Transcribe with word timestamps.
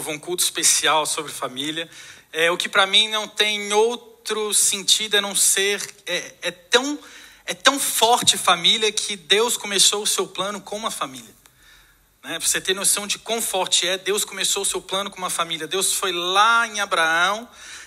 novo, 0.00 0.10
um 0.10 0.18
culto 0.18 0.42
especial 0.42 1.04
sobre 1.04 1.30
família. 1.30 1.88
É 2.32 2.50
o 2.50 2.56
que 2.56 2.70
para 2.70 2.86
mim 2.86 3.08
não 3.08 3.28
tem 3.28 3.70
outro 3.72 4.54
sentido 4.54 5.16
a 5.16 5.20
não 5.20 5.34
ser 5.34 5.86
é, 6.06 6.34
é, 6.40 6.50
tão 6.50 6.98
é 7.44 7.52
tão 7.52 7.78
forte 7.78 8.38
família 8.38 8.90
que 8.92 9.14
Deus 9.16 9.56
começou 9.56 10.02
o 10.02 10.06
seu 10.06 10.26
plano 10.26 10.60
com 10.60 10.76
uma 10.76 10.90
família. 10.90 11.34
Né? 12.22 12.38
Para 12.38 12.48
você 12.48 12.60
ter 12.60 12.74
noção 12.74 13.06
de 13.06 13.18
quão 13.18 13.42
forte 13.42 13.86
é, 13.86 13.98
Deus 13.98 14.24
começou 14.24 14.62
o 14.62 14.66
seu 14.66 14.80
plano 14.80 15.10
com 15.10 15.18
uma 15.18 15.30
família. 15.30 15.66
Deus 15.66 15.92
foi 15.92 16.12
lá 16.12 16.66
em 16.66 16.80
Abraão. 16.80 17.46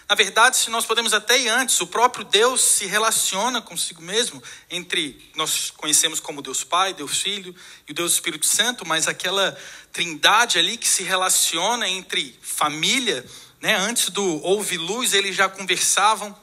Na 0.09 0.15
verdade, 0.15 0.57
se 0.57 0.69
nós 0.69 0.85
podemos 0.85 1.13
até 1.13 1.39
ir 1.39 1.47
antes, 1.47 1.79
o 1.79 1.87
próprio 1.87 2.25
Deus 2.25 2.61
se 2.61 2.85
relaciona 2.85 3.61
consigo 3.61 4.01
mesmo, 4.01 4.43
entre 4.69 5.31
nós 5.35 5.71
conhecemos 5.71 6.19
como 6.19 6.41
Deus 6.41 6.63
Pai, 6.63 6.93
Deus 6.93 7.21
Filho 7.21 7.55
e 7.87 7.91
o 7.91 7.95
Deus 7.95 8.13
Espírito 8.13 8.45
Santo, 8.45 8.85
mas 8.85 9.07
aquela 9.07 9.57
trindade 9.91 10.59
ali 10.59 10.77
que 10.77 10.87
se 10.87 11.03
relaciona 11.03 11.87
entre 11.87 12.37
família, 12.41 13.25
né? 13.61 13.75
Antes 13.75 14.09
do 14.09 14.41
houve 14.43 14.77
luz, 14.77 15.13
eles 15.13 15.35
já 15.35 15.47
conversavam 15.47 16.37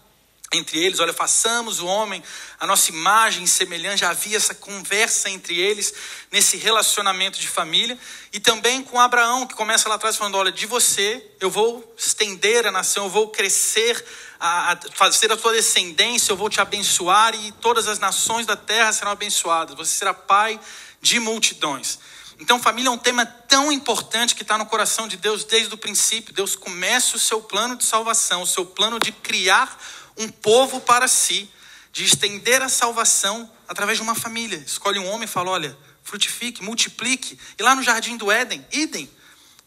entre 0.52 0.82
eles, 0.84 0.98
olha, 0.98 1.12
façamos 1.12 1.78
o 1.78 1.86
homem 1.86 2.20
a 2.59 2.66
nossa 2.66 2.90
imagem 2.90 3.46
semelhante, 3.46 4.00
já 4.00 4.10
havia 4.10 4.36
essa 4.36 4.52
conversa 4.52 5.30
entre 5.30 5.56
eles, 5.56 5.95
nesse 6.30 6.56
relacionamento 6.56 7.38
de 7.38 7.46
família, 7.46 7.96
e 8.32 8.40
também 8.40 8.82
com 8.82 9.00
Abraão, 9.00 9.46
que 9.46 9.54
começa 9.54 9.88
lá 9.88 9.95
atrás 9.95 10.16
falando: 10.16 10.36
olha, 10.36 10.50
de 10.50 10.66
você 10.66 11.24
eu 11.38 11.48
vou 11.48 11.95
estender 11.96 12.66
a 12.66 12.73
nação, 12.73 13.04
eu 13.04 13.10
vou 13.10 13.28
crescer, 13.28 14.04
a, 14.40 14.73
a 14.73 14.78
fazer 14.92 15.30
a 15.32 15.36
tua 15.36 15.52
descendência, 15.52 16.32
eu 16.32 16.36
vou 16.36 16.51
te 16.51 16.60
abençoar, 16.60 17.32
e 17.34 17.52
todas 17.52 17.87
as 17.87 18.01
nações 18.01 18.45
da 18.45 18.56
terra 18.56 18.92
serão 18.92 19.12
abençoadas, 19.12 19.76
você 19.76 19.95
será 19.95 20.12
pai 20.12 20.59
de 21.01 21.20
multidões. 21.20 21.98
Então, 22.40 22.59
família 22.59 22.88
é 22.88 22.90
um 22.90 22.98
tema 22.98 23.24
tão 23.24 23.70
importante 23.70 24.34
que 24.34 24.42
está 24.42 24.56
no 24.56 24.64
coração 24.64 25.06
de 25.06 25.18
Deus 25.18 25.45
desde 25.45 25.74
o 25.74 25.76
princípio. 25.76 26.32
Deus 26.32 26.56
começa 26.56 27.14
o 27.14 27.18
seu 27.18 27.42
plano 27.42 27.76
de 27.76 27.84
salvação, 27.84 28.40
o 28.40 28.46
seu 28.46 28.64
plano 28.64 28.98
de 28.98 29.12
criar 29.12 29.78
um 30.21 30.29
povo 30.29 30.80
para 30.80 31.09
si, 31.09 31.51
de 31.93 32.04
estender 32.04 32.63
a 32.63 32.68
salvação 32.68 33.51
através 33.66 33.99
de 33.99 34.02
uma 34.02 34.15
família. 34.15 34.59
Escolhe 34.59 34.99
um 34.99 35.09
homem 35.09 35.24
e 35.24 35.27
fala: 35.27 35.51
olha, 35.51 35.77
frutifique, 36.04 36.62
multiplique. 36.62 37.38
E 37.59 37.62
lá 37.62 37.74
no 37.74 37.82
jardim 37.82 38.16
do 38.16 38.30
Éden, 38.30 38.65
idem. 38.71 39.10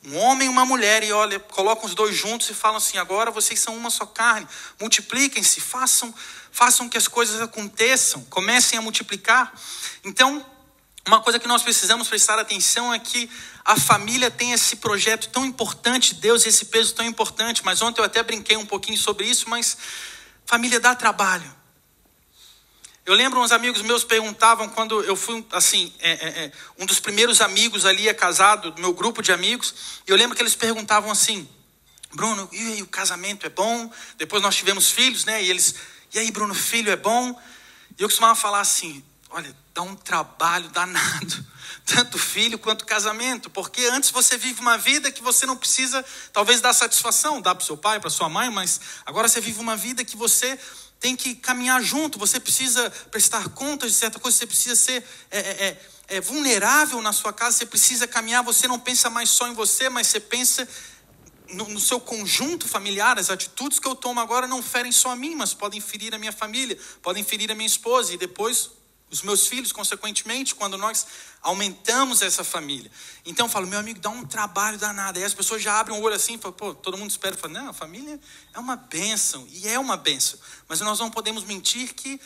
Um 0.06 0.18
homem 0.18 0.48
e 0.48 0.50
uma 0.50 0.66
mulher, 0.66 1.02
e 1.02 1.14
olha, 1.14 1.40
colocam 1.40 1.86
os 1.86 1.96
dois 1.96 2.16
juntos 2.16 2.50
e 2.50 2.54
falam 2.54 2.78
assim: 2.78 2.98
agora 2.98 3.32
vocês 3.32 3.60
são 3.60 3.76
uma 3.76 3.90
só 3.90 4.06
carne, 4.06 4.48
multipliquem-se, 4.80 5.60
façam, 5.62 6.14
façam 6.52 6.88
que 6.88 6.98
as 6.98 7.08
coisas 7.08 7.42
aconteçam, 7.42 8.24
comecem 8.26 8.78
a 8.78 8.82
multiplicar. 8.82 9.54
Então, 10.04 10.46
uma 11.08 11.22
coisa 11.22 11.40
que 11.40 11.48
nós 11.48 11.64
precisamos 11.64 12.08
prestar 12.08 12.38
atenção 12.38 12.94
é 12.94 13.00
que 13.00 13.30
a 13.66 13.78
família 13.78 14.30
tem 14.30 14.52
esse 14.52 14.76
projeto 14.76 15.30
tão 15.30 15.46
importante, 15.46 16.16
Deus, 16.16 16.46
esse 16.46 16.66
peso 16.66 16.94
tão 16.94 17.06
importante. 17.06 17.64
Mas 17.64 17.82
ontem 17.82 18.02
eu 18.02 18.06
até 18.06 18.22
brinquei 18.22 18.58
um 18.58 18.66
pouquinho 18.66 18.98
sobre 18.98 19.26
isso, 19.26 19.50
mas 19.50 19.78
Família 20.46 20.80
dá 20.80 20.96
trabalho. 20.96 21.64
Eu 23.06 23.14
lembro 23.14 23.42
uns 23.42 23.52
amigos 23.52 23.82
meus 23.82 24.04
perguntavam 24.06 24.70
quando 24.70 25.04
eu 25.04 25.16
fui, 25.16 25.46
assim, 25.52 25.94
é, 26.00 26.12
é, 26.12 26.46
é, 26.46 26.52
um 26.80 26.86
dos 26.86 27.02
primeiros 27.02 27.42
amigos 27.42 27.86
ali 27.86 28.08
é 28.08 28.14
casado, 28.14 28.72
do 28.72 28.82
meu 28.82 28.94
grupo 28.94 29.22
de 29.22 29.34
amigos, 29.34 29.76
e 30.08 30.12
eu 30.12 30.16
lembro 30.16 30.38
que 30.38 30.42
eles 30.42 30.56
perguntavam 30.56 31.12
assim, 31.12 31.48
Bruno, 32.14 32.48
e 32.52 32.58
aí, 32.60 32.82
o 32.82 32.88
casamento 32.88 33.46
é 33.46 33.50
bom? 33.50 33.92
Depois 34.18 34.42
nós 34.42 34.56
tivemos 34.56 34.90
filhos, 34.90 35.26
né? 35.26 35.44
E 35.44 35.50
eles, 35.50 35.76
e 36.14 36.20
aí, 36.20 36.32
Bruno, 36.32 36.54
filho 36.54 36.92
é 36.92 36.96
bom? 36.96 37.38
E 37.98 38.02
eu 38.02 38.08
costumava 38.08 38.36
falar 38.36 38.62
assim, 38.62 39.04
olha, 39.32 39.54
dá 39.74 39.82
um 39.82 39.96
trabalho 39.96 40.70
danado, 40.70 41.46
tanto 41.86 42.20
filho 42.20 42.60
quanto 42.60 42.86
casamento, 42.86 43.50
porque 43.50 43.86
antes 43.88 44.12
você 44.12 44.38
vive 44.38 44.62
uma 44.62 44.78
vida 44.78 45.12
que 45.12 45.24
você 45.24 45.46
não 45.46 45.58
precisa, 45.58 46.06
talvez, 46.32 46.62
dar 46.62 46.74
satisfação, 46.74 47.42
dar 47.42 47.56
para 47.56 47.64
o 47.64 47.66
seu 47.66 47.76
pai, 47.76 48.00
para 48.00 48.10
sua 48.10 48.30
mãe, 48.30 48.50
mas 48.52 48.80
agora 49.06 49.28
você 49.28 49.42
vive 49.42 49.60
uma 49.60 49.76
vida 49.76 50.06
que 50.06 50.16
você 50.16 50.60
tem 51.00 51.16
que 51.16 51.36
caminhar 51.36 51.82
junto, 51.82 52.20
você 52.20 52.40
precisa 52.40 52.90
prestar 53.12 53.50
contas 53.50 53.92
de 53.92 53.98
certa 53.98 54.20
coisa, 54.20 54.38
você 54.38 54.48
precisa 54.48 54.76
ser 54.76 55.04
é, 55.30 55.40
é, 55.40 55.68
é, 55.68 56.18
é 56.18 56.22
vulnerável 56.22 57.02
na 57.02 57.12
sua 57.12 57.34
casa, 57.34 57.58
você 57.58 57.66
precisa 57.66 58.08
caminhar, 58.08 58.44
você 58.44 58.68
não 58.68 58.80
pensa 58.80 59.10
mais 59.10 59.30
só 59.30 59.48
em 59.48 59.54
você, 59.54 59.90
mas 59.90 60.08
você 60.08 60.20
pensa 60.20 60.68
no, 61.50 61.68
no, 61.68 61.80
seu 61.80 62.00
conjunto 62.00 62.68
familiar, 62.68 63.20
as 63.20 63.30
atitudes 63.30 63.80
que 63.80 63.88
eu 63.88 63.96
tomo 63.96 64.20
agora 64.20 64.48
não 64.48 64.64
ferem 64.64 64.92
só 64.92 65.10
a 65.12 65.16
mim, 65.16 65.36
mas 65.36 65.54
podem 65.54 65.82
ferir 65.82 66.14
a 66.16 66.18
minha 66.18 66.32
família, 66.32 66.78
podem 67.02 67.24
ferir 67.24 67.52
a 67.52 67.56
minha 67.56 67.68
esposa, 67.68 68.14
e 68.14 68.18
depois 68.18 68.70
os 69.14 69.22
meus 69.22 69.48
filhos, 69.48 69.72
consequentemente, 69.72 70.56
quando 70.56 70.78
nós 70.78 71.06
aumentamos 71.42 72.22
essa 72.24 72.44
família. 72.44 72.90
Então 73.24 73.46
eu 73.46 73.50
falo, 73.50 73.68
meu 73.68 73.78
amigo, 73.78 74.00
dá 74.00 74.10
um 74.10 74.26
trabalho 74.26 74.78
danado. 74.78 75.20
Aí 75.20 75.24
as 75.24 75.34
pessoas 75.34 75.62
já 75.62 75.80
abrem 75.80 75.98
o 75.98 76.02
olho 76.02 76.16
assim, 76.16 76.38
falam, 76.38 76.58
pô, 76.58 76.74
todo 76.74 76.98
mundo 76.98 77.12
espera, 77.12 77.38
fala, 77.38 77.54
não, 77.54 77.70
a 77.70 77.74
família 77.74 78.20
é 78.54 78.60
uma 78.60 78.76
bênção, 78.76 79.48
e 79.52 79.68
é 79.68 79.78
uma 79.78 79.96
bênção. 79.96 80.40
Mas 80.68 80.82
nós 80.82 81.00
não 81.00 81.12
podemos 81.12 81.44
mentir 81.44 81.94
que 81.94 82.20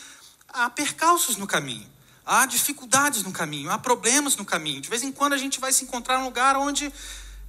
há 0.48 0.70
percalços 0.70 1.36
no 1.36 1.46
caminho, 1.46 1.88
há 2.26 2.46
dificuldades 2.46 3.22
no 3.22 3.34
caminho, 3.34 3.70
há 3.70 3.78
problemas 3.78 4.38
no 4.38 4.46
caminho. 4.46 4.80
De 4.80 4.90
vez 4.90 5.04
em 5.04 5.12
quando 5.12 5.34
a 5.34 5.38
gente 5.38 5.60
vai 5.60 5.74
se 5.74 5.84
encontrar 5.84 6.20
num 6.20 6.26
lugar 6.26 6.56
onde 6.56 6.92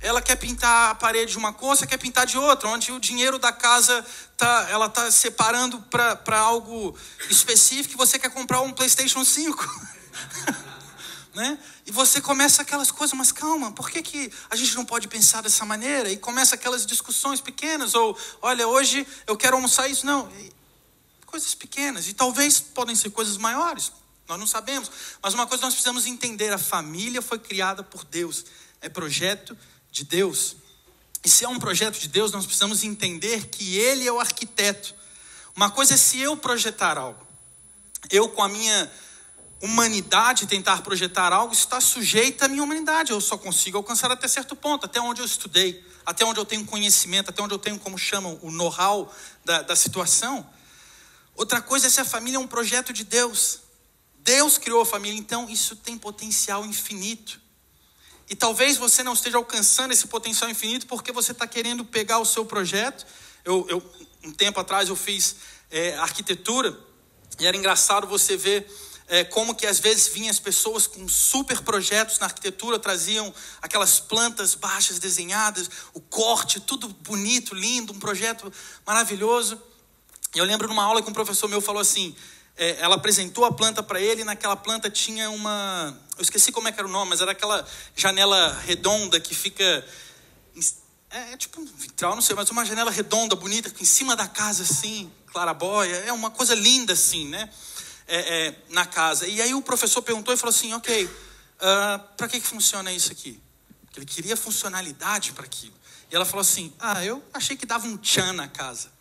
ela 0.00 0.22
quer 0.22 0.36
pintar 0.36 0.90
a 0.90 0.94
parede 0.94 1.32
de 1.32 1.38
uma 1.38 1.52
cor, 1.52 1.76
você 1.76 1.86
quer 1.86 1.98
pintar 1.98 2.24
de 2.24 2.38
outra, 2.38 2.68
onde 2.68 2.92
o 2.92 3.00
dinheiro 3.00 3.38
da 3.38 3.52
casa 3.52 4.04
tá, 4.36 4.68
ela 4.70 4.86
está 4.86 5.10
separando 5.10 5.80
para 5.90 6.38
algo 6.38 6.96
específico 7.28 7.94
e 7.94 7.96
você 7.96 8.18
quer 8.18 8.30
comprar 8.30 8.60
um 8.60 8.72
PlayStation 8.72 9.24
5. 9.24 9.98
né? 11.34 11.58
E 11.84 11.90
você 11.90 12.20
começa 12.20 12.62
aquelas 12.62 12.90
coisas, 12.90 13.16
mas 13.16 13.32
calma, 13.32 13.72
por 13.72 13.90
que, 13.90 14.02
que 14.02 14.32
a 14.50 14.56
gente 14.56 14.74
não 14.76 14.84
pode 14.84 15.08
pensar 15.08 15.42
dessa 15.42 15.64
maneira? 15.64 16.10
E 16.10 16.16
começa 16.16 16.54
aquelas 16.54 16.86
discussões 16.86 17.40
pequenas, 17.40 17.94
ou 17.94 18.16
olha, 18.40 18.68
hoje 18.68 19.06
eu 19.26 19.36
quero 19.36 19.56
almoçar 19.56 19.88
isso. 19.88 20.06
Não, 20.06 20.30
coisas 21.26 21.54
pequenas, 21.54 22.08
e 22.08 22.14
talvez 22.14 22.60
podem 22.60 22.94
ser 22.94 23.10
coisas 23.10 23.36
maiores, 23.36 23.92
nós 24.28 24.38
não 24.38 24.46
sabemos. 24.46 24.90
Mas 25.22 25.34
uma 25.34 25.46
coisa 25.46 25.62
nós 25.62 25.74
precisamos 25.74 26.06
entender: 26.06 26.52
a 26.52 26.58
família 26.58 27.22
foi 27.22 27.38
criada 27.38 27.82
por 27.82 28.04
Deus, 28.04 28.44
é 28.80 28.88
projeto 28.88 29.56
de 29.98 30.04
Deus. 30.04 30.56
E 31.24 31.28
se 31.28 31.44
é 31.44 31.48
um 31.48 31.58
projeto 31.58 31.98
de 31.98 32.08
Deus, 32.08 32.32
nós 32.32 32.46
precisamos 32.46 32.84
entender 32.84 33.48
que 33.48 33.76
Ele 33.76 34.06
é 34.06 34.12
o 34.12 34.20
arquiteto. 34.20 34.94
Uma 35.54 35.70
coisa 35.70 35.94
é 35.94 35.96
se 35.96 36.20
eu 36.20 36.36
projetar 36.36 36.96
algo, 36.96 37.26
eu 38.10 38.28
com 38.28 38.42
a 38.42 38.48
minha 38.48 38.90
humanidade 39.60 40.46
tentar 40.46 40.82
projetar 40.82 41.32
algo, 41.32 41.52
está 41.52 41.80
sujeita 41.80 42.44
à 42.44 42.48
minha 42.48 42.62
humanidade. 42.62 43.10
Eu 43.10 43.20
só 43.20 43.36
consigo 43.36 43.76
alcançar 43.76 44.10
até 44.10 44.28
certo 44.28 44.54
ponto, 44.54 44.86
até 44.86 45.00
onde 45.00 45.20
eu 45.20 45.26
estudei, 45.26 45.84
até 46.06 46.24
onde 46.24 46.38
eu 46.38 46.44
tenho 46.44 46.64
conhecimento, 46.64 47.30
até 47.30 47.42
onde 47.42 47.54
eu 47.54 47.58
tenho, 47.58 47.78
como 47.78 47.98
chamam, 47.98 48.38
o 48.40 48.52
know-how 48.52 49.12
da, 49.44 49.62
da 49.62 49.74
situação. 49.74 50.48
Outra 51.34 51.60
coisa 51.60 51.88
é 51.88 51.90
se 51.90 52.00
a 52.00 52.04
família 52.04 52.36
é 52.36 52.40
um 52.40 52.46
projeto 52.46 52.92
de 52.92 53.02
Deus. 53.02 53.60
Deus 54.20 54.58
criou 54.58 54.82
a 54.82 54.86
família, 54.86 55.18
então 55.18 55.50
isso 55.50 55.74
tem 55.74 55.98
potencial 55.98 56.64
infinito. 56.64 57.40
E 58.30 58.36
talvez 58.36 58.76
você 58.76 59.02
não 59.02 59.14
esteja 59.14 59.38
alcançando 59.38 59.92
esse 59.92 60.06
potencial 60.06 60.50
infinito 60.50 60.86
porque 60.86 61.12
você 61.12 61.32
está 61.32 61.46
querendo 61.46 61.84
pegar 61.84 62.18
o 62.18 62.24
seu 62.26 62.44
projeto. 62.44 63.06
Eu, 63.44 63.66
eu, 63.68 63.94
um 64.22 64.32
tempo 64.32 64.60
atrás 64.60 64.88
eu 64.88 64.96
fiz 64.96 65.36
é, 65.70 65.96
arquitetura 65.96 66.78
e 67.40 67.46
era 67.46 67.56
engraçado 67.56 68.06
você 68.06 68.36
ver 68.36 68.70
é, 69.08 69.24
como 69.24 69.54
que 69.54 69.66
às 69.66 69.78
vezes 69.78 70.08
vinham 70.08 70.30
as 70.30 70.38
pessoas 70.38 70.86
com 70.86 71.08
super 71.08 71.62
projetos 71.62 72.18
na 72.18 72.26
arquitetura, 72.26 72.78
traziam 72.78 73.32
aquelas 73.62 73.98
plantas 73.98 74.54
baixas 74.54 74.98
desenhadas, 74.98 75.70
o 75.94 76.00
corte, 76.00 76.60
tudo 76.60 76.88
bonito, 76.88 77.54
lindo, 77.54 77.92
um 77.92 77.98
projeto 77.98 78.52
maravilhoso. 78.86 79.60
E 80.34 80.38
eu 80.38 80.44
lembro 80.44 80.68
numa 80.68 80.84
aula 80.84 81.02
que 81.02 81.08
um 81.08 81.14
professor 81.14 81.48
meu 81.48 81.62
falou 81.62 81.80
assim, 81.80 82.14
é, 82.58 82.76
ela 82.80 82.96
apresentou 82.96 83.44
a 83.44 83.52
planta 83.52 83.82
para 83.82 84.00
ele, 84.00 84.22
e 84.22 84.24
naquela 84.24 84.56
planta 84.56 84.90
tinha 84.90 85.30
uma. 85.30 85.96
Eu 86.16 86.22
esqueci 86.22 86.50
como 86.50 86.66
é 86.66 86.72
que 86.72 86.78
era 86.78 86.88
o 86.88 86.90
nome, 86.90 87.10
mas 87.10 87.20
era 87.20 87.30
aquela 87.30 87.66
janela 87.94 88.52
redonda 88.66 89.20
que 89.20 89.34
fica. 89.34 89.64
É, 91.10 91.32
é 91.32 91.36
tipo 91.36 91.60
um 91.60 91.64
vitral, 91.64 92.16
não 92.16 92.20
sei, 92.20 92.34
mas 92.34 92.50
uma 92.50 92.64
janela 92.64 92.90
redonda, 92.90 93.36
bonita, 93.36 93.72
em 93.80 93.84
cima 93.84 94.16
da 94.16 94.26
casa, 94.26 94.64
assim, 94.64 95.10
clarabóia. 95.32 95.94
É 95.98 96.12
uma 96.12 96.30
coisa 96.30 96.54
linda, 96.54 96.92
assim, 96.92 97.28
né? 97.28 97.48
É, 98.08 98.48
é, 98.48 98.54
na 98.70 98.84
casa. 98.84 99.26
E 99.28 99.40
aí 99.40 99.54
o 99.54 99.62
professor 99.62 100.02
perguntou 100.02 100.34
e 100.34 100.36
falou 100.36 100.54
assim: 100.54 100.74
ok, 100.74 101.04
uh, 101.04 101.10
ah, 101.60 101.98
para 102.16 102.26
que, 102.26 102.40
que 102.40 102.46
funciona 102.46 102.92
isso 102.92 103.12
aqui? 103.12 103.40
Porque 103.84 104.00
ele 104.00 104.06
queria 104.06 104.36
funcionalidade 104.36 105.32
para 105.32 105.44
aquilo. 105.44 105.74
E 106.10 106.16
ela 106.16 106.24
falou 106.24 106.40
assim: 106.40 106.72
ah, 106.80 107.04
eu 107.04 107.22
achei 107.32 107.56
que 107.56 107.64
dava 107.64 107.86
um 107.86 107.96
tchan 107.96 108.32
na 108.32 108.48
casa. 108.48 108.97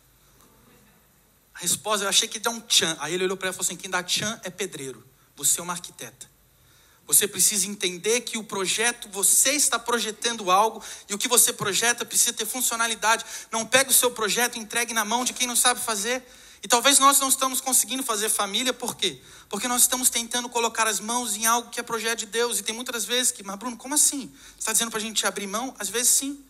A 1.58 1.60
resposta, 1.60 2.04
eu 2.04 2.08
achei 2.08 2.28
que 2.28 2.38
dá 2.38 2.50
um 2.50 2.60
tchan. 2.60 2.96
Aí 3.00 3.14
ele 3.14 3.24
olhou 3.24 3.36
para 3.36 3.48
ela 3.48 3.52
e 3.52 3.56
falou 3.56 3.66
assim: 3.66 3.76
quem 3.76 3.90
dá 3.90 4.00
tchan 4.00 4.40
é 4.44 4.50
pedreiro. 4.50 5.04
Você 5.34 5.58
é 5.58 5.62
uma 5.62 5.72
arquiteta. 5.72 6.30
Você 7.04 7.26
precisa 7.26 7.66
entender 7.66 8.20
que 8.20 8.38
o 8.38 8.44
projeto, 8.44 9.08
você 9.08 9.50
está 9.52 9.76
projetando 9.78 10.50
algo 10.50 10.80
e 11.08 11.14
o 11.14 11.18
que 11.18 11.26
você 11.26 11.52
projeta 11.52 12.04
precisa 12.04 12.32
ter 12.32 12.46
funcionalidade. 12.46 13.24
Não 13.50 13.66
pegue 13.66 13.90
o 13.90 13.92
seu 13.92 14.10
projeto 14.10 14.56
e 14.56 14.60
entregue 14.60 14.92
na 14.94 15.04
mão 15.04 15.24
de 15.24 15.32
quem 15.32 15.46
não 15.46 15.56
sabe 15.56 15.80
fazer. 15.80 16.22
E 16.62 16.68
talvez 16.68 16.98
nós 16.98 17.18
não 17.18 17.28
estamos 17.28 17.60
conseguindo 17.60 18.02
fazer 18.02 18.28
família, 18.28 18.72
por 18.72 18.94
quê? 18.96 19.20
Porque 19.48 19.66
nós 19.66 19.82
estamos 19.82 20.10
tentando 20.10 20.48
colocar 20.48 20.86
as 20.86 21.00
mãos 21.00 21.34
em 21.34 21.46
algo 21.46 21.70
que 21.70 21.80
é 21.80 21.82
projeto 21.82 22.20
de 22.20 22.26
Deus. 22.26 22.60
E 22.60 22.62
tem 22.62 22.74
muitas 22.74 23.04
vezes 23.04 23.32
que, 23.32 23.42
mas 23.42 23.56
Bruno, 23.56 23.76
como 23.76 23.94
assim? 23.94 24.30
Você 24.52 24.58
está 24.60 24.72
dizendo 24.72 24.90
para 24.90 24.98
a 24.98 25.02
gente 25.02 25.26
abrir 25.26 25.46
mão? 25.46 25.74
Às 25.78 25.88
vezes 25.88 26.10
sim. 26.10 26.44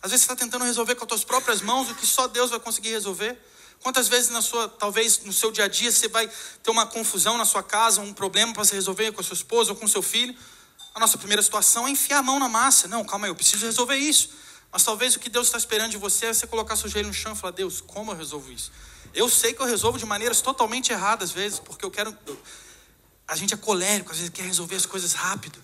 Às 0.00 0.12
vezes 0.12 0.24
você 0.24 0.32
está 0.32 0.44
tentando 0.44 0.64
resolver 0.64 0.94
com 0.94 1.04
as 1.04 1.08
suas 1.08 1.24
próprias 1.24 1.60
mãos 1.60 1.90
o 1.90 1.94
que 1.94 2.06
só 2.06 2.26
Deus 2.28 2.50
vai 2.50 2.60
conseguir 2.60 2.90
resolver. 2.90 3.36
Quantas 3.82 4.08
vezes 4.08 4.30
na 4.30 4.42
sua, 4.42 4.68
talvez 4.68 5.20
no 5.24 5.32
seu 5.32 5.52
dia 5.52 5.64
a 5.64 5.68
dia 5.68 5.92
você 5.92 6.08
vai 6.08 6.28
ter 6.62 6.70
uma 6.70 6.86
confusão 6.86 7.38
na 7.38 7.44
sua 7.44 7.62
casa, 7.62 8.00
um 8.00 8.12
problema 8.12 8.52
para 8.52 8.64
se 8.64 8.74
resolver 8.74 9.12
com 9.12 9.20
a 9.20 9.24
sua 9.24 9.34
esposa 9.34 9.70
ou 9.72 9.76
com 9.76 9.84
o 9.84 9.88
seu 9.88 10.02
filho? 10.02 10.36
A 10.94 11.00
nossa 11.00 11.18
primeira 11.18 11.42
situação 11.42 11.86
é 11.86 11.90
enfiar 11.90 12.18
a 12.18 12.22
mão 12.22 12.38
na 12.38 12.48
massa. 12.48 12.88
Não, 12.88 13.04
calma 13.04 13.26
aí, 13.26 13.30
eu 13.30 13.34
preciso 13.34 13.64
resolver 13.64 13.96
isso. 13.96 14.30
Mas 14.72 14.82
talvez 14.82 15.14
o 15.14 15.18
que 15.18 15.28
Deus 15.28 15.46
está 15.46 15.58
esperando 15.58 15.90
de 15.90 15.96
você 15.96 16.26
é 16.26 16.34
você 16.34 16.46
colocar 16.46 16.76
seu 16.76 16.88
joelho 16.88 17.08
no 17.08 17.14
chão 17.14 17.32
e 17.32 17.36
falar: 17.36 17.52
Deus, 17.52 17.80
como 17.80 18.12
eu 18.12 18.16
resolvo 18.16 18.50
isso? 18.52 18.72
Eu 19.14 19.28
sei 19.28 19.54
que 19.54 19.60
eu 19.62 19.66
resolvo 19.66 19.98
de 19.98 20.04
maneiras 20.04 20.40
totalmente 20.40 20.92
erradas, 20.92 21.30
às 21.30 21.34
vezes, 21.34 21.58
porque 21.58 21.84
eu 21.84 21.90
quero. 21.90 22.16
A 23.28 23.36
gente 23.36 23.54
é 23.54 23.56
colérico, 23.56 24.10
às 24.10 24.18
vezes 24.18 24.32
quer 24.32 24.42
resolver 24.42 24.76
as 24.76 24.86
coisas 24.86 25.12
rápido. 25.12 25.62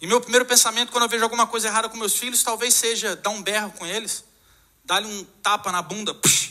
E 0.00 0.06
meu 0.06 0.20
primeiro 0.20 0.44
pensamento 0.44 0.92
quando 0.92 1.04
eu 1.04 1.08
vejo 1.08 1.22
alguma 1.22 1.46
coisa 1.46 1.68
errada 1.68 1.88
com 1.88 1.96
meus 1.96 2.14
filhos, 2.14 2.42
talvez 2.42 2.74
seja 2.74 3.16
dar 3.16 3.30
um 3.30 3.42
berro 3.42 3.72
com 3.72 3.86
eles, 3.86 4.22
dar-lhe 4.84 5.06
um 5.06 5.24
tapa 5.42 5.72
na 5.72 5.80
bunda, 5.80 6.14
psh, 6.14 6.43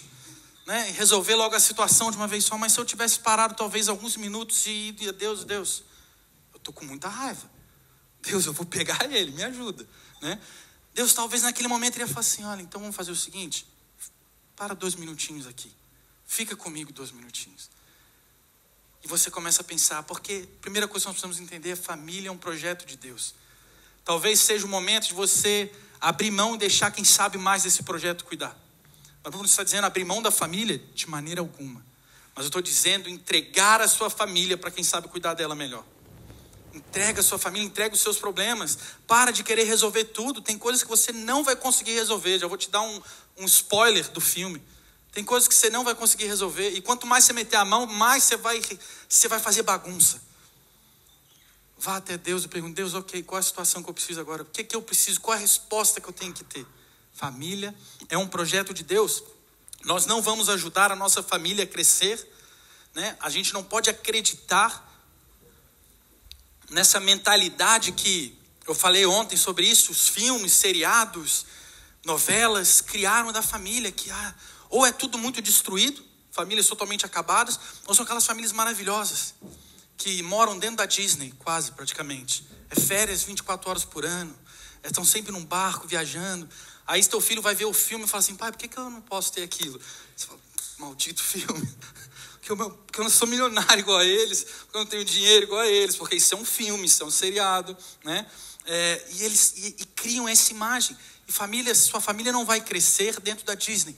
né, 0.65 0.91
resolver 0.91 1.35
logo 1.35 1.55
a 1.55 1.59
situação 1.59 2.11
de 2.11 2.17
uma 2.17 2.27
vez 2.27 2.45
só. 2.45 2.57
Mas 2.57 2.73
se 2.73 2.79
eu 2.79 2.85
tivesse 2.85 3.19
parado 3.19 3.55
talvez 3.55 3.89
alguns 3.89 4.15
minutos 4.17 4.65
e 4.65 4.91
Deus, 5.17 5.43
Deus, 5.43 5.83
eu 6.53 6.57
estou 6.57 6.73
com 6.73 6.85
muita 6.85 7.07
raiva. 7.07 7.49
Deus, 8.21 8.45
eu 8.45 8.53
vou 8.53 8.65
pegar 8.65 9.11
ele, 9.11 9.31
me 9.31 9.43
ajuda. 9.43 9.87
Né? 10.21 10.39
Deus 10.93 11.13
talvez 11.13 11.43
naquele 11.43 11.67
momento 11.67 11.95
iria 11.95 12.07
falar 12.07 12.21
assim: 12.21 12.43
olha, 12.45 12.61
então 12.61 12.79
vamos 12.79 12.95
fazer 12.95 13.11
o 13.11 13.15
seguinte, 13.15 13.65
para 14.55 14.73
dois 14.73 14.95
minutinhos 14.95 15.47
aqui, 15.47 15.71
fica 16.25 16.55
comigo 16.55 16.93
dois 16.93 17.11
minutinhos. 17.11 17.69
E 19.03 19.07
você 19.07 19.29
começa 19.29 19.61
a 19.61 19.65
pensar, 19.65 20.03
porque 20.03 20.47
a 20.59 20.61
primeira 20.61 20.87
coisa 20.87 21.03
que 21.03 21.07
nós 21.09 21.19
precisamos 21.19 21.41
entender: 21.41 21.73
a 21.73 21.77
família 21.77 22.29
é 22.29 22.31
um 22.31 22.37
projeto 22.37 22.85
de 22.85 22.95
Deus. 22.95 23.35
Talvez 24.05 24.39
seja 24.39 24.65
o 24.65 24.69
momento 24.69 25.07
de 25.07 25.13
você 25.13 25.71
abrir 25.99 26.31
mão 26.31 26.55
e 26.55 26.57
deixar 26.57 26.91
quem 26.91 27.03
sabe 27.03 27.37
mais 27.37 27.63
desse 27.63 27.83
projeto 27.83 28.23
cuidar. 28.23 28.57
Mas 29.23 29.33
não 29.33 29.45
está 29.45 29.63
dizendo 29.63 29.85
abrir 29.85 30.03
mão 30.03 30.21
da 30.21 30.31
família 30.31 30.81
de 30.93 31.09
maneira 31.09 31.41
alguma. 31.41 31.83
Mas 32.35 32.45
eu 32.45 32.49
estou 32.49 32.61
dizendo 32.61 33.09
entregar 33.09 33.79
a 33.79 33.87
sua 33.87 34.09
família 34.09 34.57
para 34.57 34.71
quem 34.71 34.83
sabe 34.83 35.07
cuidar 35.07 35.33
dela 35.33 35.55
melhor. 35.55 35.85
Entrega 36.73 37.21
a 37.21 37.23
sua 37.23 37.37
família, 37.37 37.65
entrega 37.65 37.93
os 37.93 38.01
seus 38.01 38.17
problemas. 38.17 38.77
Para 39.07 39.31
de 39.31 39.43
querer 39.43 39.63
resolver 39.65 40.05
tudo. 40.05 40.41
Tem 40.41 40.57
coisas 40.57 40.81
que 40.81 40.89
você 40.89 41.11
não 41.11 41.43
vai 41.43 41.55
conseguir 41.55 41.93
resolver. 41.93 42.39
Já 42.39 42.47
vou 42.47 42.57
te 42.57 42.69
dar 42.69 42.81
um, 42.81 43.01
um 43.37 43.45
spoiler 43.45 44.09
do 44.09 44.19
filme. 44.19 44.61
Tem 45.11 45.23
coisas 45.23 45.47
que 45.47 45.53
você 45.53 45.69
não 45.69 45.83
vai 45.83 45.93
conseguir 45.93 46.25
resolver. 46.25 46.71
E 46.71 46.81
quanto 46.81 47.05
mais 47.05 47.23
você 47.23 47.33
meter 47.33 47.57
a 47.57 47.63
mão, 47.63 47.85
mais 47.85 48.23
você 48.23 48.35
vai, 48.35 48.59
você 49.07 49.27
vai 49.27 49.39
fazer 49.39 49.61
bagunça. 49.61 50.19
Vá 51.77 51.97
até 51.97 52.17
Deus 52.17 52.45
e 52.45 52.47
pergunte: 52.47 52.73
Deus, 52.73 52.95
ok, 52.95 53.21
qual 53.21 53.37
é 53.37 53.41
a 53.41 53.43
situação 53.43 53.83
que 53.83 53.89
eu 53.89 53.93
preciso 53.93 54.19
agora? 54.19 54.41
O 54.41 54.45
que, 54.45 54.61
é 54.61 54.63
que 54.63 54.75
eu 54.75 54.81
preciso? 54.81 55.21
Qual 55.21 55.35
é 55.35 55.37
a 55.37 55.41
resposta 55.41 56.01
que 56.01 56.09
eu 56.09 56.13
tenho 56.13 56.33
que 56.33 56.43
ter? 56.43 56.65
Família 57.13 57.73
é 58.09 58.17
um 58.17 58.27
projeto 58.27 58.73
de 58.73 58.83
Deus. 58.83 59.23
Nós 59.83 60.05
não 60.05 60.21
vamos 60.21 60.49
ajudar 60.49 60.91
a 60.91 60.95
nossa 60.95 61.21
família 61.21 61.63
a 61.63 61.67
crescer. 61.67 62.27
Né? 62.93 63.15
A 63.19 63.29
gente 63.29 63.53
não 63.53 63.63
pode 63.63 63.89
acreditar 63.89 64.89
nessa 66.69 66.99
mentalidade 66.99 67.91
que 67.91 68.37
eu 68.65 68.73
falei 68.73 69.05
ontem 69.05 69.35
sobre 69.35 69.67
isso, 69.67 69.91
os 69.91 70.07
filmes, 70.07 70.53
seriados, 70.53 71.45
novelas 72.05 72.81
criaram 72.81 73.31
da 73.31 73.41
família 73.41 73.91
que 73.91 74.09
ah, 74.09 74.35
ou 74.69 74.85
é 74.85 74.91
tudo 74.91 75.17
muito 75.17 75.41
destruído, 75.41 76.03
famílias 76.31 76.67
totalmente 76.67 77.05
acabadas, 77.05 77.59
ou 77.85 77.93
são 77.93 78.03
aquelas 78.03 78.25
famílias 78.25 78.51
maravilhosas 78.51 79.35
que 79.97 80.23
moram 80.23 80.57
dentro 80.57 80.77
da 80.77 80.85
Disney, 80.85 81.33
quase 81.39 81.71
praticamente. 81.71 82.45
É 82.69 82.79
férias 82.79 83.23
24 83.23 83.69
horas 83.69 83.85
por 83.85 84.03
ano. 84.05 84.35
Estão 84.83 85.05
sempre 85.05 85.31
num 85.31 85.45
barco 85.45 85.87
viajando. 85.87 86.49
Aí 86.85 87.03
teu 87.05 87.21
filho 87.21 87.41
vai 87.41 87.55
ver 87.55 87.65
o 87.65 87.73
filme 87.73 88.05
e 88.05 88.07
fala 88.07 88.19
assim: 88.19 88.35
pai, 88.35 88.51
por 88.51 88.57
que, 88.57 88.67
que 88.67 88.77
eu 88.77 88.89
não 88.89 89.01
posso 89.01 89.31
ter 89.31 89.43
aquilo? 89.43 89.79
Você 90.15 90.27
fala: 90.27 90.39
maldito 90.79 91.21
filme. 91.23 91.69
Porque 92.33 92.51
eu, 92.51 92.57
porque 92.57 92.99
eu 92.99 93.03
não 93.03 93.11
sou 93.11 93.27
milionário 93.27 93.79
igual 93.79 93.99
a 93.99 94.05
eles, 94.05 94.43
porque 94.43 94.77
eu 94.77 94.79
não 94.81 94.85
tenho 94.85 95.05
dinheiro 95.05 95.45
igual 95.45 95.61
a 95.61 95.67
eles, 95.67 95.95
porque 95.95 96.15
isso 96.15 96.33
é 96.35 96.37
um 96.37 96.43
filme, 96.43 96.85
isso 96.85 97.01
é 97.01 97.05
um 97.05 97.11
seriado, 97.11 97.77
né? 98.03 98.29
É, 98.65 99.05
e 99.11 99.23
eles 99.23 99.53
e, 99.57 99.75
e 99.79 99.85
criam 99.95 100.27
essa 100.27 100.51
imagem. 100.51 100.97
E 101.27 101.31
família, 101.31 101.73
sua 101.73 102.01
família 102.01 102.31
não 102.31 102.45
vai 102.45 102.59
crescer 102.59 103.19
dentro 103.21 103.45
da 103.45 103.55
Disney. 103.55 103.97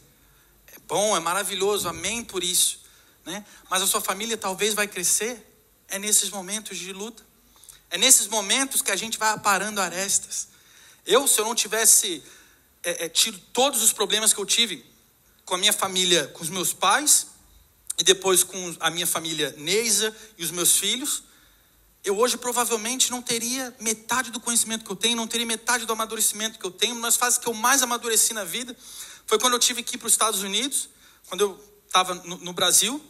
É 0.67 0.79
bom, 0.87 1.17
é 1.17 1.19
maravilhoso, 1.19 1.87
amém 1.87 2.23
por 2.23 2.43
isso. 2.43 2.79
Né? 3.25 3.43
Mas 3.69 3.81
a 3.81 3.87
sua 3.87 4.01
família 4.01 4.37
talvez 4.37 4.75
vai 4.75 4.87
crescer 4.87 5.43
é 5.87 5.97
nesses 5.97 6.29
momentos 6.29 6.77
de 6.77 6.93
luta. 6.93 7.23
É 7.89 7.97
nesses 7.97 8.27
momentos 8.27 8.81
que 8.81 8.91
a 8.91 8.95
gente 8.95 9.17
vai 9.17 9.29
aparando 9.29 9.81
arestas. 9.81 10.49
Eu, 11.05 11.27
se 11.27 11.39
eu 11.39 11.45
não 11.45 11.55
tivesse 11.55 12.23
é, 12.85 13.05
é, 13.05 13.09
tido 13.09 13.37
todos 13.51 13.81
os 13.81 13.91
problemas 13.91 14.31
que 14.31 14.39
eu 14.39 14.45
tive 14.45 14.85
com 15.43 15.55
a 15.55 15.57
minha 15.57 15.73
família, 15.73 16.27
com 16.27 16.43
os 16.43 16.49
meus 16.49 16.71
pais, 16.71 17.27
e 17.97 18.03
depois 18.03 18.43
com 18.43 18.75
a 18.79 18.89
minha 18.89 19.07
família 19.07 19.53
Neisa 19.57 20.15
e 20.37 20.43
os 20.43 20.51
meus 20.51 20.77
filhos, 20.77 21.23
eu 22.03 22.17
hoje 22.17 22.37
provavelmente 22.37 23.09
não 23.09 23.21
teria 23.21 23.75
metade 23.79 24.29
do 24.29 24.39
conhecimento 24.39 24.85
que 24.85 24.91
eu 24.91 24.95
tenho, 24.95 25.15
não 25.15 25.27
teria 25.27 25.45
metade 25.45 25.85
do 25.85 25.93
amadurecimento 25.93 26.59
que 26.59 26.65
eu 26.65 26.71
tenho. 26.71 26.93
Uma 26.93 27.07
das 27.07 27.15
fases 27.15 27.39
que 27.39 27.47
eu 27.47 27.53
mais 27.53 27.81
amadureci 27.81 28.33
na 28.33 28.43
vida 28.43 28.75
foi 29.25 29.39
quando 29.39 29.53
eu 29.53 29.59
tive 29.59 29.81
que 29.81 29.95
ir 29.95 29.97
para 29.97 30.05
os 30.05 30.13
Estados 30.13 30.43
Unidos, 30.43 30.87
quando 31.27 31.41
eu 31.41 31.79
estava 31.87 32.13
no, 32.13 32.37
no 32.37 32.53
Brasil, 32.53 33.03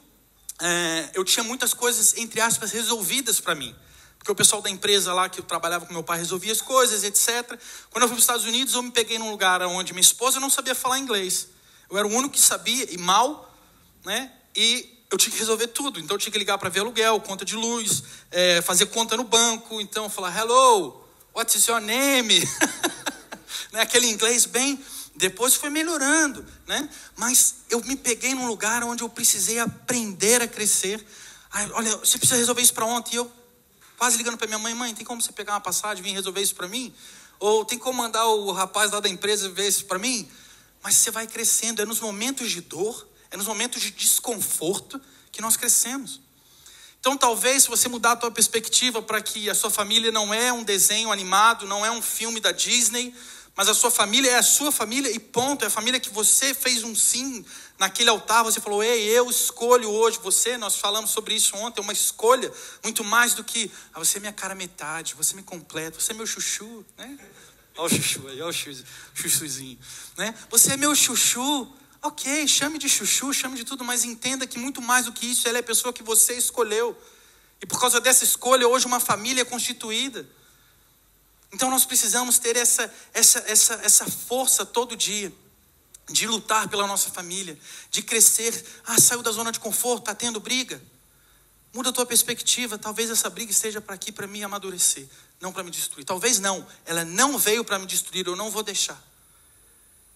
é, 0.62 1.10
eu 1.14 1.26
tinha 1.26 1.44
muitas 1.44 1.74
coisas, 1.74 2.16
entre 2.16 2.40
aspas, 2.40 2.72
resolvidas 2.72 3.42
para 3.42 3.54
mim. 3.54 3.76
Porque 4.26 4.32
o 4.32 4.36
pessoal 4.36 4.60
da 4.60 4.72
empresa 4.72 5.14
lá 5.14 5.30
que 5.30 5.40
eu 5.40 5.46
trabalhava 5.46 5.86
com 5.86 5.94
meu 5.94 6.02
pai 6.02 6.18
resolvia 6.18 6.52
as 6.52 6.60
coisas, 6.60 7.04
etc. 7.04 7.60
Quando 7.92 8.06
eu 8.06 8.08
fui 8.08 8.16
para 8.16 8.16
os 8.16 8.22
Estados 8.22 8.44
Unidos, 8.44 8.74
eu 8.74 8.82
me 8.82 8.90
peguei 8.90 9.20
num 9.20 9.30
lugar 9.30 9.62
onde 9.62 9.94
minha 9.94 10.02
esposa 10.02 10.40
não 10.40 10.50
sabia 10.50 10.74
falar 10.74 10.98
inglês. 10.98 11.50
Eu 11.88 11.96
era 11.96 12.08
o 12.08 12.12
único 12.12 12.34
que 12.34 12.42
sabia, 12.42 12.92
e 12.92 12.98
mal, 12.98 13.56
né? 14.04 14.32
E 14.56 15.06
eu 15.12 15.18
tinha 15.20 15.32
que 15.32 15.38
resolver 15.38 15.68
tudo. 15.68 16.00
Então 16.00 16.16
eu 16.16 16.20
tinha 16.20 16.32
que 16.32 16.40
ligar 16.40 16.58
para 16.58 16.70
ver 16.70 16.80
aluguel, 16.80 17.22
conta 17.22 17.46
de 17.46 17.56
luz, 17.56 18.02
é, 18.32 18.64
fazer 18.64 18.88
conta 18.88 19.16
no 19.16 19.24
banco. 19.24 19.80
Então 19.80 20.10
falar, 20.10 20.36
hello, 20.36 21.06
what 21.32 21.56
is 21.56 21.68
your 21.68 21.80
name? 21.80 22.40
né? 23.72 23.82
Aquele 23.82 24.10
inglês 24.10 24.48
bem 24.48 24.84
depois 25.16 25.54
foi 25.54 25.70
melhorando, 25.70 26.44
né? 26.66 26.90
Mas 27.16 27.58
eu 27.70 27.80
me 27.82 27.96
peguei 27.96 28.34
num 28.34 28.48
lugar 28.48 28.84
onde 28.86 29.04
eu 29.04 29.10
precisei 29.10 29.60
aprender 29.60 30.42
a 30.42 30.48
crescer. 30.48 31.06
Ai, 31.52 31.70
olha, 31.74 31.96
você 31.98 32.18
precisa 32.18 32.40
resolver 32.40 32.64
isso 32.64 32.74
para 32.74 32.86
ontem. 32.86 33.14
E 33.14 33.18
eu 33.18 33.32
quase 33.98 34.18
ligando 34.18 34.38
para 34.38 34.48
minha 34.48 34.60
mãe, 34.60 34.74
mãe, 34.74 34.94
tem 34.94 35.06
como 35.06 35.22
você 35.22 35.32
pegar 35.32 35.54
uma 35.54 35.62
passagem 35.62 36.04
e 36.04 36.08
vir 36.08 36.14
resolver 36.14 36.42
isso 36.42 36.56
para 36.56 36.68
mim? 36.68 36.94
Ou 37.40 37.66
tem 37.66 37.78
como 37.78 37.98
mandar 37.98 38.26
o 38.28 38.52
rapaz 38.52 38.92
lá 38.92 39.00
da 39.00 39.10
empresa 39.10 39.50
ver 39.50 39.68
isso 39.68 39.86
para 39.86 40.00
mim? 40.00 40.30
Mas 40.82 40.96
você 40.98 41.12
vai 41.12 41.28
crescendo. 41.28 41.82
É 41.82 41.86
nos 41.86 42.00
momentos 42.00 42.52
de 42.52 42.62
dor, 42.62 43.08
é 43.32 43.38
nos 43.38 43.48
momentos 43.48 43.82
de 43.82 43.92
desconforto 43.92 45.02
que 45.32 45.42
nós 45.42 45.58
crescemos. 45.58 46.22
Então, 47.00 47.16
talvez, 47.16 47.64
se 47.64 47.70
você 47.70 47.88
mudar 47.88 48.14
a 48.14 48.16
tua 48.16 48.32
perspectiva 48.32 49.02
para 49.02 49.22
que 49.22 49.48
a 49.50 49.54
sua 49.54 49.70
família 49.70 50.12
não 50.12 50.34
é 50.34 50.52
um 50.52 50.64
desenho 50.64 51.12
animado, 51.12 51.68
não 51.68 51.86
é 51.86 51.92
um 51.92 52.02
filme 52.02 52.40
da 52.40 52.52
Disney, 52.52 53.14
mas 53.56 53.70
a 53.70 53.74
sua 53.74 53.90
família 53.90 54.32
é 54.32 54.36
a 54.36 54.44
sua 54.44 54.72
família 54.72 55.10
e 55.10 55.18
ponto. 55.18 55.64
É 55.64 55.68
a 55.68 55.72
família 55.72 56.00
que 56.00 56.10
você 56.10 56.54
fez 56.54 56.84
um 56.84 56.94
sim 56.94 57.46
naquele 57.80 58.10
altar. 58.10 58.44
Você 58.44 58.60
falou, 58.60 58.84
ei, 58.84 59.04
eu 59.04 59.30
escolho 59.30 59.90
hoje 59.90 60.20
você. 60.22 60.58
Nós 60.58 60.76
falamos 60.76 61.12
sobre 61.12 61.36
isso 61.36 61.56
ontem. 61.56 61.80
É 61.80 61.84
uma 61.84 61.94
escolha 61.94 62.52
muito 62.84 63.02
mais 63.04 63.34
do 63.34 63.46
que 63.46 63.72
ah, 63.94 64.00
você 64.00 64.18
é 64.18 64.20
minha 64.20 64.34
cara 64.34 64.54
metade, 64.54 65.16
você 65.16 65.36
me 65.36 65.44
completa, 65.44 66.00
você 66.00 66.12
é 66.12 66.16
meu 66.16 66.28
chuchu, 66.28 66.86
né? 66.98 67.18
Olha 67.78 67.86
o 67.86 67.90
chuchu 67.90 68.28
aí, 68.28 68.42
olha 68.42 68.50
o 68.50 68.54
chuchuzinho, 69.14 69.80
né? 70.18 70.36
Você 70.50 70.74
é 70.74 70.78
meu 70.78 70.94
chuchu. 70.94 71.72
Ok, 72.02 72.48
chame 72.48 72.78
de 72.78 72.88
chuchu, 72.88 73.34
chame 73.34 73.56
de 73.56 73.64
tudo, 73.64 73.84
mas 73.84 74.04
entenda 74.04 74.46
que 74.46 74.60
muito 74.60 74.80
mais 74.80 75.06
do 75.06 75.12
que 75.12 75.26
isso, 75.26 75.48
ela 75.48 75.58
é 75.58 75.62
a 75.62 75.64
pessoa 75.64 75.92
que 75.92 76.04
você 76.04 76.34
escolheu. 76.34 76.96
E 77.60 77.66
por 77.66 77.80
causa 77.80 78.00
dessa 78.00 78.24
escolha, 78.24 78.68
hoje 78.68 78.86
uma 78.86 79.00
família 79.00 79.42
é 79.42 79.46
constituída. 79.46 80.28
Então 81.52 81.70
nós 81.70 81.86
precisamos 81.86 82.38
ter 82.38 82.56
essa, 82.56 82.94
essa, 83.14 83.40
essa, 83.48 83.74
essa 83.76 84.06
força 84.06 84.66
todo 84.66 84.96
dia 84.96 85.32
de 86.10 86.28
lutar 86.28 86.68
pela 86.68 86.86
nossa 86.86 87.10
família, 87.10 87.58
de 87.90 88.02
crescer. 88.02 88.66
Ah, 88.86 89.00
saiu 89.00 89.24
da 89.24 89.32
zona 89.32 89.52
de 89.52 89.60
conforto, 89.60 90.02
está 90.02 90.16
tendo 90.16 90.40
briga. 90.40 90.82
Muda 91.74 91.90
a 91.90 91.94
tua 91.94 92.06
perspectiva. 92.06 92.78
Talvez 92.78 93.10
essa 93.10 93.30
briga 93.30 93.52
esteja 93.52 93.82
para 93.82 93.96
aqui 93.96 94.12
para 94.12 94.28
me 94.28 94.44
amadurecer, 94.44 95.08
não 95.42 95.52
para 95.52 95.64
me 95.64 95.72
destruir. 95.72 96.06
Talvez 96.06 96.40
não. 96.40 96.66
Ela 96.86 97.04
não 97.04 97.38
veio 97.38 97.64
para 97.64 97.80
me 97.80 97.86
destruir. 97.86 98.28
Eu 98.28 98.36
não 98.36 98.50
vou 98.50 98.64
deixar. 98.64 99.02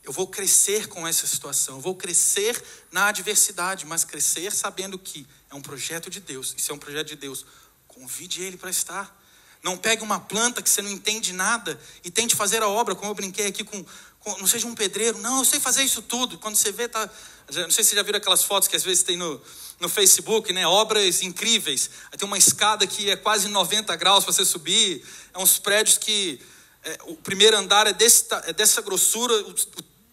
Eu 0.03 0.13
vou 0.13 0.27
crescer 0.27 0.87
com 0.87 1.07
essa 1.07 1.27
situação. 1.27 1.75
Eu 1.75 1.81
vou 1.81 1.95
crescer 1.95 2.63
na 2.91 3.07
adversidade, 3.07 3.85
mas 3.85 4.03
crescer 4.03 4.53
sabendo 4.53 4.97
que 4.97 5.27
é 5.49 5.55
um 5.55 5.61
projeto 5.61 6.09
de 6.09 6.19
Deus. 6.19 6.53
E 6.57 6.61
se 6.61 6.71
é 6.71 6.73
um 6.73 6.79
projeto 6.79 7.07
de 7.07 7.15
Deus, 7.15 7.45
convide 7.87 8.41
Ele 8.41 8.55
para 8.55 8.69
estar. 8.69 9.18
Não 9.61 9.77
pegue 9.77 10.03
uma 10.03 10.19
planta 10.19 10.61
que 10.61 10.69
você 10.69 10.81
não 10.81 10.89
entende 10.89 11.33
nada 11.33 11.79
e 12.03 12.09
tente 12.09 12.35
fazer 12.35 12.63
a 12.63 12.67
obra, 12.67 12.95
como 12.95 13.11
eu 13.11 13.15
brinquei 13.15 13.47
aqui 13.47 13.63
com, 13.63 13.85
com, 14.19 14.37
não 14.37 14.47
seja 14.47 14.67
um 14.67 14.75
pedreiro. 14.75 15.17
Não, 15.19 15.39
eu 15.39 15.45
sei 15.45 15.59
fazer 15.59 15.83
isso 15.83 16.01
tudo. 16.01 16.37
Quando 16.37 16.55
você 16.55 16.71
vê, 16.71 16.87
tá. 16.87 17.09
Não 17.53 17.71
sei 17.71 17.83
se 17.83 17.89
você 17.89 17.95
já 17.95 18.03
viram 18.03 18.17
aquelas 18.17 18.43
fotos 18.43 18.67
que 18.67 18.75
às 18.75 18.83
vezes 18.83 19.03
tem 19.03 19.17
no, 19.17 19.41
no 19.79 19.89
Facebook, 19.89 20.53
né? 20.53 20.65
Obras 20.65 21.21
incríveis. 21.21 21.89
Aí 22.11 22.17
tem 22.17 22.27
uma 22.27 22.37
escada 22.37 22.87
que 22.87 23.09
é 23.09 23.17
quase 23.17 23.47
90 23.49 23.95
graus 23.97 24.23
para 24.23 24.33
você 24.33 24.45
subir. 24.45 25.03
É 25.33 25.39
uns 25.39 25.57
prédios 25.57 25.97
que 25.97 26.39
É, 26.81 26.97
o 27.07 27.15
primeiro 27.15 27.57
andar 27.57 27.87
é, 27.87 27.93
desse, 27.93 28.25
é 28.45 28.53
dessa 28.53 28.81
grossura, 28.81 29.33
o, 29.33 29.53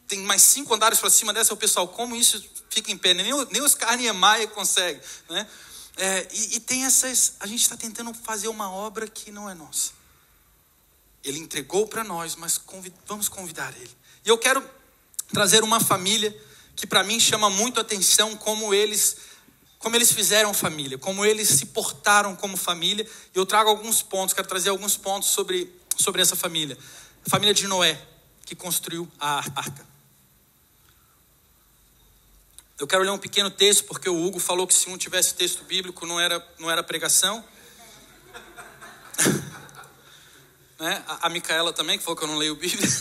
tem 0.08 0.20
mais 0.20 0.42
cinco 0.42 0.74
andares 0.74 0.98
para 0.98 1.10
cima 1.10 1.32
dessa. 1.32 1.54
O 1.54 1.56
pessoal, 1.56 1.86
como 1.88 2.16
isso 2.16 2.42
fica 2.70 2.90
em 2.90 2.98
pé? 2.98 3.14
Nem, 3.14 3.32
nem 3.50 3.62
os 3.62 3.76
Niemeyer 3.96 4.48
consegue. 4.48 5.00
Né? 5.28 5.46
É, 5.96 6.28
e, 6.32 6.56
e 6.56 6.60
tem 6.60 6.84
essas. 6.84 7.34
A 7.40 7.46
gente 7.46 7.62
está 7.62 7.76
tentando 7.76 8.12
fazer 8.12 8.48
uma 8.48 8.70
obra 8.70 9.08
que 9.08 9.30
não 9.30 9.48
é 9.48 9.54
nossa. 9.54 9.92
Ele 11.24 11.38
entregou 11.38 11.86
para 11.86 12.04
nós, 12.04 12.36
mas 12.36 12.58
convid, 12.58 12.94
vamos 13.06 13.28
convidar 13.28 13.74
ele. 13.76 13.90
E 14.24 14.28
eu 14.28 14.38
quero 14.38 14.62
trazer 15.32 15.62
uma 15.62 15.80
família 15.80 16.36
que 16.76 16.86
para 16.86 17.02
mim 17.02 17.18
chama 17.18 17.48
muito 17.48 17.80
atenção 17.80 18.36
como 18.36 18.74
eles 18.74 19.16
como 19.78 19.94
eles 19.94 20.10
fizeram 20.10 20.52
família, 20.52 20.98
como 20.98 21.24
eles 21.24 21.48
se 21.48 21.66
portaram 21.66 22.34
como 22.34 22.56
família. 22.56 23.06
E 23.34 23.38
eu 23.38 23.46
trago 23.46 23.70
alguns 23.70 24.02
pontos, 24.02 24.34
quero 24.34 24.48
trazer 24.48 24.70
alguns 24.70 24.96
pontos 24.96 25.28
sobre, 25.28 25.72
sobre 25.96 26.20
essa 26.20 26.34
família. 26.34 26.76
A 27.24 27.30
família 27.30 27.54
de 27.54 27.68
Noé, 27.68 28.00
que 28.44 28.56
construiu 28.56 29.08
a 29.20 29.38
arca. 29.38 29.86
Eu 32.78 32.86
quero 32.86 33.02
ler 33.02 33.10
um 33.10 33.16
pequeno 33.16 33.50
texto, 33.50 33.84
porque 33.84 34.06
o 34.06 34.22
Hugo 34.22 34.38
falou 34.38 34.66
que 34.66 34.74
se 34.74 34.90
não 34.90 34.98
tivesse 34.98 35.32
texto 35.34 35.64
bíblico 35.64 36.04
não 36.04 36.20
era, 36.20 36.46
não 36.58 36.70
era 36.70 36.82
pregação. 36.82 37.42
né? 40.78 41.02
A, 41.08 41.26
a 41.26 41.30
Micaela 41.30 41.72
também, 41.72 41.96
que 41.96 42.04
falou 42.04 42.18
que 42.18 42.24
eu 42.24 42.28
não 42.28 42.36
leio 42.36 42.54
Bíblia. 42.54 42.86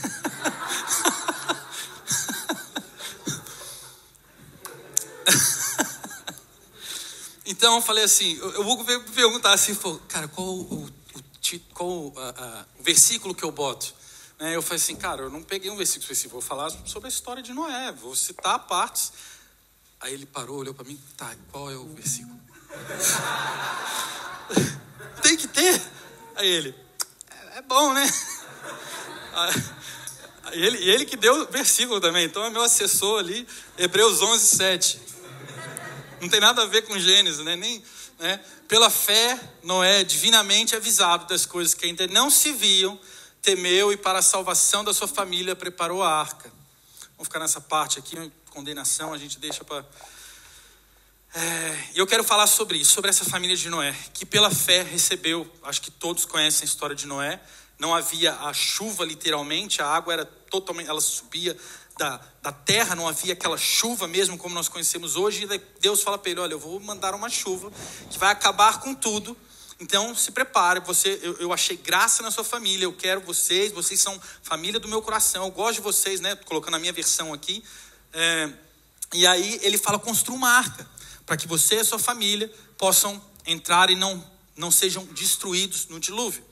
então 7.45 7.75
eu 7.75 7.81
falei 7.81 8.05
assim, 8.05 8.39
o 8.39 8.61
Hugo 8.61 8.85
veio 8.85 9.03
perguntar 9.03 9.51
assim, 9.51 9.75
falou, 9.75 9.99
cara, 10.07 10.29
qual 10.29 10.47
o, 10.47 10.85
o, 10.85 10.89
qual 11.73 12.13
a, 12.15 12.29
a, 12.29 12.65
o 12.79 12.83
versículo 12.83 13.35
que 13.35 13.43
eu 13.43 13.51
boto? 13.51 13.93
Né? 14.39 14.55
Eu 14.55 14.61
falei 14.61 14.77
assim, 14.77 14.95
cara, 14.95 15.23
eu 15.23 15.29
não 15.29 15.43
peguei 15.43 15.69
um 15.69 15.75
versículo 15.75 16.03
específico, 16.03 16.31
vou 16.31 16.41
falar 16.41 16.69
sobre 16.85 17.07
a 17.07 17.11
história 17.11 17.43
de 17.43 17.51
Noé, 17.51 17.91
vou 17.91 18.15
citar 18.15 18.57
partes 18.59 19.34
Aí 20.05 20.13
ele 20.13 20.27
parou, 20.27 20.57
olhou 20.57 20.71
para 20.71 20.85
mim, 20.85 21.01
tá, 21.17 21.35
qual 21.51 21.71
é 21.71 21.75
o 21.75 21.87
versículo? 21.95 22.39
Tem 25.23 25.35
que 25.35 25.47
ter. 25.47 25.81
Aí 26.35 26.47
ele, 26.47 26.75
é, 27.27 27.57
é 27.57 27.61
bom, 27.63 27.91
né? 27.91 28.07
Aí 30.43 30.63
ele, 30.63 30.77
ele 30.87 31.05
que 31.05 31.17
deu 31.17 31.41
o 31.41 31.47
versículo 31.47 31.99
também, 31.99 32.23
então 32.23 32.45
é 32.45 32.51
meu 32.51 32.61
assessor 32.61 33.17
ali, 33.17 33.47
Hebreus 33.79 34.21
11, 34.21 34.45
7. 34.45 35.01
Não 36.21 36.29
tem 36.29 36.39
nada 36.39 36.61
a 36.61 36.67
ver 36.67 36.83
com 36.83 36.99
Gênesis, 36.99 37.43
né? 37.43 37.55
Nem, 37.55 37.83
né? 38.19 38.39
Pela 38.67 38.91
fé, 38.91 39.39
Noé, 39.63 40.03
divinamente 40.03 40.75
avisado 40.75 41.25
das 41.25 41.47
coisas 41.47 41.73
que 41.73 41.83
ainda 41.83 42.05
não 42.05 42.29
se 42.29 42.51
viam, 42.51 42.99
temeu 43.41 43.91
e 43.91 43.97
para 43.97 44.19
a 44.19 44.21
salvação 44.21 44.83
da 44.83 44.93
sua 44.93 45.07
família 45.07 45.55
preparou 45.55 46.03
a 46.03 46.13
arca. 46.13 46.53
Vamos 47.17 47.27
ficar 47.27 47.39
nessa 47.39 47.59
parte 47.59 47.97
aqui, 47.97 48.15
condenação, 48.55 49.13
a 49.13 49.17
gente 49.17 49.37
deixa 49.37 49.65
para. 49.65 49.85
É, 51.35 51.89
e 51.93 51.99
eu 51.99 52.07
quero 52.07 52.23
falar 52.23 52.47
sobre 52.47 52.77
isso, 52.77 52.93
sobre 52.93 53.09
essa 53.09 53.25
família 53.25 53.57
de 53.57 53.69
Noé, 53.69 53.93
que 54.13 54.25
pela 54.25 54.49
fé 54.49 54.81
recebeu, 54.81 55.45
acho 55.63 55.81
que 55.81 55.91
todos 55.91 56.23
conhecem 56.23 56.61
a 56.61 56.65
história 56.65 56.95
de 56.95 57.05
Noé, 57.05 57.41
não 57.77 57.93
havia 57.93 58.33
a 58.33 58.53
chuva 58.53 59.03
literalmente, 59.03 59.81
a 59.81 59.87
água 59.87 60.13
era 60.13 60.25
totalmente, 60.25 60.89
ela 60.89 61.01
subia 61.01 61.57
da, 61.97 62.21
da 62.41 62.53
terra, 62.53 62.95
não 62.95 63.09
havia 63.09 63.33
aquela 63.33 63.57
chuva 63.57 64.07
mesmo 64.07 64.37
como 64.37 64.55
nós 64.55 64.69
conhecemos 64.69 65.17
hoje, 65.17 65.43
e 65.43 65.57
Deus 65.81 66.01
fala 66.01 66.17
para 66.17 66.31
ele, 66.31 66.39
olha, 66.39 66.53
eu 66.53 66.59
vou 66.59 66.79
mandar 66.79 67.13
uma 67.13 67.29
chuva 67.29 67.69
que 68.09 68.17
vai 68.17 68.31
acabar 68.31 68.79
com 68.79 68.95
tudo, 68.95 69.35
então 69.81 70.15
se 70.15 70.31
prepare, 70.31 70.79
você, 70.79 71.19
eu, 71.21 71.37
eu, 71.39 71.51
achei 71.51 71.75
graça 71.75 72.23
na 72.23 72.31
sua 72.31 72.45
família, 72.45 72.85
eu 72.85 72.93
quero 72.93 73.19
vocês, 73.19 73.73
vocês 73.73 73.99
são 73.99 74.17
família 74.41 74.79
do 74.79 74.87
meu 74.87 75.01
coração, 75.01 75.43
eu 75.43 75.51
gosto 75.51 75.75
de 75.75 75.81
vocês, 75.81 76.21
né? 76.21 76.33
Colocando 76.37 76.75
a 76.75 76.79
minha 76.79 76.93
versão 76.93 77.33
aqui. 77.33 77.61
É, 78.17 78.49
e 79.13 79.27
aí 79.27 79.59
ele 79.61 79.77
fala: 79.77 79.99
construa 79.99 80.37
uma 80.37 80.49
arca, 80.49 80.89
para 81.25 81.35
que 81.35 81.47
você 81.47 81.75
e 81.75 81.79
a 81.79 81.83
sua 81.83 81.99
família 81.99 82.51
possam 82.77 83.21
entrar 83.45 83.89
e 83.89 83.95
não, 83.95 84.25
não 84.55 84.71
sejam 84.71 85.05
destruídos 85.07 85.87
no 85.87 85.99
dilúvio. 85.99 86.43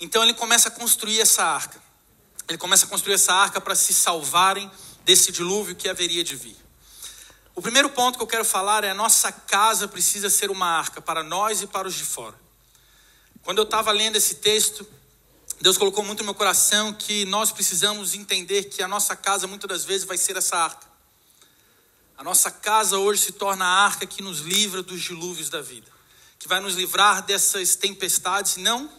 Então 0.00 0.22
ele 0.22 0.34
começa 0.34 0.68
a 0.68 0.72
construir 0.72 1.20
essa 1.20 1.44
arca. 1.44 1.80
Ele 2.48 2.58
começa 2.58 2.86
a 2.86 2.88
construir 2.88 3.14
essa 3.14 3.32
arca 3.32 3.60
para 3.60 3.76
se 3.76 3.94
salvarem 3.94 4.70
desse 5.04 5.30
dilúvio 5.30 5.76
que 5.76 5.88
haveria 5.88 6.24
de 6.24 6.34
vir. 6.34 6.56
O 7.54 7.62
primeiro 7.62 7.88
ponto 7.90 8.18
que 8.18 8.22
eu 8.22 8.26
quero 8.26 8.44
falar 8.44 8.82
é 8.82 8.90
a 8.90 8.94
nossa 8.94 9.30
casa 9.30 9.86
precisa 9.86 10.28
ser 10.28 10.50
uma 10.50 10.66
arca 10.66 11.00
para 11.00 11.22
nós 11.22 11.62
e 11.62 11.68
para 11.68 11.86
os 11.86 11.94
de 11.94 12.02
fora. 12.02 12.34
Quando 13.42 13.58
eu 13.58 13.64
estava 13.64 13.92
lendo 13.92 14.16
esse 14.16 14.36
texto, 14.36 14.84
Deus 15.64 15.78
colocou 15.78 16.04
muito 16.04 16.18
no 16.18 16.26
meu 16.26 16.34
coração 16.34 16.92
que 16.92 17.24
nós 17.24 17.50
precisamos 17.50 18.14
entender 18.14 18.64
que 18.64 18.82
a 18.82 18.86
nossa 18.86 19.16
casa 19.16 19.46
muitas 19.46 19.66
das 19.66 19.82
vezes 19.82 20.06
vai 20.06 20.18
ser 20.18 20.36
essa 20.36 20.58
arca. 20.58 20.86
A 22.18 22.22
nossa 22.22 22.50
casa 22.50 22.98
hoje 22.98 23.22
se 23.22 23.32
torna 23.32 23.64
a 23.64 23.84
arca 23.86 24.04
que 24.04 24.20
nos 24.20 24.40
livra 24.40 24.82
dos 24.82 25.00
dilúvios 25.00 25.48
da 25.48 25.62
vida, 25.62 25.90
que 26.38 26.46
vai 26.46 26.60
nos 26.60 26.74
livrar 26.74 27.22
dessas 27.22 27.76
tempestades, 27.76 28.58
não 28.58 28.92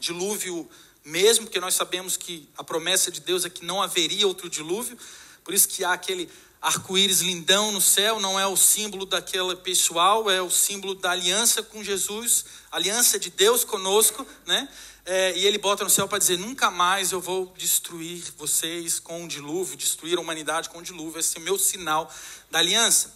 dilúvio 0.00 0.66
mesmo, 1.04 1.44
porque 1.44 1.60
nós 1.60 1.74
sabemos 1.74 2.16
que 2.16 2.48
a 2.56 2.64
promessa 2.64 3.10
de 3.10 3.20
Deus 3.20 3.44
é 3.44 3.50
que 3.50 3.66
não 3.66 3.82
haveria 3.82 4.26
outro 4.26 4.48
dilúvio, 4.48 4.96
por 5.44 5.52
isso 5.52 5.68
que 5.68 5.84
há 5.84 5.92
aquele 5.92 6.26
arco-íris 6.58 7.20
lindão 7.20 7.70
no 7.70 7.82
céu, 7.82 8.18
não 8.18 8.40
é 8.40 8.46
o 8.46 8.56
símbolo 8.56 9.04
daquele 9.04 9.54
pessoal, 9.56 10.30
é 10.30 10.40
o 10.40 10.50
símbolo 10.50 10.94
da 10.94 11.10
aliança 11.10 11.62
com 11.62 11.84
Jesus, 11.84 12.46
aliança 12.72 13.18
de 13.18 13.28
Deus 13.28 13.62
conosco, 13.62 14.26
né? 14.46 14.68
É, 15.10 15.34
e 15.38 15.46
ele 15.46 15.56
bota 15.56 15.82
no 15.82 15.88
céu 15.88 16.06
para 16.06 16.18
dizer: 16.18 16.36
nunca 16.36 16.70
mais 16.70 17.12
eu 17.12 17.20
vou 17.20 17.50
destruir 17.56 18.22
vocês 18.36 19.00
com 19.00 19.22
um 19.22 19.26
dilúvio, 19.26 19.74
destruir 19.74 20.18
a 20.18 20.20
humanidade 20.20 20.68
com 20.68 20.80
um 20.80 20.82
dilúvio. 20.82 21.18
Esse 21.18 21.38
é 21.38 21.40
o 21.40 21.42
meu 21.42 21.58
sinal 21.58 22.12
da 22.50 22.58
aliança. 22.58 23.14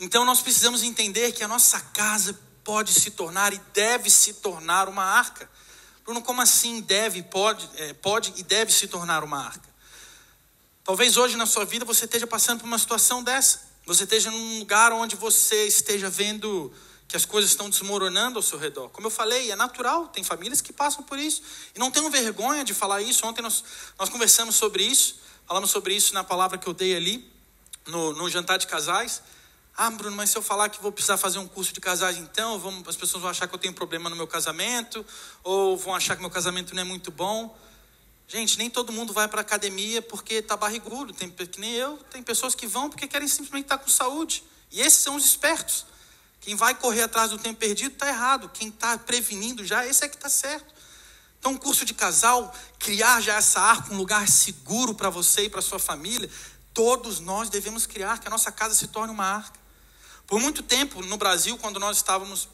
Então 0.00 0.24
nós 0.24 0.42
precisamos 0.42 0.82
entender 0.82 1.30
que 1.30 1.44
a 1.44 1.48
nossa 1.48 1.78
casa 1.78 2.36
pode 2.64 2.92
se 2.92 3.12
tornar 3.12 3.52
e 3.52 3.60
deve 3.72 4.10
se 4.10 4.34
tornar 4.34 4.88
uma 4.88 5.04
arca. 5.04 5.48
Bruno, 6.04 6.22
como 6.22 6.42
assim 6.42 6.80
deve, 6.80 7.22
pode, 7.22 7.70
é, 7.76 7.92
pode 7.92 8.32
e 8.36 8.42
deve 8.42 8.72
se 8.72 8.88
tornar 8.88 9.22
uma 9.22 9.38
arca? 9.38 9.70
Talvez 10.82 11.16
hoje 11.16 11.36
na 11.36 11.46
sua 11.46 11.64
vida 11.64 11.84
você 11.84 12.04
esteja 12.04 12.26
passando 12.26 12.62
por 12.62 12.66
uma 12.66 12.78
situação 12.80 13.22
dessa. 13.22 13.60
Você 13.86 14.02
esteja 14.02 14.28
num 14.32 14.58
lugar 14.58 14.90
onde 14.92 15.14
você 15.14 15.68
esteja 15.68 16.10
vendo 16.10 16.74
que 17.10 17.16
as 17.16 17.24
coisas 17.24 17.50
estão 17.50 17.68
desmoronando 17.68 18.38
ao 18.38 18.42
seu 18.42 18.56
redor. 18.56 18.88
Como 18.90 19.08
eu 19.08 19.10
falei, 19.10 19.50
é 19.50 19.56
natural, 19.56 20.06
tem 20.06 20.22
famílias 20.22 20.60
que 20.60 20.72
passam 20.72 21.02
por 21.02 21.18
isso. 21.18 21.42
E 21.74 21.78
não 21.78 21.90
tenho 21.90 22.08
vergonha 22.08 22.62
de 22.62 22.72
falar 22.72 23.02
isso. 23.02 23.26
Ontem 23.26 23.42
nós, 23.42 23.64
nós 23.98 24.08
conversamos 24.08 24.54
sobre 24.54 24.84
isso, 24.84 25.16
falamos 25.44 25.72
sobre 25.72 25.92
isso 25.92 26.14
na 26.14 26.22
palavra 26.22 26.56
que 26.56 26.68
eu 26.68 26.72
dei 26.72 26.94
ali, 26.94 27.28
no, 27.88 28.12
no 28.12 28.30
jantar 28.30 28.58
de 28.58 28.68
casais. 28.68 29.22
Ah, 29.76 29.90
Bruno, 29.90 30.14
mas 30.14 30.30
se 30.30 30.38
eu 30.38 30.42
falar 30.42 30.68
que 30.68 30.80
vou 30.80 30.92
precisar 30.92 31.16
fazer 31.16 31.40
um 31.40 31.48
curso 31.48 31.72
de 31.72 31.80
casais, 31.80 32.16
então 32.16 32.62
as 32.86 32.94
pessoas 32.94 33.20
vão 33.22 33.28
achar 33.28 33.48
que 33.48 33.54
eu 33.56 33.58
tenho 33.58 33.74
problema 33.74 34.08
no 34.08 34.14
meu 34.14 34.28
casamento, 34.28 35.04
ou 35.42 35.76
vão 35.76 35.96
achar 35.96 36.14
que 36.14 36.20
meu 36.20 36.30
casamento 36.30 36.76
não 36.76 36.82
é 36.82 36.84
muito 36.84 37.10
bom. 37.10 37.58
Gente, 38.28 38.56
nem 38.56 38.70
todo 38.70 38.92
mundo 38.92 39.12
vai 39.12 39.26
para 39.26 39.40
a 39.40 39.42
academia 39.42 40.00
porque 40.00 40.34
está 40.34 40.56
barrigudo, 40.56 41.12
tem, 41.12 41.28
que 41.28 41.58
nem 41.58 41.72
eu. 41.72 41.96
Tem 42.08 42.22
pessoas 42.22 42.54
que 42.54 42.68
vão 42.68 42.88
porque 42.88 43.08
querem 43.08 43.26
simplesmente 43.26 43.64
estar 43.64 43.78
com 43.78 43.88
saúde. 43.88 44.44
E 44.70 44.80
esses 44.80 45.00
são 45.00 45.16
os 45.16 45.24
espertos. 45.24 45.90
Quem 46.40 46.54
vai 46.54 46.74
correr 46.74 47.02
atrás 47.02 47.30
do 47.30 47.38
tempo 47.38 47.60
perdido 47.60 47.92
está 47.92 48.08
errado. 48.08 48.48
Quem 48.48 48.68
está 48.68 48.96
prevenindo 48.98 49.64
já, 49.64 49.86
esse 49.86 50.04
é 50.04 50.08
que 50.08 50.16
está 50.16 50.28
certo. 50.28 50.74
Então, 51.38 51.52
um 51.52 51.56
curso 51.56 51.84
de 51.84 51.94
casal, 51.94 52.54
criar 52.78 53.20
já 53.20 53.36
essa 53.36 53.60
arca, 53.60 53.92
um 53.94 53.96
lugar 53.96 54.28
seguro 54.28 54.94
para 54.94 55.08
você 55.08 55.44
e 55.44 55.50
para 55.50 55.62
sua 55.62 55.78
família, 55.78 56.28
todos 56.74 57.18
nós 57.20 57.48
devemos 57.48 57.86
criar 57.86 58.18
que 58.18 58.26
a 58.26 58.30
nossa 58.30 58.52
casa 58.52 58.74
se 58.74 58.88
torne 58.88 59.12
uma 59.12 59.24
arca. 59.24 59.58
Por 60.26 60.38
muito 60.38 60.62
tempo 60.62 61.02
no 61.02 61.16
Brasil, 61.16 61.56
quando 61.58 61.80
nós 61.80 61.96
estávamos 61.96 62.48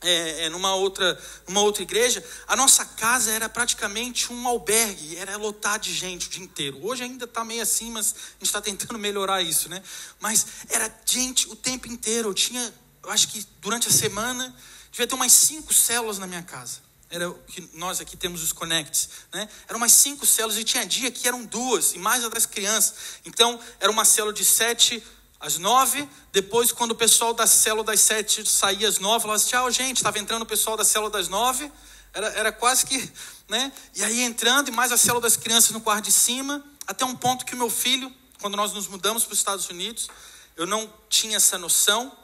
é, 0.00 0.44
é, 0.44 0.48
numa, 0.48 0.74
outra, 0.74 1.20
numa 1.48 1.60
outra 1.62 1.82
igreja, 1.82 2.24
a 2.46 2.54
nossa 2.54 2.84
casa 2.84 3.32
era 3.32 3.48
praticamente 3.48 4.32
um 4.32 4.46
albergue, 4.46 5.16
era 5.16 5.36
lotar 5.36 5.78
de 5.78 5.92
gente 5.92 6.28
o 6.28 6.30
dia 6.30 6.44
inteiro. 6.44 6.78
Hoje 6.86 7.02
ainda 7.02 7.24
está 7.24 7.44
meio 7.44 7.62
assim, 7.62 7.90
mas 7.90 8.14
a 8.14 8.32
gente 8.34 8.44
está 8.44 8.60
tentando 8.60 8.98
melhorar 9.00 9.42
isso, 9.42 9.68
né? 9.68 9.82
Mas 10.20 10.46
era 10.68 10.94
gente 11.04 11.48
o 11.48 11.56
tempo 11.56 11.88
inteiro. 11.88 12.28
Eu 12.28 12.34
tinha 12.34 12.72
eu 13.08 13.12
acho 13.12 13.28
que 13.28 13.42
durante 13.62 13.88
a 13.88 13.90
semana, 13.90 14.54
devia 14.92 15.06
ter 15.06 15.14
umas 15.14 15.32
cinco 15.32 15.72
células 15.72 16.18
na 16.18 16.26
minha 16.26 16.42
casa. 16.42 16.80
Era 17.08 17.30
o 17.30 17.34
que 17.34 17.66
nós 17.72 18.02
aqui 18.02 18.18
temos 18.18 18.42
os 18.42 18.52
connects, 18.52 19.08
né? 19.32 19.48
Eram 19.66 19.78
umas 19.78 19.92
cinco 19.92 20.26
células 20.26 20.58
e 20.58 20.62
tinha 20.62 20.84
dia 20.84 21.10
que 21.10 21.26
eram 21.26 21.42
duas, 21.46 21.94
e 21.94 21.98
mais 21.98 22.22
a 22.22 22.28
das 22.28 22.44
crianças. 22.44 22.94
Então, 23.24 23.58
era 23.80 23.90
uma 23.90 24.04
célula 24.04 24.34
de 24.34 24.44
sete 24.44 25.02
às 25.40 25.56
nove. 25.56 26.06
Depois, 26.32 26.70
quando 26.70 26.90
o 26.90 26.94
pessoal 26.94 27.32
da 27.32 27.46
célula 27.46 27.82
das 27.82 28.00
sete 28.00 28.46
saía 28.46 28.86
às 28.86 28.98
nove, 28.98 29.22
falava 29.22 29.36
assim, 29.36 29.48
tchau, 29.48 29.70
gente, 29.70 29.96
estava 29.96 30.18
entrando 30.18 30.42
o 30.42 30.46
pessoal 30.46 30.76
da 30.76 30.84
célula 30.84 31.10
das 31.10 31.28
nove. 31.28 31.72
Era, 32.12 32.26
era 32.32 32.52
quase 32.52 32.84
que, 32.84 33.10
né? 33.48 33.72
E 33.94 34.04
aí 34.04 34.20
entrando, 34.20 34.68
e 34.68 34.70
mais 34.70 34.92
a 34.92 34.98
célula 34.98 35.22
das 35.22 35.34
crianças 35.34 35.70
no 35.70 35.80
quarto 35.80 36.04
de 36.04 36.12
cima, 36.12 36.62
até 36.86 37.06
um 37.06 37.16
ponto 37.16 37.46
que 37.46 37.54
o 37.54 37.56
meu 37.56 37.70
filho, 37.70 38.14
quando 38.38 38.54
nós 38.54 38.74
nos 38.74 38.86
mudamos 38.86 39.24
para 39.24 39.32
os 39.32 39.38
Estados 39.38 39.66
Unidos, 39.70 40.10
eu 40.54 40.66
não 40.66 40.92
tinha 41.08 41.38
essa 41.38 41.56
noção, 41.56 42.14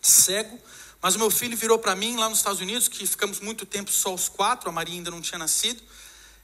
cego. 0.00 0.58
Mas 1.02 1.14
o 1.14 1.18
meu 1.18 1.30
filho 1.30 1.56
virou 1.56 1.78
para 1.78 1.96
mim 1.96 2.16
lá 2.16 2.28
nos 2.28 2.38
Estados 2.38 2.60
Unidos, 2.60 2.88
que 2.88 3.06
ficamos 3.06 3.40
muito 3.40 3.64
tempo 3.64 3.90
só 3.90 4.14
os 4.14 4.28
quatro, 4.28 4.68
a 4.68 4.72
Maria 4.72 4.94
ainda 4.94 5.10
não 5.10 5.20
tinha 5.20 5.38
nascido. 5.38 5.82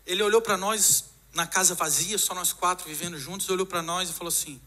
Ele 0.07 0.23
olhou 0.23 0.41
para 0.41 0.57
nós 0.57 1.05
na 1.35 1.47
casa 1.47 1.75
vazia, 1.75 2.17
só 2.17 2.35
nós 2.35 2.53
quatro 2.53 2.89
vivendo 2.89 3.19
juntos, 3.19 3.49
olhou 3.51 3.67
para 3.67 3.83
nós 3.83 4.09
e 4.09 4.13
falou 4.13 4.29
assim: 4.29 4.61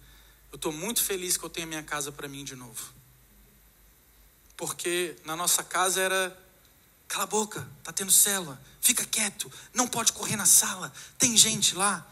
Eu 0.51 0.57
estou 0.57 0.71
muito 0.71 1.03
feliz 1.03 1.37
que 1.37 1.43
eu 1.43 1.49
tenho 1.49 1.65
a 1.65 1.69
minha 1.69 1.83
casa 1.83 2.11
para 2.11 2.27
mim 2.27 2.43
de 2.43 2.55
novo. 2.55 2.93
Porque 4.55 5.15
na 5.25 5.35
nossa 5.35 5.63
casa 5.63 6.01
era: 6.01 6.37
Cala 7.07 7.23
a 7.23 7.27
boca, 7.27 7.67
tá 7.83 7.91
tendo 7.91 8.11
célula, 8.11 8.61
fica 8.79 9.03
quieto, 9.03 9.51
não 9.73 9.87
pode 9.87 10.13
correr 10.13 10.35
na 10.35 10.45
sala, 10.45 10.93
tem 11.17 11.35
gente 11.35 11.73
lá. 11.73 12.05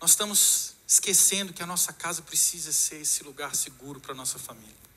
Nós 0.00 0.10
estamos 0.10 0.74
esquecendo 0.86 1.52
que 1.52 1.62
a 1.62 1.66
nossa 1.66 1.92
casa 1.92 2.22
precisa 2.22 2.72
ser 2.72 3.00
esse 3.00 3.24
lugar 3.24 3.54
seguro 3.56 3.98
para 3.98 4.12
a 4.12 4.14
nossa 4.14 4.38
família. 4.38 4.89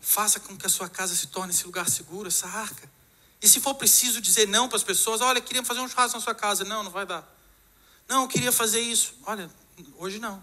Faça 0.00 0.40
com 0.40 0.56
que 0.56 0.66
a 0.66 0.68
sua 0.68 0.88
casa 0.88 1.14
se 1.14 1.26
torne 1.28 1.52
esse 1.52 1.64
lugar 1.64 1.88
seguro, 1.88 2.28
essa 2.28 2.46
arca. 2.46 2.90
E 3.42 3.48
se 3.48 3.60
for 3.60 3.74
preciso 3.74 4.20
dizer 4.20 4.46
não 4.48 4.68
para 4.68 4.76
as 4.76 4.82
pessoas, 4.82 5.20
olha, 5.20 5.40
queria 5.40 5.64
fazer 5.64 5.80
um 5.80 5.88
churrasco 5.88 6.16
na 6.16 6.22
sua 6.22 6.34
casa. 6.34 6.64
Não, 6.64 6.82
não 6.82 6.90
vai 6.90 7.06
dar. 7.06 7.26
Não, 8.08 8.22
eu 8.22 8.28
queria 8.28 8.52
fazer 8.52 8.80
isso. 8.80 9.14
Olha, 9.24 9.50
hoje 9.96 10.18
não. 10.18 10.42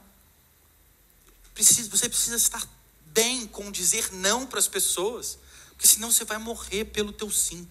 Precisa, 1.54 1.90
você 1.90 2.08
precisa 2.08 2.36
estar 2.36 2.66
bem 3.08 3.48
com 3.48 3.72
dizer 3.72 4.12
não 4.14 4.46
para 4.46 4.60
as 4.60 4.68
pessoas, 4.68 5.38
porque 5.70 5.88
senão 5.88 6.12
você 6.12 6.24
vai 6.24 6.38
morrer 6.38 6.86
pelo 6.86 7.12
teu 7.12 7.30
sim. 7.30 7.68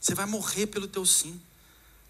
Você 0.00 0.14
vai 0.14 0.26
morrer 0.26 0.66
pelo 0.66 0.86
teu 0.86 1.04
sim. 1.04 1.40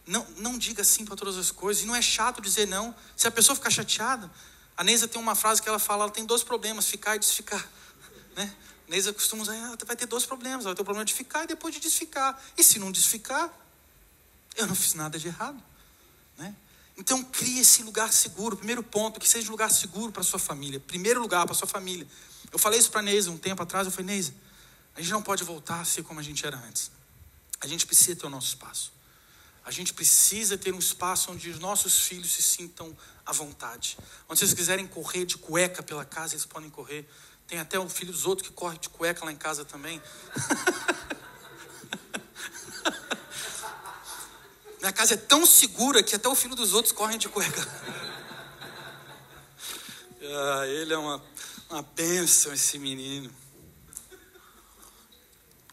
Não, 0.06 0.26
não 0.38 0.58
diga 0.58 0.84
sim 0.84 1.04
para 1.04 1.16
todas 1.16 1.36
as 1.36 1.50
coisas. 1.50 1.82
E 1.82 1.86
não 1.86 1.94
é 1.94 2.02
chato 2.02 2.40
dizer 2.40 2.66
não. 2.66 2.94
Se 3.16 3.26
a 3.26 3.30
pessoa 3.30 3.56
ficar 3.56 3.70
chateada, 3.70 4.30
a 4.76 4.84
Neisa 4.84 5.08
tem 5.08 5.20
uma 5.20 5.34
frase 5.34 5.60
que 5.60 5.68
ela 5.68 5.78
fala, 5.78 6.04
ela 6.04 6.12
tem 6.12 6.24
dois 6.24 6.42
problemas, 6.42 6.86
ficar 6.86 7.16
e 7.16 7.18
desficar. 7.18 7.68
Né? 8.38 8.54
Neisa 8.86 9.12
costuma 9.12 9.42
dizer, 9.42 9.56
ela 9.56 9.76
vai 9.84 9.96
ter 9.96 10.06
dois 10.06 10.24
problemas. 10.24 10.64
Vai 10.64 10.72
ter 10.72 10.82
o 10.82 10.84
problema 10.84 11.04
de 11.04 11.12
ficar 11.12 11.42
e 11.42 11.48
depois 11.48 11.74
de 11.74 11.80
desficar. 11.80 12.40
E 12.56 12.62
se 12.62 12.78
não 12.78 12.92
desficar, 12.92 13.52
eu 14.54 14.64
não 14.68 14.76
fiz 14.76 14.94
nada 14.94 15.18
de 15.18 15.26
errado. 15.26 15.60
Né? 16.36 16.54
Então 16.96 17.24
crie 17.24 17.58
esse 17.58 17.82
lugar 17.82 18.12
seguro. 18.12 18.56
Primeiro 18.56 18.80
ponto, 18.80 19.18
que 19.18 19.28
seja 19.28 19.48
um 19.48 19.50
lugar 19.50 19.72
seguro 19.72 20.12
para 20.12 20.22
sua 20.22 20.38
família. 20.38 20.78
Primeiro 20.78 21.20
lugar 21.20 21.46
para 21.46 21.54
sua 21.54 21.66
família. 21.66 22.06
Eu 22.52 22.60
falei 22.60 22.78
isso 22.78 22.92
para 22.92 23.02
Neisa 23.02 23.28
um 23.28 23.36
tempo 23.36 23.60
atrás. 23.60 23.88
Eu 23.88 23.90
falei, 23.90 24.06
Neisa, 24.06 24.32
a 24.94 25.00
gente 25.00 25.10
não 25.10 25.20
pode 25.20 25.42
voltar 25.42 25.80
a 25.80 25.84
ser 25.84 26.04
como 26.04 26.20
a 26.20 26.22
gente 26.22 26.46
era 26.46 26.56
antes. 26.58 26.92
A 27.60 27.66
gente 27.66 27.86
precisa 27.86 28.14
ter 28.14 28.26
o 28.26 28.30
nosso 28.30 28.46
espaço. 28.46 28.92
A 29.64 29.72
gente 29.72 29.92
precisa 29.92 30.56
ter 30.56 30.72
um 30.72 30.78
espaço 30.78 31.32
onde 31.32 31.50
os 31.50 31.58
nossos 31.58 31.98
filhos 31.98 32.32
se 32.32 32.40
sintam 32.40 32.96
à 33.26 33.32
vontade. 33.32 33.98
Onde 34.28 34.38
vocês 34.38 34.54
quiserem 34.54 34.86
correr 34.86 35.26
de 35.26 35.36
cueca 35.36 35.82
pela 35.82 36.04
casa, 36.04 36.34
eles 36.34 36.46
podem 36.46 36.70
correr. 36.70 37.04
Tem 37.48 37.58
até 37.58 37.76
o 37.78 37.88
filho 37.88 38.12
dos 38.12 38.26
outros 38.26 38.46
que 38.46 38.54
corre 38.54 38.78
de 38.78 38.90
cueca 38.90 39.24
lá 39.24 39.32
em 39.32 39.36
casa 39.36 39.64
também. 39.64 40.02
Minha 44.78 44.92
casa 44.92 45.14
é 45.14 45.16
tão 45.16 45.46
segura 45.46 46.02
que 46.02 46.14
até 46.14 46.28
o 46.28 46.34
filho 46.34 46.54
dos 46.54 46.74
outros 46.74 46.92
corre 46.92 47.16
de 47.16 47.26
cueca. 47.26 47.60
ah, 50.22 50.66
ele 50.66 50.92
é 50.92 50.98
uma, 50.98 51.24
uma 51.70 51.80
bênção, 51.80 52.52
esse 52.52 52.78
menino. 52.78 53.34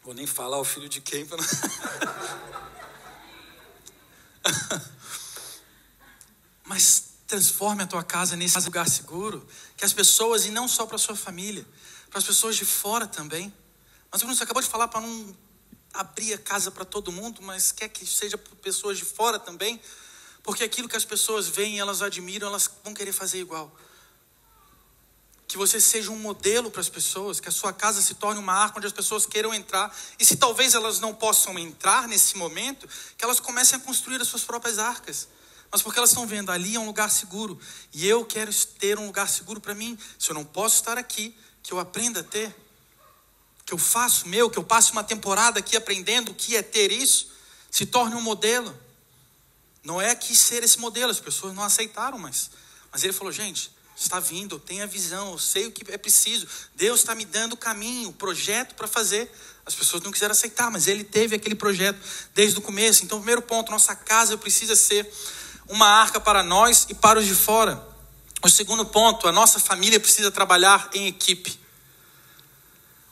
Vou 0.02 0.14
nem 0.14 0.26
falar 0.26 0.58
o 0.58 0.64
filho 0.64 0.88
de 0.88 1.02
quem. 1.02 1.26
Pra... 1.26 1.36
Mas 6.64 7.15
transforme 7.26 7.82
a 7.82 7.86
tua 7.86 8.04
casa 8.04 8.36
nesse 8.36 8.58
lugar 8.60 8.88
seguro, 8.88 9.46
que 9.76 9.84
as 9.84 9.92
pessoas, 9.92 10.46
e 10.46 10.50
não 10.50 10.68
só 10.68 10.86
para 10.86 10.96
a 10.96 10.98
sua 10.98 11.16
família, 11.16 11.66
para 12.08 12.18
as 12.18 12.24
pessoas 12.24 12.56
de 12.56 12.64
fora 12.64 13.06
também. 13.06 13.52
Mas 14.10 14.22
Bruno 14.22 14.40
acabou 14.40 14.62
de 14.62 14.68
falar 14.68 14.88
para 14.88 15.00
não 15.00 15.36
abrir 15.92 16.34
a 16.34 16.38
casa 16.38 16.70
para 16.70 16.84
todo 16.84 17.10
mundo, 17.10 17.42
mas 17.42 17.72
quer 17.72 17.88
que 17.88 18.06
seja 18.06 18.38
para 18.38 18.54
pessoas 18.56 18.98
de 18.98 19.04
fora 19.04 19.38
também, 19.38 19.80
porque 20.42 20.62
aquilo 20.62 20.88
que 20.88 20.96
as 20.96 21.04
pessoas 21.04 21.48
veem, 21.48 21.80
elas 21.80 22.02
admiram, 22.02 22.46
elas 22.46 22.70
vão 22.84 22.94
querer 22.94 23.12
fazer 23.12 23.40
igual. 23.40 23.74
Que 25.48 25.56
você 25.56 25.80
seja 25.80 26.10
um 26.10 26.18
modelo 26.18 26.70
para 26.70 26.80
as 26.80 26.88
pessoas, 26.88 27.40
que 27.40 27.48
a 27.48 27.52
sua 27.52 27.72
casa 27.72 28.00
se 28.00 28.14
torne 28.14 28.38
uma 28.38 28.52
arca 28.52 28.78
onde 28.78 28.86
as 28.86 28.92
pessoas 28.92 29.26
queiram 29.26 29.52
entrar, 29.52 29.94
e 30.18 30.24
se 30.24 30.36
talvez 30.36 30.74
elas 30.74 31.00
não 31.00 31.14
possam 31.14 31.58
entrar 31.58 32.06
nesse 32.06 32.36
momento, 32.36 32.88
que 33.16 33.24
elas 33.24 33.40
comecem 33.40 33.78
a 33.78 33.80
construir 33.80 34.20
as 34.20 34.28
suas 34.28 34.44
próprias 34.44 34.78
arcas. 34.78 35.28
Mas 35.70 35.82
porque 35.82 35.98
elas 35.98 36.10
estão 36.10 36.26
vendo 36.26 36.50
ali 36.50 36.76
é 36.76 36.80
um 36.80 36.86
lugar 36.86 37.10
seguro, 37.10 37.58
e 37.92 38.06
eu 38.06 38.24
quero 38.24 38.52
ter 38.78 38.98
um 38.98 39.06
lugar 39.06 39.28
seguro 39.28 39.60
para 39.60 39.74
mim. 39.74 39.98
Se 40.18 40.30
eu 40.30 40.34
não 40.34 40.44
posso 40.44 40.76
estar 40.76 40.96
aqui, 40.96 41.36
que 41.62 41.72
eu 41.72 41.78
aprenda 41.78 42.20
a 42.20 42.24
ter 42.24 42.54
que 43.66 43.74
eu 43.74 43.78
faço 43.78 44.28
meu, 44.28 44.48
que 44.48 44.56
eu 44.56 44.62
passe 44.62 44.92
uma 44.92 45.02
temporada 45.02 45.58
aqui 45.58 45.76
aprendendo 45.76 46.30
o 46.30 46.34
que 46.34 46.56
é 46.56 46.62
ter 46.62 46.92
isso, 46.92 47.26
se 47.68 47.84
torne 47.84 48.14
um 48.14 48.20
modelo. 48.20 48.72
Não 49.82 50.00
é 50.00 50.14
que 50.14 50.36
ser 50.36 50.62
esse 50.62 50.78
modelo, 50.78 51.10
as 51.10 51.18
pessoas 51.18 51.52
não 51.52 51.64
aceitaram, 51.64 52.16
mas, 52.16 52.48
mas 52.92 53.02
ele 53.02 53.12
falou: 53.12 53.32
gente, 53.32 53.72
está 53.96 54.20
vindo, 54.20 54.54
eu 54.54 54.60
tenho 54.60 54.84
a 54.84 54.86
visão, 54.86 55.32
eu 55.32 55.38
sei 55.38 55.66
o 55.66 55.72
que 55.72 55.90
é 55.92 55.98
preciso, 55.98 56.46
Deus 56.76 57.00
está 57.00 57.12
me 57.12 57.24
dando 57.24 57.54
o 57.54 57.56
caminho, 57.56 58.10
o 58.10 58.12
projeto 58.12 58.76
para 58.76 58.86
fazer. 58.86 59.30
As 59.64 59.74
pessoas 59.74 60.00
não 60.00 60.12
quiseram 60.12 60.30
aceitar, 60.30 60.70
mas 60.70 60.86
ele 60.86 61.02
teve 61.02 61.34
aquele 61.34 61.56
projeto 61.56 61.98
desde 62.32 62.56
o 62.56 62.62
começo. 62.62 63.02
Então, 63.02 63.18
primeiro 63.18 63.42
ponto: 63.42 63.72
nossa 63.72 63.96
casa 63.96 64.38
precisa 64.38 64.76
ser 64.76 65.12
uma 65.68 65.86
arca 65.86 66.20
para 66.20 66.42
nós 66.42 66.86
e 66.88 66.94
para 66.94 67.18
os 67.18 67.26
de 67.26 67.34
fora. 67.34 67.86
O 68.42 68.48
segundo 68.48 68.84
ponto: 68.84 69.26
a 69.26 69.32
nossa 69.32 69.58
família 69.58 69.98
precisa 69.98 70.30
trabalhar 70.30 70.88
em 70.94 71.06
equipe. 71.06 71.58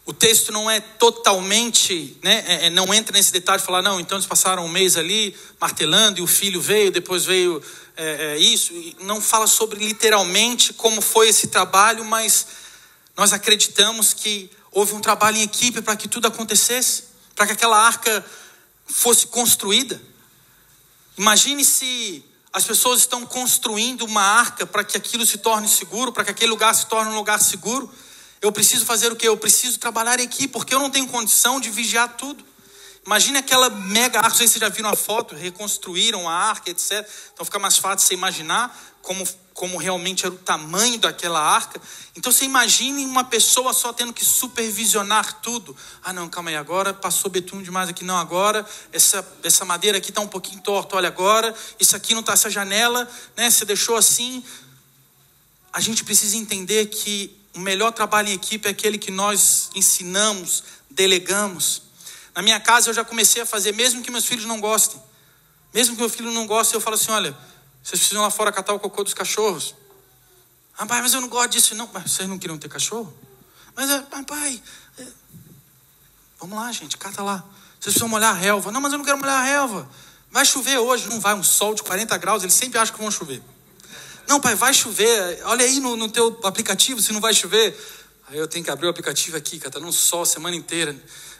O 0.07 0.13
texto 0.13 0.53
não 0.53 0.71
é 0.71 0.81
totalmente, 0.81 2.19
né, 2.23 2.45
é, 2.47 2.67
é, 2.67 2.71
não 2.71 2.93
entra 2.93 3.17
nesse 3.17 3.33
detalhe 3.33 3.59
de 3.59 3.65
falar, 3.65 3.81
não, 3.81 3.99
então 3.99 4.19
eles 4.19 4.27
passaram 4.27 4.67
um 4.67 4.69
mês 4.69 4.99
ali 4.99 5.35
martelando 5.59 6.21
e 6.21 6.23
o 6.23 6.27
filho 6.27 6.61
veio, 6.61 6.93
depois 6.93 7.25
veio 7.25 7.63
é, 7.97 8.35
é, 8.35 8.37
isso. 8.37 8.75
Não 9.01 9.19
fala 9.19 9.47
sobre 9.47 9.83
literalmente 9.83 10.75
como 10.75 11.01
foi 11.01 11.31
esse 11.31 11.47
trabalho, 11.47 12.05
mas 12.05 12.47
nós 13.17 13.33
acreditamos 13.33 14.13
que 14.13 14.51
houve 14.71 14.93
um 14.93 15.01
trabalho 15.01 15.39
em 15.39 15.43
equipe 15.43 15.81
para 15.81 15.97
que 15.97 16.07
tudo 16.07 16.27
acontecesse, 16.27 17.05
para 17.35 17.47
que 17.47 17.53
aquela 17.53 17.79
arca 17.79 18.23
fosse 18.87 19.29
construída. 19.29 19.99
Imagine 21.17 21.65
se 21.65 22.23
as 22.55 22.65
pessoas 22.65 23.01
estão 23.01 23.27
construindo 23.27 24.03
uma 24.03 24.23
arca 24.23 24.65
para 24.65 24.85
que 24.85 24.97
aquilo 24.97 25.27
se 25.27 25.39
torne 25.39 25.67
seguro, 25.67 26.13
para 26.13 26.25
que 26.25 26.31
aquele 26.31 26.53
lugar 26.53 26.73
se 26.73 26.87
torne 26.87 27.11
um 27.11 27.17
lugar 27.17 27.41
seguro. 27.41 27.93
Eu 28.41 28.53
preciso 28.53 28.87
fazer 28.87 29.11
o 29.11 29.17
que? 29.17 29.27
Eu 29.27 29.37
preciso 29.37 29.77
trabalhar 29.81 30.21
aqui, 30.21 30.47
porque 30.47 30.73
eu 30.73 30.79
não 30.79 30.89
tenho 30.89 31.09
condição 31.09 31.59
de 31.59 31.69
vigiar 31.69 32.17
tudo. 32.17 32.45
Imagine 33.05 33.39
aquela 33.39 33.69
mega 33.71 34.19
arca, 34.19 34.29
não 34.29 34.37
sei 34.37 34.47
se 34.47 34.53
vocês 34.53 34.61
já 34.61 34.69
viram 34.69 34.89
a 34.89 34.95
foto, 34.95 35.35
reconstruíram 35.35 36.29
a 36.29 36.33
arca, 36.33 36.71
etc. 36.71 37.05
Então 37.33 37.45
fica 37.45 37.59
mais 37.59 37.77
fácil 37.77 38.07
você 38.07 38.15
imaginar 38.15 38.73
como, 39.03 39.27
como 39.55 39.79
realmente 39.79 40.27
era 40.27 40.35
o 40.35 40.39
tamanho 40.39 40.99
daquela 40.99 41.41
arca. 41.41 41.81
Então 42.17 42.33
você 42.33 42.45
imagine 42.45 43.07
uma 43.07 43.23
pessoa 43.23 43.73
só 43.73 43.93
tendo 43.93 44.13
que 44.13 44.25
supervisionar 44.25 45.41
tudo. 45.41 45.75
Ah 46.03 46.13
não, 46.13 46.29
calma 46.29 46.51
aí, 46.51 46.57
agora 46.57 46.93
passou 46.93 47.31
betume 47.31 47.63
demais 47.63 47.89
aqui. 47.89 48.05
Não, 48.05 48.17
agora 48.17 48.67
essa, 48.93 49.27
essa 49.45 49.65
madeira 49.65 49.99
aqui 49.99 50.11
está 50.11 50.21
um 50.21 50.27
pouquinho 50.27 50.61
torta, 50.61 50.97
olha 50.97 51.07
agora, 51.07 51.55
isso 51.79 51.95
aqui 51.95 52.15
não 52.15 52.21
está, 52.21 52.33
essa 52.33 52.51
janela, 52.51 53.09
né? 53.37 53.49
Você 53.49 53.65
deixou 53.65 53.97
assim. 53.97 54.45
A 55.73 55.81
gente 55.81 56.03
precisa 56.03 56.37
entender 56.37 56.87
que 56.87 57.35
o 57.55 57.61
melhor 57.61 57.93
trabalho 57.93 58.29
em 58.29 58.33
equipe 58.33 58.67
é 58.67 58.73
aquele 58.73 58.99
que 58.99 59.13
nós 59.13 59.71
ensinamos, 59.77 60.65
delegamos. 60.91 61.83
Na 62.35 62.43
minha 62.43 62.59
casa 62.59 62.91
eu 62.91 62.95
já 62.95 63.05
comecei 63.05 63.43
a 63.43 63.47
fazer, 63.47 63.73
mesmo 63.73 64.03
que 64.03 64.11
meus 64.11 64.27
filhos 64.27 64.47
não 64.47 64.61
gostem. 64.61 65.01
Mesmo 65.73 65.95
que 65.95 66.01
meu 66.01 66.11
filho 66.11 66.33
não 66.33 66.45
goste, 66.45 66.75
eu 66.75 66.81
falo 66.81 66.97
assim: 66.97 67.13
olha, 67.13 67.37
vocês 67.85 68.01
precisam 68.01 68.23
lá 68.23 68.31
fora 68.31 68.51
catar 68.51 68.73
o 68.73 68.81
cocô 68.81 69.05
dos 69.05 69.13
cachorros. 69.13 69.75
Ah, 70.79 70.87
pai, 70.87 71.03
mas 71.03 71.13
eu 71.13 71.21
não 71.21 71.29
gosto 71.29 71.51
disso. 71.51 71.75
Não, 71.75 71.89
mas 71.93 72.11
vocês 72.11 72.27
não 72.27 72.39
queriam 72.39 72.57
ter 72.57 72.69
cachorro? 72.69 73.13
Mas, 73.77 73.91
ah, 73.91 74.03
pai, 74.27 74.63
é... 74.99 75.07
vamos 76.41 76.59
lá, 76.59 76.73
gente, 76.73 76.97
cata 76.97 77.23
lá. 77.23 77.45
Vocês 77.79 77.93
precisam 77.93 78.09
molhar 78.09 78.31
a 78.31 78.39
relva. 78.39 78.73
Não, 78.73 78.81
mas 78.81 78.91
eu 78.91 78.97
não 78.97 79.05
quero 79.05 79.19
molhar 79.19 79.39
a 79.39 79.45
relva. 79.45 79.87
Vai 80.31 80.47
chover 80.47 80.79
hoje, 80.79 81.11
não 81.11 81.21
vai, 81.21 81.35
um 81.35 81.43
sol 81.43 81.75
de 81.75 81.83
40 81.83 82.17
graus, 82.17 82.43
eles 82.43 82.55
sempre 82.55 82.79
acham 82.79 82.95
que 82.95 83.01
vão 83.03 83.11
chover. 83.11 83.43
Não, 84.27 84.41
pai, 84.41 84.55
vai 84.55 84.73
chover. 84.73 85.43
Olha 85.45 85.67
aí 85.67 85.79
no, 85.79 85.95
no 85.95 86.09
teu 86.09 86.41
aplicativo 86.43 87.03
se 87.03 87.13
não 87.13 87.21
vai 87.21 87.35
chover. 87.35 87.79
Aí 88.29 88.39
eu 88.39 88.49
tenho 88.49 88.65
que 88.65 88.71
abrir 88.71 88.87
o 88.87 88.91
aplicativo 88.91 89.37
aqui, 89.37 89.59
cara, 89.59 89.73
tá 89.73 89.79
num 89.79 89.93
sol 89.93 90.23
a 90.23 90.27
semana 90.27 90.57
inteira. 90.57 90.97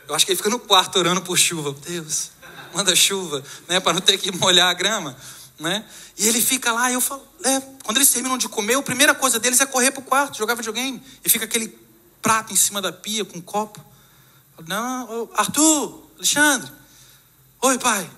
Eu 0.07 0.15
acho 0.15 0.27
que 0.27 0.33
ele 0.33 0.37
fica 0.37 0.51
no 0.51 0.59
quarto 0.59 0.99
orando 0.99 1.23
por 1.23 1.39
chuva. 1.39 1.75
Deus, 1.87 2.31
manda 2.75 2.95
chuva, 2.95 3.43
né, 3.67 3.81
para 3.81 3.95
não 3.95 4.03
ter 4.03 4.19
que 4.19 4.31
molhar 4.37 4.69
a 4.69 4.75
grama, 4.75 5.17
né? 5.59 5.85
E 6.17 6.27
ele 6.29 6.41
fica 6.41 6.73
lá, 6.73 6.91
e 6.91 6.95
eu 6.95 7.01
falo, 7.01 7.27
é, 7.45 7.61
quando 7.85 7.99
eles 7.99 8.11
terminam 8.11 8.37
de 8.37 8.49
comer, 8.49 8.75
a 8.75 8.83
primeira 8.83 9.15
coisa 9.15 9.39
deles 9.39 9.61
é 9.61 9.67
correr 9.67 9.91
pro 9.91 10.03
quarto, 10.03 10.37
jogar 10.37 10.55
videogame. 10.55 11.03
E 11.25 11.29
fica 11.29 11.45
aquele 11.45 11.79
prato 12.21 12.53
em 12.53 12.57
cima 12.57 12.81
da 12.81 12.93
pia 12.93 13.25
com 13.25 13.39
um 13.39 13.43
copo. 13.43 13.85
Não, 14.67 15.29
Arthur, 15.35 16.03
Alexandre. 16.17 16.71
Oi, 17.61 17.79
pai. 17.79 18.11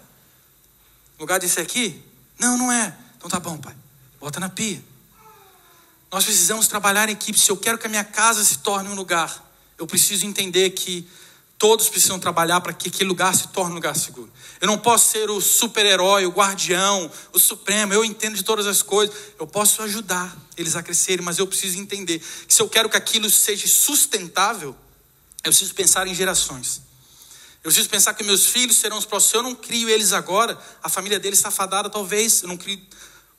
O 1.18 1.22
lugar 1.22 1.40
desse 1.40 1.61
aqui? 1.61 2.03
Não, 2.38 2.59
não 2.59 2.70
é. 2.70 2.96
Então 3.16 3.29
tá 3.29 3.40
bom, 3.40 3.57
pai. 3.57 3.75
Bota 4.20 4.38
na 4.38 4.49
pia. 4.49 4.83
Nós 6.12 6.25
precisamos 6.25 6.68
trabalhar 6.68 7.09
em 7.09 7.12
equipe. 7.12 7.38
Se 7.38 7.51
eu 7.51 7.57
quero 7.57 7.79
que 7.79 7.87
a 7.87 7.90
minha 7.90 8.05
casa 8.05 8.44
se 8.44 8.59
torne 8.59 8.88
um 8.88 8.94
lugar, 8.94 9.44
eu 9.79 9.87
preciso 9.87 10.27
entender 10.27 10.70
que 10.70 11.09
Todos 11.59 11.88
precisam 11.88 12.19
trabalhar 12.19 12.61
para 12.61 12.73
que 12.75 12.88
aquele 12.88 13.09
lugar 13.09 13.35
se 13.35 13.49
torne 13.49 13.73
um 13.73 13.77
lugar 13.77 13.97
seguro. 13.97 14.31
Eu 14.61 14.66
não 14.66 14.77
posso 14.77 15.11
ser 15.11 15.31
o 15.31 15.40
super-herói, 15.40 16.27
o 16.27 16.31
guardião, 16.31 17.11
o 17.33 17.38
supremo, 17.38 17.95
eu 17.95 18.05
entendo 18.05 18.37
de 18.37 18.42
todas 18.42 18.66
as 18.66 18.83
coisas. 18.83 19.14
Eu 19.38 19.47
posso 19.47 19.81
ajudar 19.83 20.37
eles 20.57 20.77
a 20.77 20.83
crescerem, 20.83 21.25
mas 21.25 21.38
eu 21.38 21.47
preciso 21.47 21.79
entender 21.79 22.19
que 22.47 22.53
se 22.53 22.61
eu 22.61 22.69
quero 22.69 22.90
que 22.90 22.97
aquilo 22.97 23.31
seja 23.31 23.66
sustentável, 23.66 24.77
eu 25.42 25.51
preciso 25.51 25.75
pensar 25.75 26.07
em 26.07 26.14
gerações. 26.14 26.83
Eu 27.64 27.69
preciso 27.69 27.88
pensar 27.88 28.12
que 28.12 28.23
meus 28.23 28.47
filhos 28.47 28.77
serão 28.77 28.99
os 28.99 29.07
próximos. 29.07 29.31
Se 29.31 29.37
eu 29.37 29.42
não 29.42 29.55
crio 29.55 29.88
eles 29.88 30.12
agora, 30.12 30.59
a 30.83 30.90
família 30.90 31.19
deles 31.19 31.38
está 31.38 31.51
fadada, 31.51 31.88
talvez. 31.88 32.42
Eu 32.42 32.49
não 32.49 32.57
crio 32.57 32.81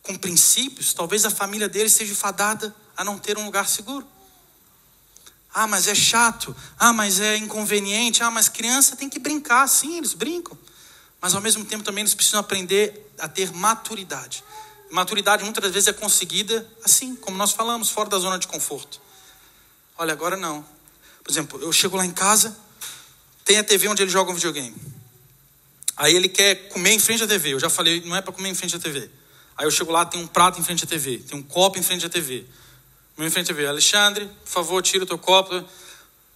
com 0.02 0.16
princípios, 0.16 0.94
talvez 0.94 1.24
a 1.24 1.30
família 1.30 1.70
deles 1.70 1.94
seja 1.94 2.16
fadada 2.16 2.76
a 2.96 3.04
não 3.04 3.20
ter 3.20 3.38
um 3.38 3.46
lugar 3.46 3.68
seguro. 3.68 4.08
Ah, 5.60 5.66
mas 5.66 5.88
é 5.88 5.96
chato. 5.96 6.56
Ah, 6.78 6.94
mas 6.94 7.20
é 7.20 7.36
inconveniente. 7.36 8.22
Ah, 8.22 8.30
mas 8.30 8.48
criança 8.48 8.96
tem 8.96 9.10
que 9.10 9.18
brincar. 9.18 9.68
Sim, 9.68 9.98
eles 9.98 10.14
brincam. 10.14 10.56
Mas 11.20 11.34
ao 11.34 11.42
mesmo 11.42 11.66
tempo 11.66 11.84
também 11.84 12.04
eles 12.04 12.14
precisam 12.14 12.40
aprender 12.40 13.12
a 13.18 13.28
ter 13.28 13.52
maturidade. 13.52 14.44
Maturidade 14.92 15.44
muitas 15.44 15.64
das 15.64 15.74
vezes 15.74 15.88
é 15.88 15.94
conseguida 15.94 16.64
assim, 16.86 17.16
como 17.16 17.36
nós 17.36 17.54
falamos, 17.54 17.90
fora 17.90 18.08
da 18.08 18.20
zona 18.20 18.38
de 18.38 18.46
conforto. 18.46 19.02
Olha, 19.98 20.14
agora 20.14 20.38
não. 20.38 20.64
Por 21.24 21.32
exemplo, 21.32 21.60
eu 21.60 21.74
chego 21.74 21.98
lá 21.98 22.06
em 22.06 22.12
casa, 22.12 22.56
tem 23.44 23.58
a 23.58 23.64
TV 23.64 23.88
onde 23.88 24.04
ele 24.04 24.12
joga 24.12 24.30
um 24.30 24.36
videogame. 24.36 24.76
Aí 25.96 26.16
ele 26.16 26.30
quer 26.30 26.70
comer 26.70 26.92
em 26.92 27.00
frente 27.00 27.24
à 27.24 27.28
TV. 27.28 27.56
Eu 27.56 27.60
já 27.60 27.68
falei, 27.68 28.00
não 28.02 28.16
é 28.16 28.22
para 28.22 28.32
comer 28.32 28.50
em 28.50 28.56
frente 28.56 28.76
à 28.76 28.80
TV. 28.80 29.10
Aí 29.58 29.66
eu 29.66 29.72
chego 29.72 29.92
lá, 29.92 30.06
tem 30.06 30.22
um 30.22 30.28
prato 30.28 30.60
em 30.60 30.64
frente 30.64 30.84
à 30.84 30.88
TV, 30.88 31.18
tem 31.18 31.36
um 31.36 31.42
copo 31.42 31.80
em 31.80 31.82
frente 31.82 32.06
à 32.06 32.10
TV. 32.10 32.46
Meu 33.18 33.32
TV, 33.32 33.66
Alexandre, 33.66 34.30
por 34.44 34.50
favor, 34.52 34.84
tira 34.84 35.04
o 35.04 35.08
teu 35.08 35.18
copo. 35.18 35.66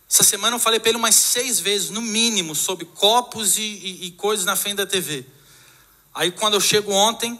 Essa 0.09 0.23
semana 0.23 0.55
eu 0.55 0.59
falei 0.59 0.79
para 0.79 0.89
ele 0.89 0.97
umas 0.97 1.13
seis 1.13 1.59
vezes, 1.59 1.91
no 1.91 2.01
mínimo, 2.01 2.55
sobre 2.55 2.85
copos 2.85 3.59
e, 3.59 3.61
e, 3.61 4.05
e 4.07 4.11
coisas 4.13 4.45
na 4.45 4.55
frente 4.55 4.77
da 4.77 4.87
TV. 4.87 5.23
Aí 6.11 6.31
quando 6.31 6.55
eu 6.55 6.59
chego 6.59 6.91
ontem, 6.91 7.39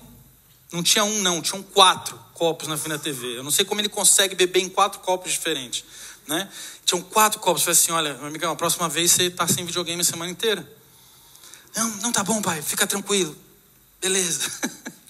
não 0.72 0.84
tinha 0.84 1.04
um, 1.04 1.22
não, 1.24 1.42
tinham 1.42 1.64
quatro 1.64 2.20
copos 2.36 2.68
na 2.68 2.78
frente 2.78 2.98
da 2.98 3.04
TV. 3.04 3.40
Eu 3.40 3.44
não 3.44 3.50
sei 3.50 3.66
como 3.66 3.82
ele 3.82 3.90
consegue 3.90 4.36
beber 4.36 4.60
em 4.60 4.70
quatro 4.70 5.00
copos 5.00 5.32
diferentes. 5.32 5.84
Né? 6.28 6.48
Tinham 6.86 7.02
quatro 7.02 7.40
copos. 7.40 7.64
Eu 7.64 7.66
falei 7.66 7.80
assim: 7.80 7.92
olha, 7.92 8.14
meu 8.14 8.28
amigão, 8.28 8.52
a 8.52 8.56
próxima 8.56 8.88
vez 8.88 9.12
você 9.12 9.24
está 9.24 9.48
sem 9.48 9.66
videogame 9.66 10.02
a 10.02 10.06
semana 10.06 10.30
inteira. 10.30 10.72
Não, 11.76 11.90
não 11.98 12.12
tá 12.12 12.24
bom, 12.24 12.40
pai, 12.44 12.62
fica 12.62 12.86
tranquilo. 12.86 13.36
Beleza. 14.00 14.52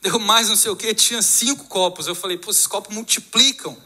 deu 0.00 0.18
mais 0.18 0.48
não 0.48 0.56
sei 0.56 0.70
o 0.70 0.76
que, 0.76 0.94
tinha 0.94 1.22
cinco 1.22 1.64
copos. 1.66 2.06
Eu 2.06 2.14
falei, 2.14 2.36
pô, 2.36 2.50
esses 2.50 2.66
copos 2.66 2.94
multiplicam 2.94 3.76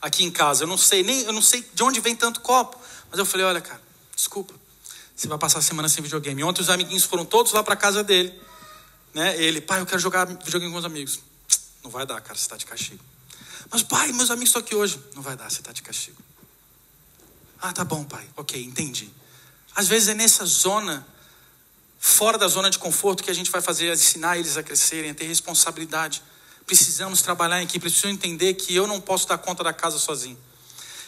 aqui 0.00 0.24
em 0.24 0.30
casa. 0.30 0.64
Eu 0.64 0.68
não 0.68 0.76
sei 0.78 1.02
nem, 1.02 1.22
eu 1.22 1.32
não 1.32 1.42
sei 1.42 1.64
de 1.74 1.82
onde 1.82 2.00
vem 2.00 2.14
tanto 2.14 2.40
copo. 2.40 2.78
Mas 3.10 3.18
eu 3.18 3.26
falei, 3.26 3.46
olha, 3.46 3.60
cara, 3.60 3.80
desculpa. 4.14 4.54
Você 5.14 5.28
vai 5.28 5.38
passar 5.38 5.58
a 5.58 5.62
semana 5.62 5.88
sem 5.88 6.02
videogame. 6.02 6.42
Ontem 6.42 6.62
os 6.62 6.70
amiguinhos 6.70 7.04
foram 7.04 7.24
todos 7.24 7.52
lá 7.52 7.62
para 7.62 7.76
casa 7.76 8.02
dele. 8.02 8.32
Né? 9.12 9.36
Ele, 9.42 9.60
pai, 9.60 9.80
eu 9.80 9.86
quero 9.86 10.00
jogar 10.00 10.24
videogame 10.24 10.72
com 10.72 10.78
os 10.78 10.84
amigos. 10.84 11.20
Não 11.82 11.90
vai 11.90 12.06
dar, 12.06 12.20
cara, 12.20 12.34
você 12.34 12.42
está 12.42 12.56
de 12.56 12.64
castigo. 12.64 13.02
Mas, 13.70 13.82
pai, 13.82 14.12
meus 14.12 14.30
amigos 14.30 14.48
estão 14.48 14.60
aqui 14.60 14.74
hoje. 14.74 14.98
Não 15.14 15.22
vai 15.22 15.36
dar, 15.36 15.50
você 15.50 15.60
está 15.60 15.72
de 15.72 15.82
castigo. 15.82 16.16
Ah, 17.60 17.72
tá 17.72 17.84
bom, 17.84 18.04
pai. 18.04 18.26
Ok, 18.36 18.62
entendi. 18.62 19.10
Às 19.74 19.88
vezes 19.88 20.08
é 20.08 20.14
nessa 20.14 20.44
zona 20.44 21.06
fora 22.02 22.38
da 22.38 22.48
zona 22.48 22.70
de 22.70 22.78
conforto 22.78 23.22
que 23.22 23.30
a 23.30 23.34
gente 23.34 23.50
vai 23.50 23.60
fazer, 23.60 23.92
ensinar 23.92 24.38
eles 24.38 24.56
a 24.56 24.62
crescerem, 24.62 25.10
a 25.10 25.14
ter 25.14 25.26
responsabilidade. 25.26 26.22
Precisamos 26.66 27.20
trabalhar 27.20 27.60
em 27.60 27.64
equipe, 27.64 27.80
precisamos 27.80 28.16
entender 28.16 28.54
que 28.54 28.74
eu 28.74 28.86
não 28.86 29.00
posso 29.00 29.28
dar 29.28 29.36
conta 29.36 29.62
da 29.62 29.72
casa 29.72 29.98
sozinho. 29.98 30.38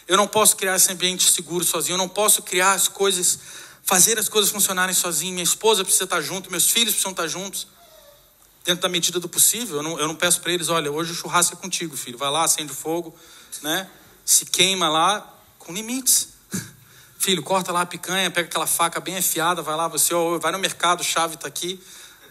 Eu 0.06 0.18
não 0.18 0.28
posso 0.28 0.54
criar 0.54 0.76
esse 0.76 0.92
ambiente 0.92 1.30
seguro 1.30 1.64
sozinho, 1.64 1.94
eu 1.94 1.98
não 1.98 2.08
posso 2.08 2.42
criar 2.42 2.74
as 2.74 2.88
coisas, 2.88 3.38
fazer 3.82 4.18
as 4.18 4.28
coisas 4.28 4.50
funcionarem 4.50 4.94
sozinho. 4.94 5.32
Minha 5.32 5.44
esposa 5.44 5.82
precisa 5.82 6.04
estar 6.04 6.20
junto, 6.20 6.50
meus 6.50 6.70
filhos 6.70 6.90
precisam 6.90 7.12
estar 7.12 7.26
juntos, 7.26 7.66
dentro 8.62 8.82
da 8.82 8.88
medida 8.88 9.18
do 9.18 9.28
possível. 9.28 9.78
Eu 9.78 9.82
não, 9.82 9.98
eu 9.98 10.06
não 10.06 10.14
peço 10.14 10.42
para 10.42 10.52
eles, 10.52 10.68
olha, 10.68 10.92
hoje 10.92 11.12
o 11.12 11.14
churrasco 11.14 11.54
é 11.54 11.56
contigo, 11.56 11.96
filho, 11.96 12.18
vai 12.18 12.30
lá, 12.30 12.44
acende 12.44 12.70
o 12.70 12.74
fogo, 12.74 13.16
né? 13.62 13.88
se 14.24 14.46
queima 14.46 14.88
lá, 14.88 15.38
com 15.58 15.72
limites. 15.72 16.31
Filho, 17.22 17.40
corta 17.40 17.70
lá 17.70 17.82
a 17.82 17.86
picanha, 17.86 18.32
pega 18.32 18.48
aquela 18.48 18.66
faca 18.66 18.98
bem 18.98 19.16
afiada, 19.16 19.62
vai 19.62 19.76
lá, 19.76 19.86
você 19.86 20.12
vai 20.40 20.50
no 20.50 20.58
mercado, 20.58 21.04
chave 21.04 21.36
está 21.36 21.46
aqui. 21.46 21.80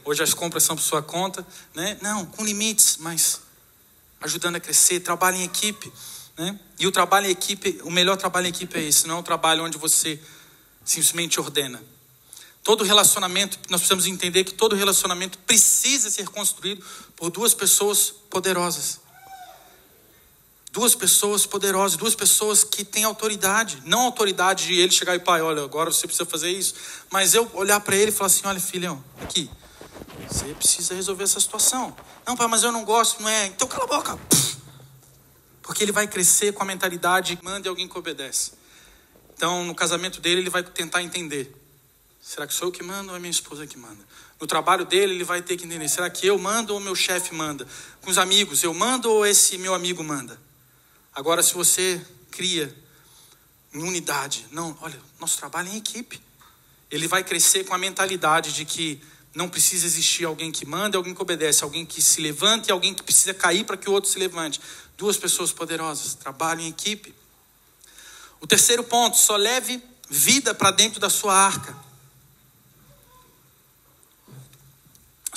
Hoje 0.04 0.22
as 0.22 0.34
compras 0.34 0.64
são 0.64 0.76
por 0.76 0.82
sua 0.82 1.02
conta, 1.02 1.48
né? 1.74 1.98
Não, 2.02 2.26
com 2.26 2.44
limites, 2.44 2.98
mas 3.00 3.40
ajudando 4.20 4.58
a 4.58 4.60
crescer, 4.60 5.00
trabalho 5.00 5.38
em 5.38 5.44
equipe, 5.44 5.90
né? 6.38 6.60
E 6.78 6.86
o 6.86 6.92
trabalho 6.92 7.28
em 7.28 7.30
equipe, 7.30 7.80
o 7.86 7.90
melhor 7.90 8.18
trabalho 8.18 8.48
em 8.48 8.50
equipe 8.50 8.78
é 8.78 8.84
esse, 8.84 9.08
não 9.08 9.16
é 9.16 9.20
um 9.20 9.24
trabalho 9.24 9.64
onde 9.64 9.78
você 9.78 10.20
simplesmente 10.84 11.40
ordena. 11.40 11.82
Todo 12.62 12.84
relacionamento, 12.84 13.58
nós 13.70 13.80
precisamos 13.80 14.06
entender 14.08 14.44
que 14.44 14.56
todo 14.56 14.76
relacionamento 14.76 15.38
precisa 15.38 16.12
ser 16.12 16.28
construído 16.28 16.86
por 17.16 17.30
duas 17.30 17.54
pessoas 17.54 18.14
poderosas. 18.30 19.00
Duas 20.72 20.96
pessoas 20.96 21.46
poderosas, 21.46 21.98
duas 21.98 22.16
pessoas 22.16 22.64
que 22.64 22.86
têm 22.86 23.04
autoridade. 23.04 23.84
Não 23.86 24.04
autoridade 24.04 24.68
de 24.68 24.80
ele 24.80 24.92
chegar 24.92 25.14
e 25.16 25.20
pai, 25.20 25.42
olha, 25.42 25.62
agora 25.64 25.92
você 25.92 26.08
precisa 26.08 26.26
fazer 26.26 26.50
isso. 26.50 26.74
Mas 27.10 27.34
eu 27.34 27.50
olhar 27.54 27.80
para 27.82 27.96
ele 27.96 28.10
e 28.10 28.14
falar 28.14 28.28
assim: 28.28 28.46
olha, 28.46 28.60
filhão, 28.60 29.04
aqui, 29.22 29.50
você 30.30 30.46
precisa 30.54 30.96
resolver 30.96 31.26
essa 31.26 31.42
situação. 31.42 31.94
Não, 32.26 32.38
pai, 32.38 32.48
mas 32.48 32.64
eu 32.64 32.72
não 32.72 32.86
gosto, 32.86 33.22
não 33.22 33.28
é? 33.28 33.48
Então 33.48 33.68
cala 33.68 33.84
a 33.84 33.88
boca. 33.88 34.18
Porque 35.62 35.84
ele 35.84 35.92
vai 35.92 36.08
crescer 36.08 36.54
com 36.54 36.64
a 36.64 36.66
mentalidade: 36.66 37.38
manda 37.44 37.68
alguém 37.68 37.86
que 37.86 37.98
obedece. 37.98 38.54
Então, 39.36 39.66
no 39.66 39.76
casamento 39.76 40.22
dele, 40.22 40.40
ele 40.40 40.50
vai 40.50 40.64
tentar 40.64 41.04
entender: 41.04 41.54
será 42.22 42.48
que 42.48 42.54
sou 42.54 42.70
eu 42.70 42.72
que 42.72 42.82
mando 42.82 43.10
ou 43.10 43.18
é 43.18 43.20
minha 43.20 43.30
esposa 43.30 43.68
que 43.68 43.78
manda? 43.78 44.00
No 44.40 44.48
trabalho 44.48 44.86
dele, 44.86 45.16
ele 45.16 45.26
vai 45.26 45.42
ter 45.42 45.58
que 45.58 45.66
entender: 45.66 45.90
será 45.90 46.10
que 46.10 46.26
eu 46.26 46.38
mando 46.38 46.74
ou 46.74 46.80
meu 46.80 46.96
chefe 46.96 47.36
manda? 47.36 47.68
Com 48.02 48.10
os 48.10 48.18
amigos, 48.18 48.64
eu 48.64 48.74
mando 48.74 49.12
ou 49.12 49.26
esse 49.26 49.58
meu 49.58 49.74
amigo 49.74 50.02
manda? 50.02 50.40
Agora, 51.14 51.44
se 51.44 51.54
você 51.54 52.02
cria 52.30 52.74
em 53.74 53.84
unidade, 53.84 54.48
não, 54.52 54.78
olha, 54.82 55.00
nosso 55.20 55.38
trabalho 55.38 55.70
é 55.70 55.74
em 55.74 55.78
equipe. 55.78 56.22
Ele 56.90 57.08
vai 57.08 57.24
crescer 57.24 57.66
com 57.66 57.74
a 57.74 57.78
mentalidade 57.78 58.54
de 58.54 58.66
que 58.66 59.02
não 59.34 59.50
precisa 59.50 59.86
existir 59.86 60.26
alguém 60.26 60.52
que 60.52 60.66
manda, 60.66 60.98
alguém 60.98 61.14
que 61.14 61.22
obedece, 61.22 61.64
alguém 61.64 61.86
que 61.86 62.02
se 62.02 62.22
levanta 62.22 62.70
e 62.70 62.72
alguém 62.72 62.94
que 62.94 63.04
precisa 63.04 63.34
cair 63.34 63.66
para 63.66 63.78
que 63.78 63.90
o 63.90 63.94
outro 63.94 64.10
se 64.10 64.20
levante. 64.20 64.60
Duas 64.98 65.18
pessoas 65.18 65.52
poderosas, 65.52 66.16
trabalham 66.16 66.64
em 66.64 66.70
equipe. 66.70 67.14
O 68.40 68.48
terceiro 68.48 68.84
ponto, 68.84 69.18
só 69.18 69.36
leve 69.36 69.82
vida 70.10 70.54
para 70.54 70.72
dentro 70.72 71.00
da 71.00 71.10
sua 71.10 71.34
arca. 71.34 71.76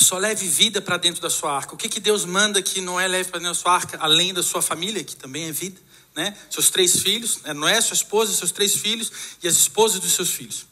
Só 0.04 0.18
leve 0.18 0.46
vida 0.46 0.82
para 0.82 0.98
dentro 0.98 1.22
da 1.22 1.30
sua 1.30 1.56
arca. 1.56 1.74
O 1.74 1.78
que, 1.78 1.88
que 1.88 1.98
Deus 1.98 2.26
manda 2.26 2.60
que 2.60 2.82
não 2.82 3.00
é 3.00 3.08
leve 3.08 3.30
para 3.30 3.38
dentro 3.38 3.54
da 3.54 3.58
sua 3.58 3.72
arca, 3.72 3.96
além 3.98 4.34
da 4.34 4.42
sua 4.42 4.60
família, 4.60 5.02
que 5.02 5.16
também 5.16 5.44
é 5.44 5.52
vida, 5.52 5.80
né? 6.14 6.36
Seus 6.50 6.68
três 6.68 7.00
filhos, 7.00 7.40
né? 7.40 7.54
não 7.54 7.66
é 7.66 7.80
sua 7.80 7.94
esposa, 7.94 8.34
seus 8.34 8.52
três 8.52 8.76
filhos 8.76 9.10
e 9.42 9.48
as 9.48 9.56
esposas 9.56 10.00
dos 10.00 10.12
seus 10.12 10.28
filhos. 10.28 10.66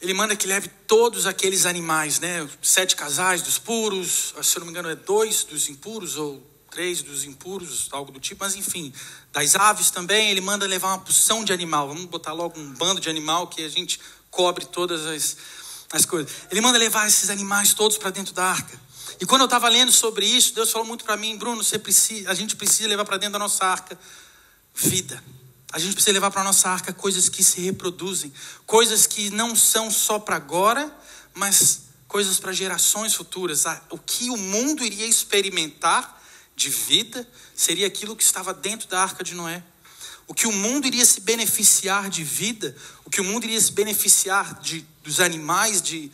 Ele 0.00 0.14
manda 0.14 0.36
que 0.36 0.46
leve 0.46 0.68
todos 0.86 1.26
aqueles 1.26 1.66
animais, 1.66 2.20
né? 2.20 2.48
Sete 2.62 2.94
casais 2.94 3.42
dos 3.42 3.58
puros, 3.58 4.32
se 4.40 4.56
eu 4.56 4.60
não 4.60 4.66
me 4.66 4.70
engano 4.70 4.88
é 4.88 4.94
dois 4.94 5.42
dos 5.42 5.68
impuros 5.68 6.16
ou 6.16 6.40
três 6.70 7.02
dos 7.02 7.24
impuros, 7.24 7.88
algo 7.90 8.12
do 8.12 8.20
tipo, 8.20 8.44
mas 8.44 8.54
enfim, 8.54 8.92
das 9.32 9.56
aves 9.56 9.90
também, 9.90 10.30
ele 10.30 10.40
manda 10.40 10.66
levar 10.66 10.88
uma 10.88 11.00
porção 11.00 11.44
de 11.44 11.52
animal. 11.52 11.88
Vamos 11.88 12.04
botar 12.04 12.32
logo 12.32 12.60
um 12.60 12.70
bando 12.74 13.00
de 13.00 13.10
animal 13.10 13.48
que 13.48 13.64
a 13.64 13.68
gente 13.68 13.98
cobre 14.30 14.64
todas 14.66 15.04
as 15.04 15.36
as 15.94 16.04
coisas. 16.04 16.32
Ele 16.50 16.60
manda 16.60 16.78
levar 16.78 17.06
esses 17.06 17.30
animais 17.30 17.72
todos 17.72 17.96
para 17.96 18.10
dentro 18.10 18.34
da 18.34 18.44
arca. 18.44 18.78
E 19.20 19.26
quando 19.26 19.42
eu 19.42 19.46
estava 19.46 19.68
lendo 19.68 19.92
sobre 19.92 20.26
isso, 20.26 20.54
Deus 20.54 20.70
falou 20.70 20.86
muito 20.86 21.04
para 21.04 21.16
mim, 21.16 21.36
Bruno, 21.36 21.62
você 21.62 21.78
precisa, 21.78 22.30
a 22.30 22.34
gente 22.34 22.56
precisa 22.56 22.88
levar 22.88 23.04
para 23.04 23.16
dentro 23.16 23.34
da 23.34 23.38
nossa 23.38 23.64
arca 23.64 23.98
vida. 24.74 25.22
A 25.72 25.78
gente 25.78 25.94
precisa 25.94 26.12
levar 26.12 26.30
para 26.30 26.40
a 26.40 26.44
nossa 26.44 26.68
arca 26.68 26.92
coisas 26.92 27.28
que 27.28 27.42
se 27.42 27.60
reproduzem, 27.60 28.32
coisas 28.66 29.06
que 29.06 29.30
não 29.30 29.54
são 29.54 29.90
só 29.90 30.18
para 30.18 30.36
agora, 30.36 30.92
mas 31.32 31.82
coisas 32.08 32.38
para 32.38 32.52
gerações 32.52 33.14
futuras. 33.14 33.64
O 33.90 33.98
que 33.98 34.30
o 34.30 34.36
mundo 34.36 34.84
iria 34.84 35.06
experimentar 35.06 36.22
de 36.56 36.70
vida 36.70 37.28
seria 37.54 37.86
aquilo 37.86 38.16
que 38.16 38.22
estava 38.22 38.54
dentro 38.54 38.88
da 38.88 39.00
arca 39.00 39.22
de 39.22 39.34
Noé. 39.34 39.62
O 40.26 40.34
que 40.34 40.46
o 40.46 40.52
mundo 40.52 40.86
iria 40.86 41.04
se 41.04 41.20
beneficiar 41.20 42.08
de 42.08 42.24
vida, 42.24 42.74
o 43.04 43.10
que 43.10 43.20
o 43.20 43.24
mundo 43.24 43.44
iria 43.44 43.60
se 43.60 43.72
beneficiar 43.72 44.60
de 44.60 44.84
dos 45.02 45.20
animais, 45.20 45.82
de 45.82 46.10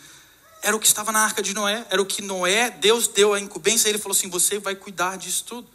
era 0.63 0.77
o 0.77 0.81
que 0.81 0.87
estava 0.87 1.11
na 1.11 1.21
arca 1.21 1.43
de 1.43 1.55
Noé, 1.55 1.87
era 1.89 2.03
o 2.03 2.05
que 2.05 2.21
Noé, 2.21 2.71
Deus 2.71 3.09
deu 3.09 3.33
a 3.33 3.41
incumbência, 3.41 3.89
ele 3.89 3.99
falou 3.99 4.17
assim: 4.17 4.29
você 4.29 4.59
vai 4.59 4.75
cuidar 4.75 5.17
disso 5.17 5.45
tudo. 5.45 5.69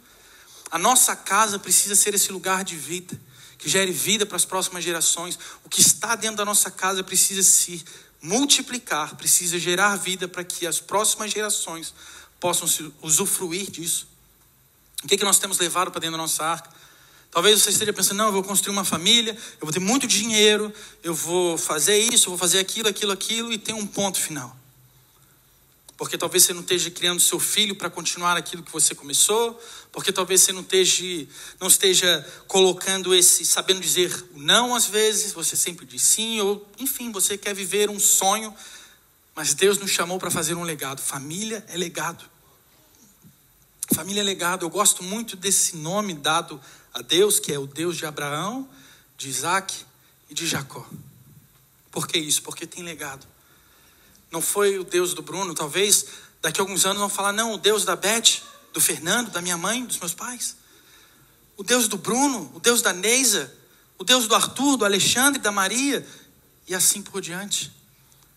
A 0.70 0.78
nossa 0.78 1.16
casa 1.16 1.58
precisa 1.58 1.96
ser 1.96 2.14
esse 2.14 2.30
lugar 2.30 2.62
de 2.62 2.76
vida, 2.76 3.18
que 3.58 3.68
gere 3.68 3.90
vida 3.90 4.26
para 4.26 4.36
as 4.36 4.44
próximas 4.44 4.84
gerações. 4.84 5.38
O 5.64 5.68
que 5.68 5.80
está 5.80 6.14
dentro 6.14 6.36
da 6.36 6.44
nossa 6.44 6.70
casa 6.70 7.02
precisa 7.02 7.42
se 7.42 7.84
multiplicar, 8.20 9.16
precisa 9.16 9.58
gerar 9.58 9.96
vida 9.96 10.28
para 10.28 10.44
que 10.44 10.66
as 10.66 10.80
próximas 10.80 11.30
gerações 11.32 11.94
possam 12.38 12.68
usufruir 13.00 13.70
disso. 13.70 14.08
O 15.02 15.08
que, 15.08 15.14
é 15.14 15.18
que 15.18 15.24
nós 15.24 15.38
temos 15.38 15.58
levado 15.58 15.90
para 15.90 16.00
dentro 16.00 16.16
da 16.16 16.22
nossa 16.22 16.44
arca? 16.44 16.70
Talvez 17.36 17.60
você 17.60 17.68
esteja 17.68 17.92
pensando, 17.92 18.16
não, 18.16 18.26
eu 18.28 18.32
vou 18.32 18.42
construir 18.42 18.72
uma 18.72 18.82
família, 18.82 19.36
eu 19.60 19.66
vou 19.66 19.70
ter 19.70 19.78
muito 19.78 20.06
dinheiro, 20.06 20.72
eu 21.04 21.14
vou 21.14 21.58
fazer 21.58 21.98
isso, 21.98 22.28
eu 22.28 22.30
vou 22.30 22.38
fazer 22.38 22.58
aquilo, 22.58 22.88
aquilo, 22.88 23.12
aquilo, 23.12 23.52
e 23.52 23.58
tem 23.58 23.74
um 23.74 23.86
ponto 23.86 24.18
final. 24.18 24.56
Porque 25.98 26.16
talvez 26.16 26.44
você 26.44 26.54
não 26.54 26.62
esteja 26.62 26.90
criando 26.90 27.20
seu 27.20 27.38
filho 27.38 27.76
para 27.76 27.90
continuar 27.90 28.38
aquilo 28.38 28.62
que 28.62 28.72
você 28.72 28.94
começou, 28.94 29.62
porque 29.92 30.10
talvez 30.10 30.40
você 30.40 30.52
não 30.54 30.62
esteja, 30.62 31.28
não 31.60 31.68
esteja 31.68 32.26
colocando 32.48 33.14
esse, 33.14 33.44
sabendo 33.44 33.82
dizer 33.82 34.10
não 34.34 34.74
às 34.74 34.86
vezes, 34.86 35.34
você 35.34 35.54
sempre 35.56 35.84
diz 35.84 36.00
sim, 36.00 36.40
ou 36.40 36.66
enfim, 36.78 37.12
você 37.12 37.36
quer 37.36 37.54
viver 37.54 37.90
um 37.90 38.00
sonho, 38.00 38.54
mas 39.34 39.52
Deus 39.52 39.76
nos 39.76 39.90
chamou 39.90 40.18
para 40.18 40.30
fazer 40.30 40.54
um 40.54 40.62
legado. 40.62 41.02
Família 41.02 41.62
é 41.68 41.76
legado. 41.76 42.24
Família 43.94 44.22
é 44.22 44.24
legado. 44.24 44.64
Eu 44.64 44.70
gosto 44.70 45.02
muito 45.02 45.36
desse 45.36 45.76
nome 45.76 46.14
dado 46.14 46.58
a 46.96 47.02
Deus, 47.02 47.38
que 47.38 47.52
é 47.52 47.58
o 47.58 47.66
Deus 47.66 47.98
de 47.98 48.06
Abraão, 48.06 48.66
de 49.18 49.28
Isaac 49.28 49.84
e 50.30 50.34
de 50.34 50.46
Jacó. 50.46 50.88
Por 51.90 52.08
que 52.08 52.18
isso? 52.18 52.40
Porque 52.40 52.66
tem 52.66 52.82
legado. 52.82 53.26
Não 54.30 54.40
foi 54.40 54.78
o 54.78 54.84
Deus 54.84 55.12
do 55.12 55.20
Bruno, 55.20 55.54
talvez 55.54 56.06
daqui 56.40 56.58
a 56.58 56.62
alguns 56.62 56.86
anos 56.86 56.98
vão 56.98 57.10
falar, 57.10 57.34
não, 57.34 57.52
o 57.52 57.58
Deus 57.58 57.84
da 57.84 57.94
Beth, 57.94 58.40
do 58.72 58.80
Fernando, 58.80 59.30
da 59.30 59.42
minha 59.42 59.58
mãe, 59.58 59.84
dos 59.84 59.98
meus 59.98 60.14
pais. 60.14 60.56
O 61.54 61.62
Deus 61.62 61.86
do 61.86 61.98
Bruno, 61.98 62.50
o 62.54 62.60
Deus 62.60 62.80
da 62.80 62.94
Neisa, 62.94 63.54
o 63.98 64.04
Deus 64.04 64.26
do 64.26 64.34
Arthur, 64.34 64.78
do 64.78 64.84
Alexandre, 64.86 65.38
da 65.38 65.52
Maria, 65.52 66.06
e 66.66 66.74
assim 66.74 67.02
por 67.02 67.20
diante. 67.20 67.70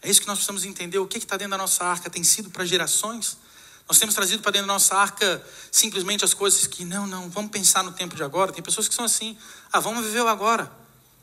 É 0.02 0.10
isso 0.10 0.20
que 0.20 0.28
nós 0.28 0.38
precisamos 0.38 0.66
entender. 0.66 1.00
O 1.00 1.08
que 1.08 1.18
está 1.18 1.38
dentro 1.38 1.52
da 1.52 1.58
nossa 1.58 1.86
arca 1.86 2.10
tem 2.10 2.26
sido 2.26 2.50
para 2.50 2.66
gerações. 2.66 3.38
Nós 3.90 3.98
temos 3.98 4.14
trazido 4.14 4.44
para 4.44 4.52
dentro 4.52 4.68
da 4.68 4.74
nossa 4.74 4.96
arca 4.96 5.44
simplesmente 5.72 6.24
as 6.24 6.32
coisas 6.32 6.68
que, 6.68 6.86
não, 6.86 7.08
não, 7.08 7.28
vamos 7.28 7.50
pensar 7.50 7.84
no 7.84 7.92
tempo 7.92 8.16
de 8.16 8.22
agora. 8.24 8.52
Tem 8.52 8.62
pessoas 8.62 8.88
que 8.88 8.94
são 8.94 9.04
assim, 9.04 9.36
ah, 9.74 9.80
vamos 9.80 10.06
viver 10.06 10.22
o 10.22 10.28
agora. 10.28 10.72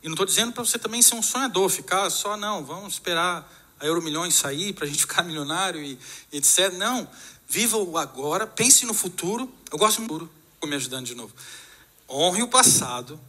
E 0.02 0.08
não 0.08 0.14
estou 0.14 0.26
dizendo 0.26 0.52
para 0.52 0.64
você 0.64 0.76
também 0.76 1.00
ser 1.00 1.14
um 1.14 1.22
sonhador, 1.22 1.70
ficar 1.70 2.10
só, 2.10 2.36
não, 2.36 2.64
vamos 2.64 2.94
esperar 2.94 3.48
a 3.78 3.86
Euromilhões 3.86 4.34
sair 4.34 4.72
para 4.72 4.84
a 4.84 4.88
gente 4.88 4.98
ficar 5.06 5.22
milionário 5.22 5.80
e, 5.80 5.96
e 6.32 6.38
etc. 6.38 6.72
Não, 6.72 7.08
viva 7.48 7.76
o 7.76 7.96
agora, 7.96 8.48
pense 8.48 8.84
no 8.84 8.92
futuro. 8.92 9.48
Eu 9.70 9.78
gosto 9.78 9.98
do 9.98 10.02
futuro, 10.02 10.30
me 10.64 10.74
ajudando 10.74 11.06
de 11.06 11.14
novo. 11.14 11.32
Honre 12.08 12.42
o 12.42 12.48
passado, 12.48 13.20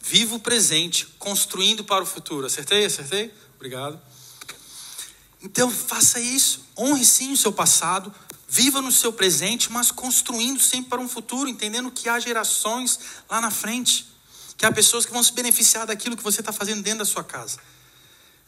viva 0.00 0.34
o 0.34 0.40
presente, 0.40 1.06
construindo 1.18 1.84
para 1.84 2.02
o 2.02 2.06
futuro. 2.06 2.46
Acertei? 2.46 2.86
Acertei? 2.86 3.30
Obrigado. 3.56 4.00
Então 5.42 5.70
faça 5.70 6.18
isso. 6.18 6.64
Honre 6.78 7.04
sim 7.04 7.32
o 7.32 7.36
seu 7.36 7.52
passado, 7.52 8.14
Viva 8.52 8.82
no 8.82 8.90
seu 8.90 9.12
presente, 9.12 9.70
mas 9.70 9.92
construindo 9.92 10.58
sempre 10.58 10.90
para 10.90 11.00
um 11.00 11.08
futuro, 11.08 11.48
entendendo 11.48 11.88
que 11.88 12.08
há 12.08 12.18
gerações 12.18 12.98
lá 13.28 13.40
na 13.40 13.48
frente, 13.48 14.08
que 14.56 14.66
há 14.66 14.72
pessoas 14.72 15.06
que 15.06 15.12
vão 15.12 15.22
se 15.22 15.32
beneficiar 15.32 15.86
daquilo 15.86 16.16
que 16.16 16.22
você 16.24 16.40
está 16.40 16.52
fazendo 16.52 16.82
dentro 16.82 16.98
da 16.98 17.04
sua 17.04 17.22
casa. 17.22 17.60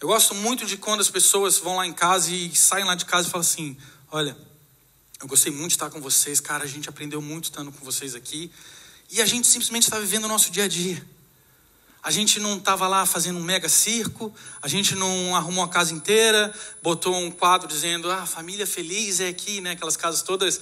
Eu 0.01 0.09
gosto 0.09 0.35
muito 0.35 0.67
de 0.67 0.77
quando 0.77 1.03
as 1.03 1.09
pessoas 1.09 1.59
vão 1.59 1.77
lá 1.77 1.87
em 1.87 1.93
casa 1.93 2.35
e 2.35 2.53
saem 2.57 2.85
lá 2.85 2.97
de 2.97 3.05
casa 3.05 3.29
e 3.29 3.31
falam 3.31 3.47
assim: 3.47 3.77
Olha, 4.11 4.37
eu 5.21 5.29
gostei 5.29 5.53
muito 5.53 5.69
de 5.69 5.75
estar 5.77 5.89
com 5.89 6.01
vocês, 6.01 6.41
cara, 6.41 6.65
a 6.65 6.67
gente 6.67 6.89
aprendeu 6.89 7.23
muito 7.23 7.45
estando 7.45 7.71
com 7.71 7.85
vocês 7.85 8.17
aqui, 8.17 8.51
e 9.09 9.23
a 9.23 9.27
gente 9.27 9.47
simplesmente 9.47 9.85
está 9.85 10.01
vivendo 10.01 10.25
o 10.25 10.29
nosso 10.29 10.51
dia 10.51 10.65
a 10.65 10.69
dia. 10.69 11.07
A 12.03 12.11
gente 12.11 12.41
não 12.41 12.57
estava 12.57 12.89
lá 12.89 13.07
fazendo 13.07 13.39
um 13.39 13.43
mega 13.43 13.69
circo, 13.69 14.35
a 14.61 14.67
gente 14.67 14.97
não 14.97 15.37
arrumou 15.37 15.63
a 15.63 15.69
casa 15.69 15.95
inteira, 15.95 16.53
botou 16.83 17.15
um 17.15 17.31
quadro 17.31 17.69
dizendo, 17.69 18.11
ah, 18.11 18.27
família 18.27 18.67
feliz 18.67 19.21
é 19.21 19.29
aqui, 19.29 19.61
né? 19.61 19.73
Aquelas 19.73 19.97
casas 19.97 20.23
todas. 20.23 20.61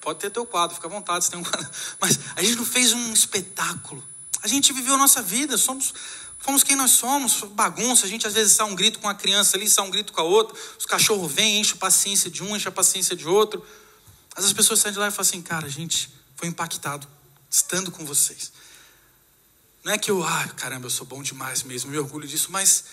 Pode 0.00 0.18
ter 0.18 0.30
teu 0.30 0.44
quadro, 0.44 0.74
fica 0.74 0.88
à 0.88 0.90
vontade, 0.90 1.24
se 1.24 1.30
tem 1.30 1.38
um 1.38 1.44
quadro. 1.44 1.70
Mas 2.00 2.18
a 2.34 2.42
gente 2.42 2.56
não 2.56 2.64
fez 2.64 2.92
um 2.92 3.12
espetáculo. 3.12 4.02
A 4.42 4.48
gente 4.48 4.72
viveu 4.72 4.94
a 4.94 4.98
nossa 4.98 5.22
vida, 5.22 5.56
somos, 5.56 5.94
fomos 6.40 6.64
quem 6.64 6.74
nós 6.74 6.90
somos, 6.90 7.44
bagunça. 7.52 8.04
A 8.04 8.08
gente 8.08 8.26
às 8.26 8.34
vezes 8.34 8.54
sai 8.54 8.66
um 8.66 8.74
grito 8.74 8.98
com 8.98 9.08
a 9.08 9.14
criança 9.14 9.56
ali, 9.56 9.70
sai 9.70 9.86
um 9.86 9.90
grito 9.90 10.12
com 10.12 10.20
a 10.20 10.24
outra. 10.24 10.58
Os 10.76 10.84
cachorros 10.84 11.30
vêm, 11.30 11.60
enchem 11.60 11.74
a 11.74 11.78
paciência 11.78 12.28
de 12.28 12.42
um, 12.42 12.56
enchem 12.56 12.68
a 12.68 12.72
paciência 12.72 13.14
de 13.14 13.28
outro. 13.28 13.64
Mas 14.34 14.46
as 14.46 14.52
pessoas 14.52 14.80
saem 14.80 14.92
de 14.92 14.98
lá 14.98 15.06
e 15.06 15.10
falam 15.12 15.28
assim, 15.28 15.40
cara, 15.40 15.66
a 15.66 15.70
gente 15.70 16.10
foi 16.34 16.48
impactado 16.48 17.06
estando 17.48 17.92
com 17.92 18.04
vocês. 18.04 18.50
Não 19.84 19.92
é 19.92 19.98
que 19.98 20.10
eu, 20.10 20.22
ah, 20.22 20.48
caramba, 20.56 20.86
eu 20.86 20.90
sou 20.90 21.06
bom 21.06 21.22
demais 21.22 21.64
mesmo, 21.64 21.90
me 21.90 21.98
orgulho 21.98 22.26
disso, 22.26 22.52
mas 22.52 22.84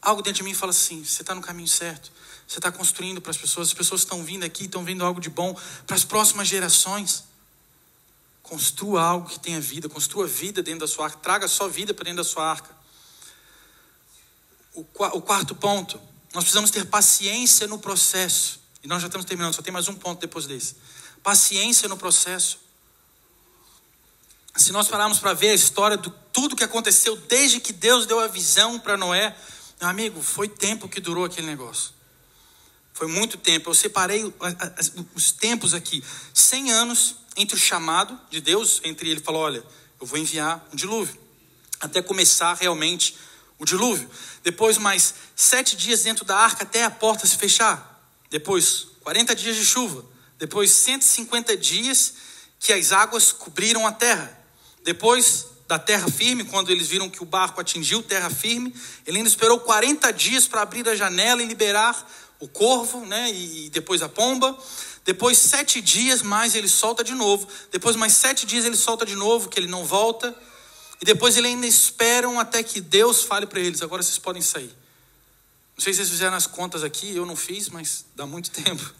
algo 0.00 0.22
dentro 0.22 0.38
de 0.38 0.42
mim 0.44 0.54
fala 0.54 0.70
assim: 0.70 1.04
você 1.04 1.22
está 1.22 1.34
no 1.34 1.42
caminho 1.42 1.68
certo, 1.68 2.10
você 2.48 2.58
está 2.58 2.72
construindo 2.72 3.20
para 3.20 3.30
as 3.30 3.36
pessoas, 3.36 3.68
as 3.68 3.74
pessoas 3.74 4.00
estão 4.00 4.24
vindo 4.24 4.44
aqui, 4.44 4.64
estão 4.64 4.84
vendo 4.84 5.04
algo 5.04 5.20
de 5.20 5.28
bom 5.28 5.54
para 5.86 5.96
as 5.96 6.04
próximas 6.04 6.48
gerações. 6.48 7.24
Construa 8.42 9.02
algo 9.02 9.28
que 9.28 9.38
tenha 9.38 9.60
vida, 9.60 9.88
construa 9.88 10.26
vida 10.26 10.60
dentro 10.60 10.80
da 10.80 10.88
sua 10.88 11.04
arca, 11.04 11.18
traga 11.18 11.46
sua 11.46 11.68
vida 11.68 11.94
para 11.94 12.04
dentro 12.04 12.16
da 12.16 12.28
sua 12.28 12.50
arca. 12.50 12.74
O, 14.74 14.80
o 14.80 15.22
quarto 15.22 15.54
ponto, 15.54 16.00
nós 16.34 16.42
precisamos 16.42 16.70
ter 16.70 16.86
paciência 16.86 17.66
no 17.68 17.78
processo. 17.78 18.60
E 18.82 18.88
nós 18.88 19.02
já 19.02 19.08
estamos 19.08 19.26
terminando, 19.26 19.54
só 19.54 19.62
tem 19.62 19.72
mais 19.72 19.86
um 19.88 19.94
ponto 19.94 20.20
depois 20.20 20.46
desse. 20.46 20.74
Paciência 21.22 21.88
no 21.88 21.96
processo. 21.96 22.58
Se 24.60 24.72
nós 24.72 24.88
pararmos 24.88 25.18
para 25.18 25.32
ver 25.32 25.48
a 25.48 25.54
história 25.54 25.96
de 25.96 26.12
tudo 26.34 26.54
que 26.54 26.62
aconteceu 26.62 27.16
desde 27.16 27.60
que 27.60 27.72
Deus 27.72 28.04
deu 28.04 28.20
a 28.20 28.26
visão 28.26 28.78
para 28.78 28.94
Noé, 28.94 29.34
meu 29.80 29.88
amigo, 29.88 30.20
foi 30.20 30.50
tempo 30.50 30.86
que 30.86 31.00
durou 31.00 31.24
aquele 31.24 31.46
negócio. 31.46 31.92
Foi 32.92 33.08
muito 33.08 33.38
tempo. 33.38 33.70
Eu 33.70 33.74
separei 33.74 34.22
os 35.14 35.32
tempos 35.32 35.72
aqui. 35.72 36.04
100 36.34 36.72
anos 36.72 37.16
entre 37.38 37.56
o 37.56 37.58
chamado 37.58 38.20
de 38.28 38.38
Deus, 38.42 38.82
entre 38.84 39.08
ele 39.08 39.20
falou: 39.20 39.40
Olha, 39.40 39.64
eu 39.98 40.06
vou 40.06 40.18
enviar 40.18 40.62
um 40.70 40.76
dilúvio, 40.76 41.18
até 41.80 42.02
começar 42.02 42.52
realmente 42.52 43.16
o 43.58 43.64
dilúvio. 43.64 44.10
Depois, 44.42 44.76
mais 44.76 45.14
sete 45.34 45.74
dias 45.74 46.02
dentro 46.02 46.22
da 46.22 46.36
arca 46.36 46.64
até 46.64 46.84
a 46.84 46.90
porta 46.90 47.26
se 47.26 47.38
fechar. 47.38 47.98
Depois, 48.28 48.88
40 49.00 49.34
dias 49.34 49.56
de 49.56 49.64
chuva. 49.64 50.04
Depois, 50.38 50.70
150 50.70 51.56
dias 51.56 52.12
que 52.58 52.74
as 52.74 52.92
águas 52.92 53.32
cobriram 53.32 53.86
a 53.86 53.92
terra. 53.92 54.38
Depois 54.84 55.46
da 55.68 55.78
terra 55.78 56.10
firme, 56.10 56.44
quando 56.44 56.70
eles 56.70 56.88
viram 56.88 57.08
que 57.08 57.22
o 57.22 57.26
barco 57.26 57.60
atingiu 57.60 58.02
terra 58.02 58.28
firme, 58.28 58.74
ele 59.06 59.18
ainda 59.18 59.28
esperou 59.28 59.60
40 59.60 60.12
dias 60.12 60.46
para 60.46 60.62
abrir 60.62 60.88
a 60.88 60.96
janela 60.96 61.42
e 61.42 61.46
liberar 61.46 62.10
o 62.40 62.48
corvo, 62.48 63.04
né, 63.06 63.30
e 63.32 63.70
depois 63.70 64.02
a 64.02 64.08
pomba. 64.08 64.58
Depois 65.04 65.38
sete 65.38 65.80
dias 65.80 66.22
mais 66.22 66.54
ele 66.54 66.68
solta 66.68 67.04
de 67.04 67.14
novo. 67.14 67.46
Depois 67.70 67.96
mais 67.96 68.14
sete 68.14 68.46
dias 68.46 68.64
ele 68.64 68.76
solta 68.76 69.06
de 69.06 69.14
novo, 69.14 69.48
que 69.48 69.58
ele 69.58 69.66
não 69.66 69.84
volta. 69.84 70.34
E 71.00 71.04
depois 71.04 71.36
eles 71.36 71.50
ainda 71.50 71.66
esperam 71.66 72.38
até 72.38 72.62
que 72.62 72.80
Deus 72.80 73.22
fale 73.22 73.46
para 73.46 73.60
eles: 73.60 73.82
agora 73.82 74.02
vocês 74.02 74.18
podem 74.18 74.42
sair. 74.42 74.74
Não 75.76 75.82
sei 75.82 75.92
se 75.92 75.98
vocês 75.98 76.10
fizeram 76.10 76.36
as 76.36 76.46
contas 76.46 76.84
aqui, 76.84 77.14
eu 77.14 77.24
não 77.24 77.36
fiz, 77.36 77.68
mas 77.68 78.04
dá 78.14 78.26
muito 78.26 78.50
tempo. 78.62 78.94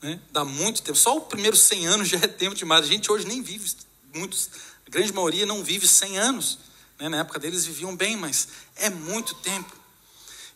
Né? 0.00 0.20
Dá 0.30 0.44
muito 0.44 0.82
tempo. 0.82 0.96
Só 0.96 1.16
o 1.16 1.20
primeiro 1.22 1.56
100 1.56 1.86
anos 1.86 2.08
já 2.08 2.18
é 2.18 2.28
tempo 2.28 2.54
demais. 2.54 2.84
A 2.84 2.88
gente 2.88 3.10
hoje 3.10 3.26
nem 3.26 3.42
vive 3.42 3.68
muitos 4.14 4.48
a 4.88 4.90
grande 4.90 5.12
maioria 5.12 5.44
não 5.44 5.62
vive 5.62 5.86
100 5.86 6.18
anos. 6.18 6.58
Né? 6.98 7.10
Na 7.10 7.18
época 7.18 7.38
deles 7.38 7.66
viviam 7.66 7.94
bem, 7.94 8.16
mas 8.16 8.48
é 8.76 8.88
muito 8.88 9.34
tempo. 9.34 9.76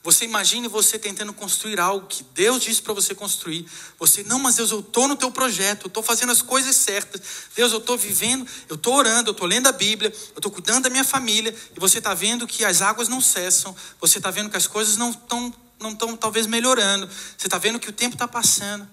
Você 0.03 0.25
imagine 0.25 0.67
você 0.67 0.99
tentando 0.99 1.33
construir 1.33 1.79
algo 1.79 2.09
que 2.09 2.25
Deus 2.35 2.63
disse 2.63 2.83
para 2.83 2.95
você 2.95 3.15
construir. 3.15 3.65
Você, 4.01 4.25
não, 4.25 4.39
mas 4.39 4.57
Deus, 4.57 4.71
eu 4.71 4.81
estou 4.81 5.07
no 5.07 5.15
teu 5.15 5.31
projeto, 5.31 5.85
eu 5.85 5.89
estou 5.89 6.03
fazendo 6.03 6.33
as 6.33 6.43
coisas 6.43 6.75
certas. 6.75 7.21
Deus, 7.55 7.71
eu 7.73 7.79
estou 7.79 7.97
vivendo, 7.97 8.49
eu 8.69 8.75
estou 8.75 8.95
orando, 8.95 9.29
eu 9.29 9.33
estou 9.33 9.47
lendo 9.47 9.69
a 9.69 9.73
Bíblia, 9.73 10.11
eu 10.11 10.39
estou 10.39 10.51
cuidando 10.51 10.85
da 10.85 10.91
minha 10.91 11.05
família. 11.05 11.55
E 11.77 11.79
você 11.79 11.99
está 11.99 12.15
vendo 12.15 12.49
que 12.49 12.65
as 12.65 12.81
águas 12.83 13.07
não 13.07 13.21
cessam. 13.21 13.77
Você 14.01 14.19
está 14.19 14.31
vendo 14.31 14.51
que 14.51 14.57
as 14.57 14.67
coisas 14.67 14.97
não 14.97 15.11
estão, 15.11 15.55
não 15.79 15.93
estão 15.93 16.17
talvez 16.17 16.47
melhorando. 16.47 17.09
Você 17.39 17.47
está 17.47 17.59
vendo 17.59 17.79
que 17.79 17.91
o 17.91 17.93
tempo 17.93 18.17
está 18.17 18.27
passando. 18.27 18.89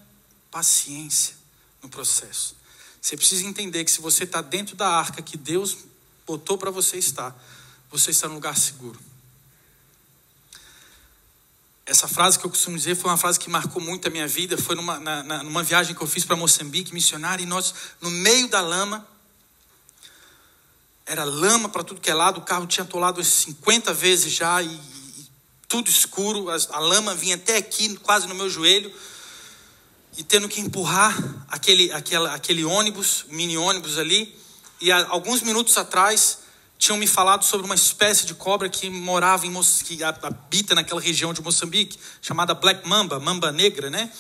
Paciência 0.52 1.34
no 1.82 1.90
processo. 1.90 2.59
Você 3.02 3.16
precisa 3.16 3.46
entender 3.46 3.86
que 3.86 3.92
se 3.92 4.02
você 4.02 4.24
está 4.24 4.42
dentro 4.42 4.76
da 4.76 4.88
arca 4.88 5.22
que 5.22 5.38
Deus 5.38 5.78
botou 6.28 6.58
para 6.58 6.70
você 6.70 6.98
estar, 6.98 7.36
você 7.90 8.12
está 8.12 8.28
no 8.28 8.36
lugar 8.36 8.58
seguro. 8.58 9.00
Essa 11.86 12.08
frase 12.08 12.38
que 12.38 12.46
eu 12.46 12.50
costumo 12.50 12.78
dizer 12.78 12.96
foi 12.96 13.10
uma 13.10 13.18
frase 13.18 13.40
que 13.40 13.50
marcou 13.50 13.82
muito 13.82 14.08
a 14.08 14.12
minha 14.12 14.28
vida. 14.28 14.58
Foi 14.58 14.76
numa, 14.76 15.00
na, 15.00 15.44
numa 15.44 15.64
viagem 15.64 15.96
que 15.96 16.02
eu 16.02 16.08
fiz 16.08 16.24
para 16.24 16.36
Moçambique, 16.36 16.94
missionário, 16.94 17.42
e 17.42 17.46
nós, 17.48 17.74
no 18.00 18.12
meio 18.12 18.48
da 18.48 18.62
lama, 18.62 19.08
era 21.06 21.24
lama 21.24 21.68
para 21.70 21.84
tudo 21.84 22.00
que 22.00 22.12
é 22.12 22.14
lado, 22.14 22.40
o 22.40 22.44
carro 22.44 22.68
tinha 22.68 22.84
atolado 22.84 23.24
50 23.24 23.92
vezes 23.94 24.32
já, 24.32 24.62
e, 24.62 24.68
e 24.68 25.28
tudo 25.68 25.90
escuro, 25.90 26.52
a, 26.52 26.58
a 26.72 26.80
lama 26.80 27.16
vinha 27.16 27.34
até 27.34 27.58
aqui, 27.58 27.98
quase 27.98 28.28
no 28.28 28.36
meu 28.36 28.50
joelho 28.50 28.94
e 30.18 30.24
tendo 30.24 30.50
que 30.50 30.60
empurrar 30.60 31.18
aquele, 31.48 31.92
aquela, 31.92 32.34
aquele 32.34 32.64
ônibus, 32.66 33.26
mini 33.30 33.58
ônibus 33.58 33.98
ali. 33.98 34.36
E 34.82 34.92
alguns 34.92 35.42
minutos 35.42 35.78
atrás 35.78 36.40
tinham 36.78 36.98
me 36.98 37.08
falado 37.08 37.44
sobre 37.44 37.66
uma 37.66 37.76
espécie 37.76 38.26
de 38.26 38.34
cobra 38.34 38.70
que 38.70 38.90
morava 38.90 39.46
em 39.46 39.54
que 39.84 40.04
habita 40.04 40.74
naquela 40.74 41.02
região 41.02 41.34
de 41.34 41.42
Moçambique, 41.42 42.00
chamada 42.22 42.54
Black 42.54 42.88
Mamba, 42.88 43.20
mamba 43.20 43.52
negra, 43.52 43.90
né? 43.90 44.12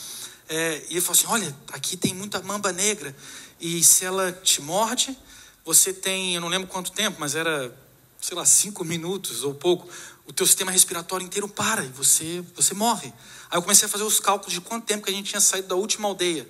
É, 0.49 0.83
e 0.89 0.93
ele 0.93 1.01
falou 1.01 1.17
assim: 1.17 1.27
olha, 1.27 1.55
aqui 1.71 1.95
tem 1.95 2.13
muita 2.13 2.41
mamba 2.41 2.71
negra 2.73 3.15
e 3.59 3.83
se 3.83 4.05
ela 4.05 4.31
te 4.31 4.61
morde, 4.61 5.17
você 5.63 5.93
tem, 5.93 6.35
eu 6.35 6.41
não 6.41 6.47
lembro 6.47 6.67
quanto 6.67 6.91
tempo, 6.91 7.17
mas 7.19 7.35
era, 7.35 7.73
sei 8.19 8.35
lá, 8.35 8.45
cinco 8.45 8.83
minutos 8.85 9.43
ou 9.43 9.53
pouco, 9.53 9.87
o 10.29 10.31
teu 10.31 10.45
sistema 10.45 10.69
respiratório 10.69 11.25
inteiro 11.25 11.47
para 11.47 11.83
e 11.83 11.87
você, 11.87 12.43
você 12.55 12.75
morre. 12.75 13.11
Aí 13.49 13.57
eu 13.57 13.63
comecei 13.63 13.87
a 13.87 13.89
fazer 13.89 14.03
os 14.03 14.19
cálculos 14.19 14.53
de 14.53 14.61
quanto 14.61 14.85
tempo 14.85 15.03
que 15.03 15.09
a 15.09 15.13
gente 15.13 15.27
tinha 15.27 15.41
saído 15.41 15.69
da 15.69 15.75
última 15.75 16.07
aldeia, 16.07 16.47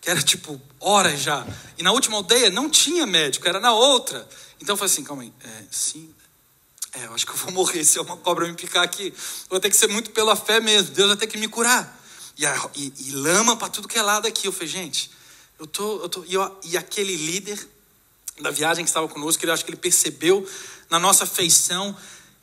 que 0.00 0.08
era 0.08 0.22
tipo 0.22 0.58
horas 0.80 1.20
já. 1.20 1.46
E 1.76 1.82
na 1.82 1.92
última 1.92 2.16
aldeia 2.16 2.48
não 2.48 2.70
tinha 2.70 3.06
médico, 3.06 3.46
era 3.46 3.60
na 3.60 3.70
outra. 3.70 4.26
Então 4.58 4.72
eu 4.72 4.76
falei 4.78 4.90
assim, 4.90 5.04
calma 5.04 5.24
aí, 5.24 5.32
é, 5.44 5.64
sim, 5.70 6.10
é, 6.94 7.04
eu 7.04 7.12
acho 7.12 7.26
que 7.26 7.32
eu 7.32 7.36
vou 7.36 7.52
morrer 7.52 7.84
se 7.84 8.00
uma 8.00 8.16
cobra 8.16 8.48
me 8.48 8.54
picar 8.54 8.82
aqui. 8.82 9.12
Vou 9.50 9.60
ter 9.60 9.68
que 9.68 9.76
ser 9.76 9.88
muito 9.88 10.10
pela 10.12 10.34
fé 10.34 10.58
mesmo, 10.58 10.94
Deus 10.94 11.08
vai 11.08 11.16
ter 11.18 11.26
que 11.26 11.36
me 11.36 11.48
curar. 11.48 12.02
E, 12.34 12.46
a, 12.46 12.70
e, 12.74 12.94
e 12.98 13.10
lama 13.10 13.56
para 13.56 13.68
tudo 13.68 13.86
que 13.86 13.98
é 13.98 14.02
lado 14.02 14.26
aqui. 14.26 14.46
Eu 14.46 14.52
falei, 14.52 14.68
gente, 14.68 15.10
eu 15.58 15.66
tô, 15.66 16.00
eu 16.00 16.08
tô 16.08 16.24
e, 16.24 16.32
eu, 16.32 16.60
e 16.64 16.78
aquele 16.78 17.14
líder 17.14 17.68
da 18.40 18.50
viagem 18.50 18.84
que 18.84 18.88
estava 18.88 19.06
conosco, 19.06 19.44
ele 19.44 19.52
acho 19.52 19.66
que 19.66 19.70
ele 19.70 19.76
percebeu 19.76 20.48
na 20.88 20.98
nossa 20.98 21.26
feição 21.26 21.94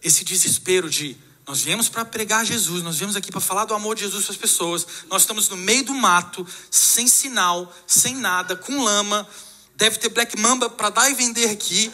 esse 0.03 0.23
desespero 0.23 0.89
de 0.89 1.17
nós 1.47 1.62
viemos 1.62 1.88
para 1.88 2.03
pregar 2.03 2.43
Jesus, 2.43 2.81
nós 2.81 2.97
viemos 2.97 3.15
aqui 3.15 3.31
para 3.31 3.39
falar 3.39 3.65
do 3.65 3.73
amor 3.75 3.95
de 3.95 4.01
Jesus 4.01 4.25
para 4.25 4.34
as 4.34 4.38
pessoas. 4.38 4.88
Nós 5.08 5.21
estamos 5.21 5.47
no 5.47 5.55
meio 5.55 5.86
do 5.86 5.93
mato, 5.93 6.45
sem 6.71 7.08
sinal, 7.08 7.71
sem 7.86 8.15
nada, 8.15 8.55
com 8.55 8.84
lama. 8.84 9.27
Deve 9.75 9.99
ter 9.99 10.10
black 10.10 10.39
mamba 10.39 10.69
para 10.71 10.89
dar 10.89 11.10
e 11.12 11.13
vender 11.13 11.51
aqui. 11.51 11.91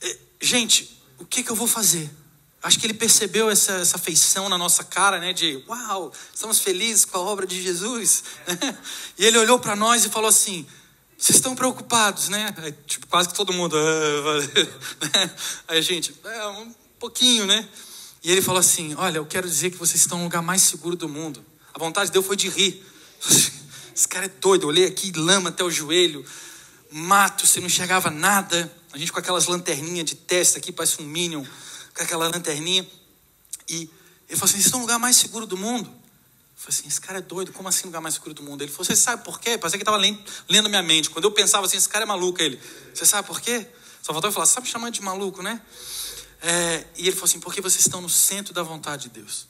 É, 0.00 0.16
gente, 0.40 0.96
o 1.18 1.24
que, 1.24 1.42
que 1.42 1.50
eu 1.50 1.56
vou 1.56 1.66
fazer? 1.66 2.08
Acho 2.62 2.78
que 2.78 2.86
ele 2.86 2.94
percebeu 2.94 3.50
essa, 3.50 3.72
essa 3.72 3.98
feição 3.98 4.48
na 4.48 4.56
nossa 4.56 4.84
cara, 4.84 5.18
né? 5.18 5.32
De 5.32 5.62
uau, 5.68 6.12
estamos 6.32 6.60
felizes 6.60 7.04
com 7.04 7.18
a 7.18 7.20
obra 7.20 7.46
de 7.46 7.60
Jesus. 7.60 8.22
e 9.18 9.24
ele 9.24 9.38
olhou 9.38 9.58
para 9.58 9.74
nós 9.74 10.04
e 10.04 10.08
falou 10.08 10.28
assim: 10.28 10.64
vocês 11.16 11.36
estão 11.36 11.56
preocupados, 11.56 12.28
né? 12.28 12.54
Aí, 12.58 12.72
tipo, 12.86 13.08
quase 13.08 13.28
que 13.28 13.34
todo 13.34 13.52
mundo. 13.52 13.76
Ah, 13.76 15.30
Aí 15.66 15.78
a 15.78 15.80
gente, 15.80 16.14
é, 16.24 16.76
pouquinho, 16.98 17.46
né? 17.46 17.68
E 18.22 18.30
ele 18.30 18.42
falou 18.42 18.60
assim: 18.60 18.94
Olha, 18.96 19.18
eu 19.18 19.26
quero 19.26 19.48
dizer 19.48 19.70
que 19.70 19.76
vocês 19.76 20.00
estão 20.00 20.18
no 20.18 20.24
lugar 20.24 20.42
mais 20.42 20.62
seguro 20.62 20.96
do 20.96 21.08
mundo. 21.08 21.44
A 21.72 21.78
vontade 21.78 22.06
de 22.06 22.12
Deus 22.12 22.26
foi 22.26 22.36
de 22.36 22.48
rir. 22.48 22.84
Esse 23.94 24.06
cara 24.06 24.26
é 24.26 24.28
doido. 24.28 24.64
Eu 24.64 24.68
olhei 24.68 24.86
aqui, 24.86 25.12
lama 25.12 25.48
até 25.50 25.64
o 25.64 25.70
joelho, 25.70 26.24
mato, 26.90 27.46
você 27.46 27.60
não 27.60 27.66
enxergava 27.66 28.10
nada. 28.10 28.72
A 28.92 28.98
gente 28.98 29.12
com 29.12 29.18
aquelas 29.18 29.46
lanterninhas 29.46 30.06
de 30.06 30.14
testa 30.14 30.58
aqui, 30.58 30.72
parece 30.72 31.02
um 31.02 31.04
Minion, 31.04 31.44
com 31.94 32.02
aquela 32.02 32.28
lanterninha. 32.28 32.86
E 33.68 33.88
ele 34.28 34.38
falou 34.38 34.44
assim: 34.44 34.54
Vocês 34.54 34.66
estão 34.66 34.80
no 34.80 34.86
lugar 34.86 34.98
mais 34.98 35.16
seguro 35.16 35.46
do 35.46 35.56
mundo. 35.56 35.88
Eu 36.58 36.62
falei 36.62 36.76
assim, 36.76 36.88
esse 36.88 37.00
cara 37.00 37.18
é 37.18 37.22
doido, 37.22 37.52
como 37.52 37.68
assim 37.68 37.84
o 37.84 37.86
lugar 37.86 38.00
mais 38.00 38.14
seguro 38.14 38.34
do 38.34 38.42
mundo? 38.42 38.62
Ele 38.62 38.70
falou, 38.72 38.84
você 38.84 38.96
sabe 38.96 39.22
por 39.24 39.38
quê? 39.38 39.56
Parece 39.56 39.76
que 39.76 39.82
estava 39.82 39.96
lendo, 39.96 40.20
lendo 40.48 40.68
minha 40.68 40.82
mente. 40.82 41.08
Quando 41.08 41.24
eu 41.24 41.30
pensava 41.30 41.66
assim, 41.66 41.76
esse 41.76 41.88
cara 41.88 42.04
é 42.04 42.06
maluco, 42.06 42.42
ele, 42.42 42.60
você 42.92 43.06
sabe 43.06 43.28
por 43.28 43.40
quê? 43.40 43.64
Só 44.02 44.12
faltou 44.12 44.28
eu 44.28 44.32
falar, 44.32 44.46
sabe 44.46 44.66
chamar 44.66 44.90
de 44.90 45.00
maluco, 45.00 45.40
né? 45.40 45.62
É, 46.40 46.86
e 46.96 47.02
ele 47.02 47.12
falou 47.12 47.24
assim, 47.24 47.40
porque 47.40 47.60
vocês 47.60 47.84
estão 47.84 48.00
no 48.00 48.08
centro 48.08 48.54
da 48.54 48.62
vontade 48.62 49.04
de 49.04 49.20
Deus. 49.20 49.46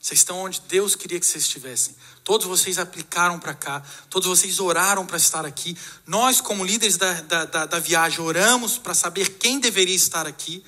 Vocês 0.00 0.20
estão 0.20 0.38
onde 0.38 0.60
Deus 0.62 0.94
queria 0.94 1.18
que 1.18 1.26
vocês 1.26 1.42
estivessem. 1.44 1.94
Todos 2.22 2.46
vocês 2.46 2.78
aplicaram 2.78 3.38
para 3.38 3.52
cá, 3.52 3.82
todos 4.08 4.28
vocês 4.28 4.60
oraram 4.60 5.04
para 5.04 5.16
estar 5.16 5.44
aqui. 5.44 5.76
Nós, 6.06 6.40
como 6.40 6.64
líderes 6.64 6.96
da, 6.96 7.20
da, 7.22 7.44
da, 7.44 7.66
da 7.66 7.78
viagem, 7.80 8.20
oramos 8.20 8.78
para 8.78 8.94
saber 8.94 9.38
quem 9.38 9.58
deveria 9.58 9.96
estar 9.96 10.26
aqui. 10.26 10.64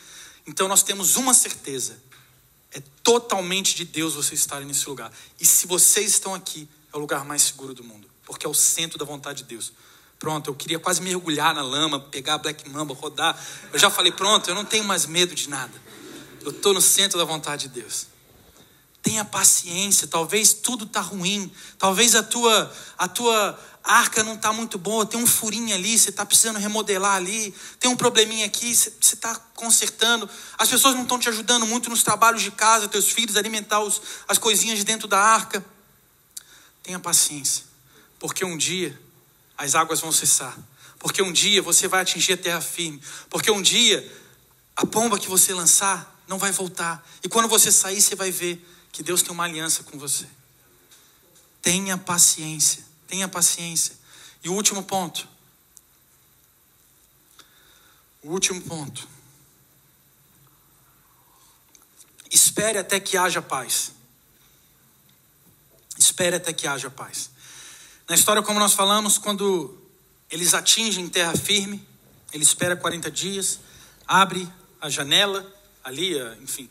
Então 0.46 0.66
nós 0.66 0.82
temos 0.82 1.14
uma 1.14 1.32
certeza: 1.32 2.02
é 2.72 2.82
totalmente 3.04 3.76
de 3.76 3.84
Deus 3.84 4.14
vocês 4.14 4.40
estarem 4.40 4.66
nesse 4.66 4.88
lugar. 4.88 5.12
E 5.38 5.46
se 5.46 5.66
vocês 5.66 6.10
estão 6.10 6.34
aqui, 6.34 6.68
é 6.92 6.96
o 6.96 7.00
lugar 7.00 7.24
mais 7.24 7.42
seguro 7.42 7.72
do 7.72 7.84
mundo, 7.84 8.10
porque 8.26 8.44
é 8.44 8.48
o 8.48 8.54
centro 8.54 8.98
da 8.98 9.04
vontade 9.04 9.44
de 9.44 9.48
Deus. 9.48 9.72
Pronto, 10.20 10.50
eu 10.50 10.54
queria 10.54 10.78
quase 10.78 11.00
mergulhar 11.00 11.54
na 11.54 11.62
lama, 11.62 11.98
pegar 11.98 12.35
a 12.35 12.38
Black 12.38 12.68
Mamba, 12.68 12.92
rodar. 12.92 13.42
Eu 13.72 13.78
já 13.78 13.88
falei, 13.88 14.12
pronto, 14.12 14.50
eu 14.50 14.54
não 14.54 14.66
tenho 14.66 14.85
mais 14.85 15.06
medo 15.06 15.35
de 15.35 15.48
nada. 15.48 15.72
Eu 16.42 16.50
estou 16.50 16.74
no 16.74 16.80
centro 16.83 17.18
da 17.18 17.24
vontade 17.24 17.68
de 17.68 17.80
Deus. 17.80 18.06
Tenha 19.02 19.24
paciência, 19.24 20.06
talvez 20.06 20.52
tudo 20.52 20.85
está 20.85 21.00
ruim, 21.00 21.50
talvez 21.78 22.14
a 22.14 22.22
tua, 22.22 22.70
a 22.98 23.09
tua 23.09 23.59
arca 23.83 24.22
não 24.22 24.35
está 24.35 24.52
muito 24.52 24.76
boa, 24.76 25.06
tem 25.06 25.18
um 25.18 25.26
furinho 25.26 25.74
ali, 25.74 25.98
você 25.98 26.11
está 26.11 26.26
precisando 26.26 26.59
remodelar 26.59 27.16
ali, 27.16 27.54
tem 27.78 27.90
um 27.90 27.96
probleminha 27.96 28.44
aqui, 28.44 28.76
você 28.76 28.92
está 29.00 29.35
consertando. 29.54 30.28
As 30.59 30.68
pessoas 30.68 30.94
não 30.94 31.04
estão 31.04 31.18
te 31.18 31.30
ajudando 31.30 31.64
muito 31.66 31.88
nos 31.88 32.02
trabalhos 32.02 32.42
de 32.42 32.50
casa, 32.50 32.87
teus 32.88 33.09
filhos, 33.09 33.38
alimentar 33.38 33.80
os, 33.80 34.02
as 34.28 34.37
coisinhas 34.37 34.76
de 34.76 34.85
dentro 34.85 35.09
da 35.09 35.18
arca. 35.18 35.64
Tenha 36.83 37.00
paciência, 37.00 37.64
porque 38.18 38.44
um 38.44 38.59
dia 38.59 39.00
as 39.61 39.75
águas 39.75 40.01
vão 40.01 40.11
cessar, 40.11 40.57
porque 40.99 41.20
um 41.20 41.31
dia 41.31 41.61
você 41.61 41.87
vai 41.87 42.01
atingir 42.01 42.33
a 42.33 42.37
terra 42.37 42.62
firme, 42.62 42.99
porque 43.29 43.51
um 43.51 43.61
dia 43.61 44.11
a 44.75 44.87
pomba 44.87 45.18
que 45.18 45.29
você 45.29 45.53
lançar 45.53 46.18
não 46.27 46.38
vai 46.38 46.51
voltar, 46.51 47.07
e 47.23 47.29
quando 47.29 47.46
você 47.46 47.70
sair, 47.70 48.01
você 48.01 48.14
vai 48.14 48.31
ver 48.31 48.66
que 48.90 49.03
Deus 49.03 49.23
tem 49.23 49.33
uma 49.33 49.44
aliança 49.44 49.83
com 49.83 49.99
você. 49.99 50.27
Tenha 51.61 51.99
paciência. 51.99 52.83
Tenha 53.07 53.29
paciência. 53.29 53.94
E 54.42 54.49
o 54.49 54.55
último 54.55 54.83
ponto. 54.83 55.29
O 58.23 58.31
último 58.31 58.62
ponto. 58.62 59.07
Espere 62.31 62.79
até 62.79 62.99
que 62.99 63.18
haja 63.18 63.42
paz. 63.42 63.92
Espere 65.99 66.37
até 66.37 66.51
que 66.51 66.66
haja 66.66 66.88
paz. 66.88 67.31
Na 68.11 68.16
história, 68.16 68.42
como 68.42 68.59
nós 68.59 68.73
falamos, 68.73 69.18
quando 69.18 69.73
eles 70.29 70.53
atingem 70.53 71.09
terra 71.09 71.33
firme, 71.37 71.87
ele 72.33 72.42
espera 72.42 72.75
40 72.75 73.09
dias, 73.09 73.61
abre 74.05 74.49
a 74.81 74.90
janela, 74.90 75.46
ali, 75.85 76.18
enfim, 76.42 76.68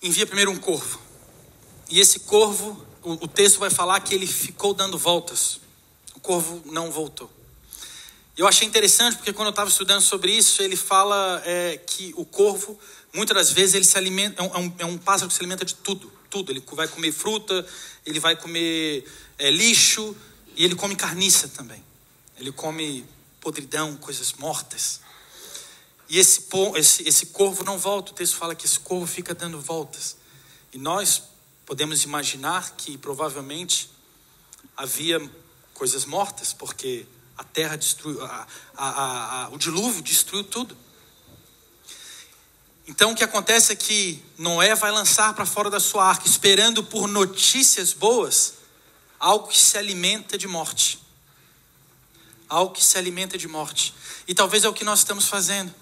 envia 0.00 0.24
primeiro 0.24 0.52
um 0.52 0.56
corvo. 0.56 1.00
E 1.90 1.98
esse 1.98 2.20
corvo 2.20 2.86
o, 3.02 3.14
o 3.14 3.26
texto 3.26 3.58
vai 3.58 3.68
falar 3.68 3.98
que 3.98 4.14
ele 4.14 4.28
ficou 4.28 4.72
dando 4.72 4.96
voltas. 4.96 5.60
O 6.14 6.20
corvo 6.20 6.62
não 6.66 6.88
voltou. 6.88 7.28
Eu 8.36 8.46
achei 8.46 8.68
interessante 8.68 9.16
porque 9.16 9.32
quando 9.32 9.48
eu 9.48 9.50
estava 9.50 9.68
estudando 9.68 10.02
sobre 10.02 10.30
isso, 10.30 10.62
ele 10.62 10.76
fala 10.76 11.42
é, 11.44 11.78
que 11.78 12.14
o 12.16 12.24
corvo, 12.24 12.78
muitas 13.12 13.36
das 13.36 13.50
vezes, 13.50 13.74
ele 13.74 13.84
se 13.84 13.98
alimenta, 13.98 14.40
é 14.40 14.46
um, 14.46 14.74
é 14.78 14.84
um, 14.86 14.94
é 14.94 14.98
pássaro 14.98 15.26
que 15.26 15.34
se 15.34 15.40
alimenta 15.40 15.64
de 15.64 15.74
tudo, 15.74 16.12
tudo. 16.30 16.52
Ele 16.52 16.62
vai 16.74 16.86
comer 16.86 17.10
fruta, 17.10 17.66
ele 18.06 18.20
vai 18.20 18.36
comer 18.36 19.04
é, 19.36 19.50
lixo 19.50 20.16
e 20.58 20.64
ele 20.64 20.74
come 20.74 20.94
carniça 20.94 21.48
também. 21.48 21.82
Ele 22.36 22.52
come 22.52 23.06
podridão, 23.40 23.96
coisas 23.96 24.34
mortas. 24.34 25.00
E 26.10 26.18
esse, 26.18 26.44
esse, 26.76 27.08
esse 27.08 27.26
corvo 27.26 27.64
não 27.64 27.78
volta. 27.78 28.12
O 28.12 28.14
texto 28.14 28.36
fala 28.36 28.54
que 28.54 28.66
esse 28.66 28.80
corvo 28.80 29.06
fica 29.06 29.34
dando 29.34 29.58
voltas. 29.58 30.18
E 30.72 30.78
nós 30.78 31.22
Podemos 31.68 32.02
imaginar 32.02 32.76
que 32.78 32.96
provavelmente 32.96 33.90
havia 34.74 35.20
coisas 35.74 36.06
mortas, 36.06 36.50
porque 36.54 37.04
a 37.36 37.44
terra 37.44 37.76
destruiu, 37.76 38.24
a, 38.24 38.46
a, 38.74 39.44
a, 39.44 39.48
o 39.50 39.58
dilúvio 39.58 40.00
destruiu 40.00 40.44
tudo. 40.44 40.74
Então 42.86 43.12
o 43.12 43.14
que 43.14 43.22
acontece 43.22 43.74
é 43.74 43.76
que 43.76 44.24
Noé 44.38 44.74
vai 44.74 44.90
lançar 44.90 45.34
para 45.34 45.44
fora 45.44 45.68
da 45.68 45.78
sua 45.78 46.06
arca, 46.06 46.26
esperando 46.26 46.82
por 46.82 47.06
notícias 47.06 47.92
boas, 47.92 48.54
algo 49.18 49.48
que 49.48 49.58
se 49.58 49.76
alimenta 49.76 50.38
de 50.38 50.46
morte. 50.46 50.98
Algo 52.48 52.72
que 52.72 52.84
se 52.84 52.96
alimenta 52.96 53.36
de 53.36 53.48
morte. 53.48 53.94
E 54.26 54.34
talvez 54.34 54.64
é 54.64 54.68
o 54.68 54.72
que 54.72 54.84
nós 54.84 55.00
estamos 55.00 55.26
fazendo. 55.26 55.74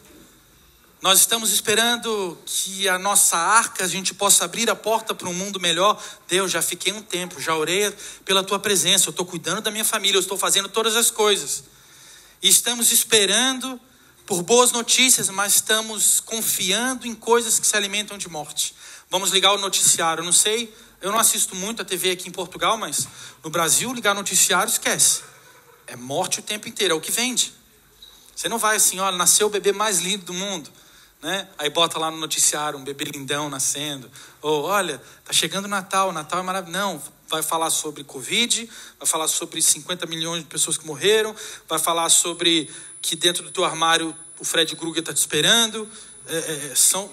Nós 1.03 1.21
estamos 1.21 1.53
esperando 1.53 2.39
que 2.47 2.89
a 2.89 2.99
nossa 2.99 3.37
arca, 3.37 3.85
a 3.85 3.89
gente 3.89 4.15
possa 4.15 4.45
abrir 4.45 4.69
a 4.71 4.75
porta 4.75 5.15
para 5.15 5.29
um 5.29 5.35
mundo 5.35 5.61
melhor. 5.61 6.03
Deus, 6.27 6.51
já 6.51 6.63
fiquei 6.63 6.93
um 6.93 7.03
tempo, 7.03 7.41
já 7.41 7.55
orei 7.55 7.91
pela 8.25 8.43
tua 8.43 8.59
presença, 8.59 9.09
eu 9.09 9.11
estou 9.11 9.27
cuidando 9.27 9.61
da 9.61 9.71
minha 9.71 9.85
família, 9.85 10.17
eu 10.17 10.21
estou 10.21 10.39
fazendo 10.39 10.69
todas 10.69 10.97
as 10.97 11.11
coisas. 11.11 11.65
E 12.43 12.49
estamos 12.49 12.91
esperando 12.93 13.79
por 14.25 14.43
boas 14.43 14.73
notícias, 14.73 15.29
mas 15.29 15.57
estamos 15.57 16.19
confiando 16.19 17.07
em 17.07 17.15
coisas 17.15 17.61
que 17.61 17.67
se 17.67 17.77
alimentam 17.77 18.19
de 18.19 18.29
morte. 18.29 18.75
Vamos 19.11 19.31
ligar 19.31 19.53
o 19.53 19.59
noticiário. 19.59 20.25
Não 20.25 20.33
sei, 20.33 20.75
eu 21.01 21.13
não 21.13 21.19
assisto 21.19 21.55
muito 21.55 21.83
a 21.83 21.85
TV 21.85 22.11
aqui 22.11 22.29
em 22.29 22.33
Portugal, 22.33 22.77
mas 22.77 23.07
no 23.43 23.51
Brasil, 23.51 23.93
ligar 23.93 24.15
noticiário, 24.15 24.71
esquece. 24.71 25.23
É 25.87 25.97
morte 25.97 26.41
o 26.41 26.43
tempo 26.43 26.69
inteiro, 26.69 26.95
é 26.95 26.97
o 26.97 27.01
que 27.01 27.13
vende. 27.13 27.53
Você 28.35 28.49
não 28.49 28.59
vai 28.59 28.77
assim, 28.77 28.99
olha, 28.99 29.17
nasceu 29.17 29.47
o 29.47 29.51
bebê 29.51 29.73
mais 29.73 30.01
lindo 30.01 30.25
do 30.25 30.35
mundo 30.35 30.71
né? 31.23 31.49
Aí 31.59 31.71
bota 31.71 31.99
lá 31.99 32.11
no 32.11 32.19
noticiário 32.19 32.79
um 32.79 32.85
bebê 32.85 33.05
lindão 33.05 33.49
nascendo. 33.49 34.11
Ou 34.43 34.65
olha, 34.65 35.01
tá 35.25 35.33
chegando 35.33 35.65
o 35.65 35.69
Natal, 35.69 36.11
o 36.11 36.13
Natal 36.13 36.41
é 36.41 36.43
maravilhoso. 36.43 36.79
Não, 36.79 37.03
vai 37.29 37.43
falar 37.43 37.71
sobre 37.71 38.05
Covid, 38.05 38.71
vai 38.99 39.09
falar 39.09 39.29
sobre 39.29 39.61
50 39.61 40.07
milhões 40.07 40.43
de 40.43 40.49
pessoas 40.49 40.77
que 40.77 40.87
morreram, 40.87 41.35
vai 41.69 41.79
falar 41.79 42.09
sobre 42.11 42.71
que 43.01 43.17
dentro 43.17 43.43
do 43.43 43.51
teu 43.51 43.65
armário 43.65 44.15
o 44.39 44.45
Fred 44.45 44.77
Krueger 44.77 45.01
está 45.01 45.13
te 45.13 45.19
esperando. 45.19 45.89
É, 46.29 46.37
é, 46.37 46.67
é, 46.73 46.75
são 46.75 47.11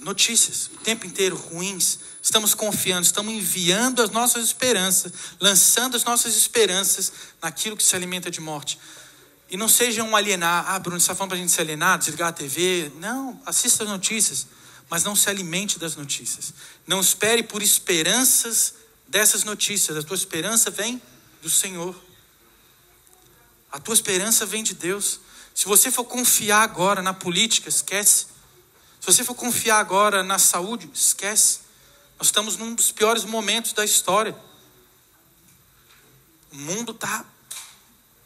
notícias 0.00 0.70
o 0.74 0.78
tempo 0.78 1.06
inteiro 1.06 1.36
ruins. 1.36 1.98
Estamos 2.22 2.54
confiando, 2.54 3.06
estamos 3.06 3.32
enviando 3.32 4.02
as 4.02 4.10
nossas 4.10 4.44
esperanças, 4.44 5.12
lançando 5.38 5.96
as 5.96 6.04
nossas 6.04 6.36
esperanças 6.36 7.12
naquilo 7.40 7.76
que 7.76 7.82
se 7.82 7.94
alimenta 7.94 8.30
de 8.30 8.40
morte. 8.40 8.78
E 9.50 9.56
não 9.56 9.68
seja 9.68 10.02
um 10.02 10.14
alienar. 10.14 10.64
Ah, 10.68 10.78
Bruno, 10.78 11.00
você 11.00 11.04
está 11.04 11.14
falando 11.14 11.30
para 11.30 11.38
a 11.38 11.40
gente 11.40 11.52
se 11.52 11.60
alienar, 11.60 11.98
desligar 11.98 12.28
a 12.28 12.32
TV. 12.32 12.92
Não, 12.96 13.40
assista 13.44 13.84
as 13.84 13.90
notícias, 13.90 14.46
mas 14.88 15.02
não 15.02 15.16
se 15.16 15.28
alimente 15.28 15.78
das 15.78 15.96
notícias. 15.96 16.54
Não 16.86 17.00
espere 17.00 17.42
por 17.42 17.62
esperanças 17.62 18.74
dessas 19.08 19.42
notícias. 19.42 19.96
A 19.96 20.02
tua 20.02 20.16
esperança 20.16 20.70
vem 20.70 21.02
do 21.42 21.50
Senhor. 21.50 21.96
A 23.72 23.78
tua 23.78 23.94
esperança 23.94 24.46
vem 24.46 24.62
de 24.62 24.74
Deus. 24.74 25.20
Se 25.54 25.66
você 25.66 25.90
for 25.90 26.04
confiar 26.04 26.62
agora 26.62 27.02
na 27.02 27.12
política, 27.12 27.68
esquece. 27.68 28.26
Se 29.00 29.06
você 29.06 29.24
for 29.24 29.34
confiar 29.34 29.78
agora 29.78 30.22
na 30.22 30.38
saúde, 30.38 30.90
esquece. 30.92 31.60
Nós 32.18 32.28
estamos 32.28 32.56
num 32.56 32.74
dos 32.74 32.92
piores 32.92 33.24
momentos 33.24 33.72
da 33.72 33.84
história. 33.84 34.36
O 36.52 36.56
mundo 36.56 36.92
está 36.92 37.24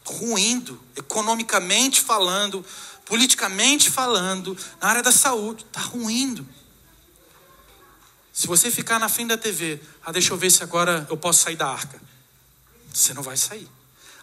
ruindo, 0.05 0.81
economicamente 0.95 2.01
falando, 2.01 2.63
politicamente 3.05 3.89
falando, 3.89 4.57
na 4.81 4.89
área 4.89 5.01
da 5.01 5.11
saúde, 5.11 5.63
está 5.63 5.79
ruindo. 5.79 6.45
Se 8.33 8.47
você 8.47 8.69
ficar 8.69 8.99
na 8.99 9.07
frente 9.07 9.29
da 9.29 9.37
TV, 9.37 9.79
ah, 10.03 10.11
deixa 10.11 10.33
eu 10.33 10.37
ver 10.37 10.51
se 10.51 10.61
agora 10.61 11.07
eu 11.09 11.15
posso 11.15 11.43
sair 11.43 11.55
da 11.55 11.69
arca. 11.69 12.01
Você 12.93 13.13
não 13.13 13.23
vai 13.23 13.37
sair. 13.37 13.69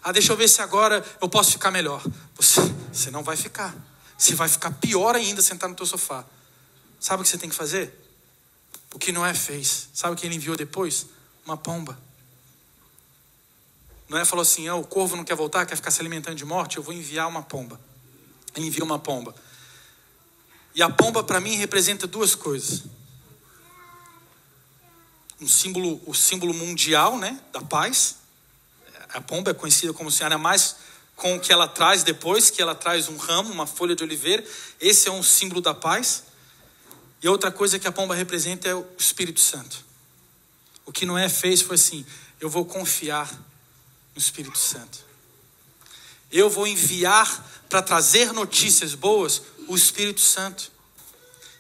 Ah, 0.03 0.13
deixa 0.13 0.33
eu 0.33 0.37
ver 0.37 0.49
se 0.49 0.61
agora 0.61 1.03
eu 1.21 1.29
posso 1.29 1.53
ficar 1.53 1.71
melhor. 1.71 2.03
Você, 2.37 2.61
você 2.93 3.11
não 3.11 3.23
vai 3.23 3.37
ficar. 3.37 3.75
Você 4.19 4.35
vai 4.35 4.49
ficar 4.49 4.71
pior 4.73 5.17
ainda 5.17 5.41
sentado 5.41 5.71
no 5.71 5.77
teu 5.77 5.87
sofá. 5.87 6.27
Sabe 7.03 7.21
o 7.21 7.25
que 7.25 7.31
você 7.31 7.37
tem 7.37 7.51
que 7.51 7.57
fazer? 7.57 7.93
O 8.95 8.99
que 8.99 9.11
Noé 9.11 9.35
fez. 9.35 9.89
Sabe 9.93 10.15
o 10.15 10.17
que 10.17 10.25
ele 10.25 10.37
enviou 10.37 10.57
depois? 10.57 11.07
Uma 11.45 11.57
pomba. 11.57 11.99
Noé 14.09 14.25
falou 14.25 14.45
assim: 14.45 14.69
oh, 14.69 14.79
o 14.79 14.87
corvo 14.87 15.17
não 15.17 15.25
quer 15.25 15.35
voltar, 15.35 15.67
quer 15.67 15.75
ficar 15.75 15.91
se 15.91 16.01
alimentando 16.01 16.37
de 16.37 16.45
morte, 16.45 16.77
eu 16.77 16.83
vou 16.83 16.95
enviar 16.95 17.27
uma 17.27 17.43
pomba. 17.43 17.81
Ele 18.55 18.69
enviou 18.69 18.87
uma 18.87 19.01
pomba. 19.01 19.35
E 20.77 20.81
a 20.81 20.89
pomba, 20.89 21.25
para 21.25 21.41
mim, 21.41 21.57
representa 21.57 22.07
duas 22.07 22.37
coisas. 22.37 22.85
Um 25.41 25.49
símbolo, 25.49 26.01
o 26.07 26.15
símbolo 26.15 26.55
mundial 26.55 27.19
né, 27.19 27.41
da 27.53 27.61
paz. 27.63 28.19
A 29.13 29.21
pomba 29.21 29.51
é 29.51 29.55
conhecida 29.55 29.93
como 29.93 30.09
Senhora 30.09 30.39
mais 30.39 30.77
com 31.17 31.35
o 31.35 31.41
que 31.41 31.53
ela 31.53 31.67
traz 31.67 32.05
depois, 32.05 32.49
que 32.49 32.63
ela 32.63 32.77
traz 32.77 33.09
um 33.09 33.17
ramo, 33.17 33.53
uma 33.53 33.67
folha 33.67 33.97
de 33.97 34.05
oliveira. 34.05 34.45
Esse 34.81 35.09
é 35.09 35.11
um 35.11 35.23
símbolo 35.23 35.61
da 35.61 35.75
paz. 35.75 36.31
E 37.23 37.29
outra 37.29 37.53
coisa 37.53 37.79
que 37.79 37.87
a 37.87 37.93
pomba 37.93 38.15
representa 38.15 38.69
é 38.69 38.75
o 38.75 38.87
Espírito 38.99 39.41
Santo. 39.41 39.85
O 40.85 40.91
que 40.91 41.07
Noé 41.07 41.29
fez 41.29 41.63
foi 41.63 41.77
assim: 41.77 42.05
eu 42.41 42.51
vou 42.51 42.65
confiar 42.65 43.31
no 44.15 44.21
Espírito 44.21 44.59
Santo. 44.59 44.99
Eu 46.31 46.51
vou 46.51 46.67
enviar 46.67 47.29
para 47.69 47.83
trazer 47.83 48.33
notícias 48.33 48.95
boas 48.95 49.43
o 49.69 49.77
Espírito 49.77 50.21
Santo. 50.21 50.73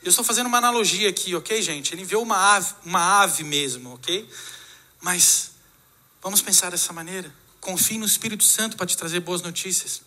Eu 0.03 0.11
estou 0.11 0.25
fazendo 0.25 0.47
uma 0.47 0.59
analogia 0.59 1.09
aqui, 1.09 1.35
ok, 1.35 1.63
gente? 1.63 1.95
Ele 1.95 2.03
enviou 2.03 2.23
uma 2.23 2.57
ave, 2.57 2.75
uma 2.85 3.23
ave 3.23 3.45
mesmo, 3.45 3.95
ok? 3.95 4.29
Mas 5.01 5.53
vamos 6.21 6.43
pensar 6.43 6.71
dessa 6.71 6.93
maneira. 6.93 7.33
Confie 7.61 7.99
no 7.99 8.07
Espírito 8.07 8.43
Santo 8.43 8.77
para 8.77 8.87
te 8.87 8.97
trazer 8.97 9.21
boas 9.21 9.43
notícias. 9.43 10.03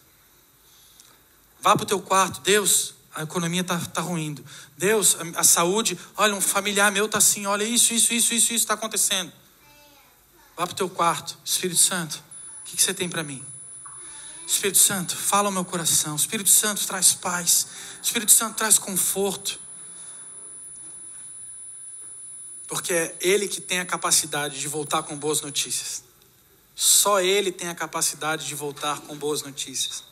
Vá 1.61 1.75
para 1.75 1.83
o 1.83 1.87
teu 1.87 2.01
quarto, 2.01 2.41
Deus, 2.41 2.94
a 3.15 3.23
economia 3.23 3.61
está 3.61 3.79
tá 3.79 4.01
ruindo. 4.01 4.43
Deus, 4.77 5.15
a, 5.15 5.39
a, 5.39 5.43
saúde, 5.43 5.97
olha, 6.17 6.35
um 6.35 6.41
familiar 6.41 6.91
meu 6.91 7.05
está 7.05 7.17
assim, 7.17 7.45
olha 7.45 7.63
isso, 7.63 7.93
isso, 7.93 8.13
isso, 8.13 8.33
isso, 8.33 8.45
isso 8.47 8.53
está 8.53 8.73
acontecendo. 8.73 9.31
Vá 10.55 10.67
para 10.67 10.73
o 10.73 10.75
teu 10.75 10.89
quarto, 10.89 11.37
Espírito 11.43 11.79
Santo, 11.79 12.15
o 12.61 12.65
que, 12.65 12.75
que 12.75 12.83
você 12.83 12.93
tem 12.93 13.09
para 13.09 13.23
mim? 13.23 13.43
Espírito 14.45 14.77
Santo, 14.77 15.15
fala 15.15 15.47
ao 15.47 15.51
meu 15.51 15.65
coração. 15.65 16.15
Espírito 16.15 16.49
Santo 16.49 16.85
traz 16.85 17.13
paz. 17.13 17.67
Espírito 18.01 18.31
Santo 18.31 18.55
traz 18.55 18.77
conforto. 18.77 19.59
Porque 22.67 22.93
é 22.93 23.15
Ele 23.19 23.47
que 23.47 23.59
tem 23.59 23.79
a 23.79 23.85
capacidade 23.85 24.59
de 24.59 24.67
voltar 24.67 25.03
com 25.03 25.17
boas 25.17 25.41
notícias. 25.41 26.03
Só 26.75 27.21
Ele 27.21 27.51
tem 27.51 27.69
a 27.69 27.75
capacidade 27.75 28.45
de 28.45 28.53
voltar 28.53 28.99
com 29.01 29.15
boas 29.15 29.41
notícias. 29.41 30.03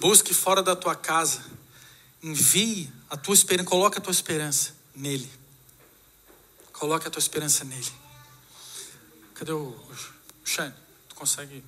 Busque 0.00 0.32
fora 0.32 0.62
da 0.62 0.74
tua 0.74 0.94
casa. 0.94 1.55
Envie 2.26 2.92
a 3.08 3.16
tua 3.16 3.34
esperança, 3.34 3.70
coloque 3.70 3.98
a 3.98 4.00
tua 4.00 4.10
esperança 4.10 4.74
nele. 4.96 5.30
Coloque 6.72 7.06
a 7.06 7.10
tua 7.10 7.20
esperança 7.20 7.62
nele. 7.62 7.92
Cadê 9.32 9.52
o 9.52 9.80
Shane? 10.44 10.74
Tu 11.08 11.14
consegue? 11.14 11.64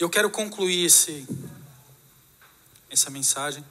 Eu 0.00 0.10
quero 0.10 0.28
concluir 0.30 0.84
esse, 0.86 1.24
essa 2.90 3.08
mensagem. 3.08 3.64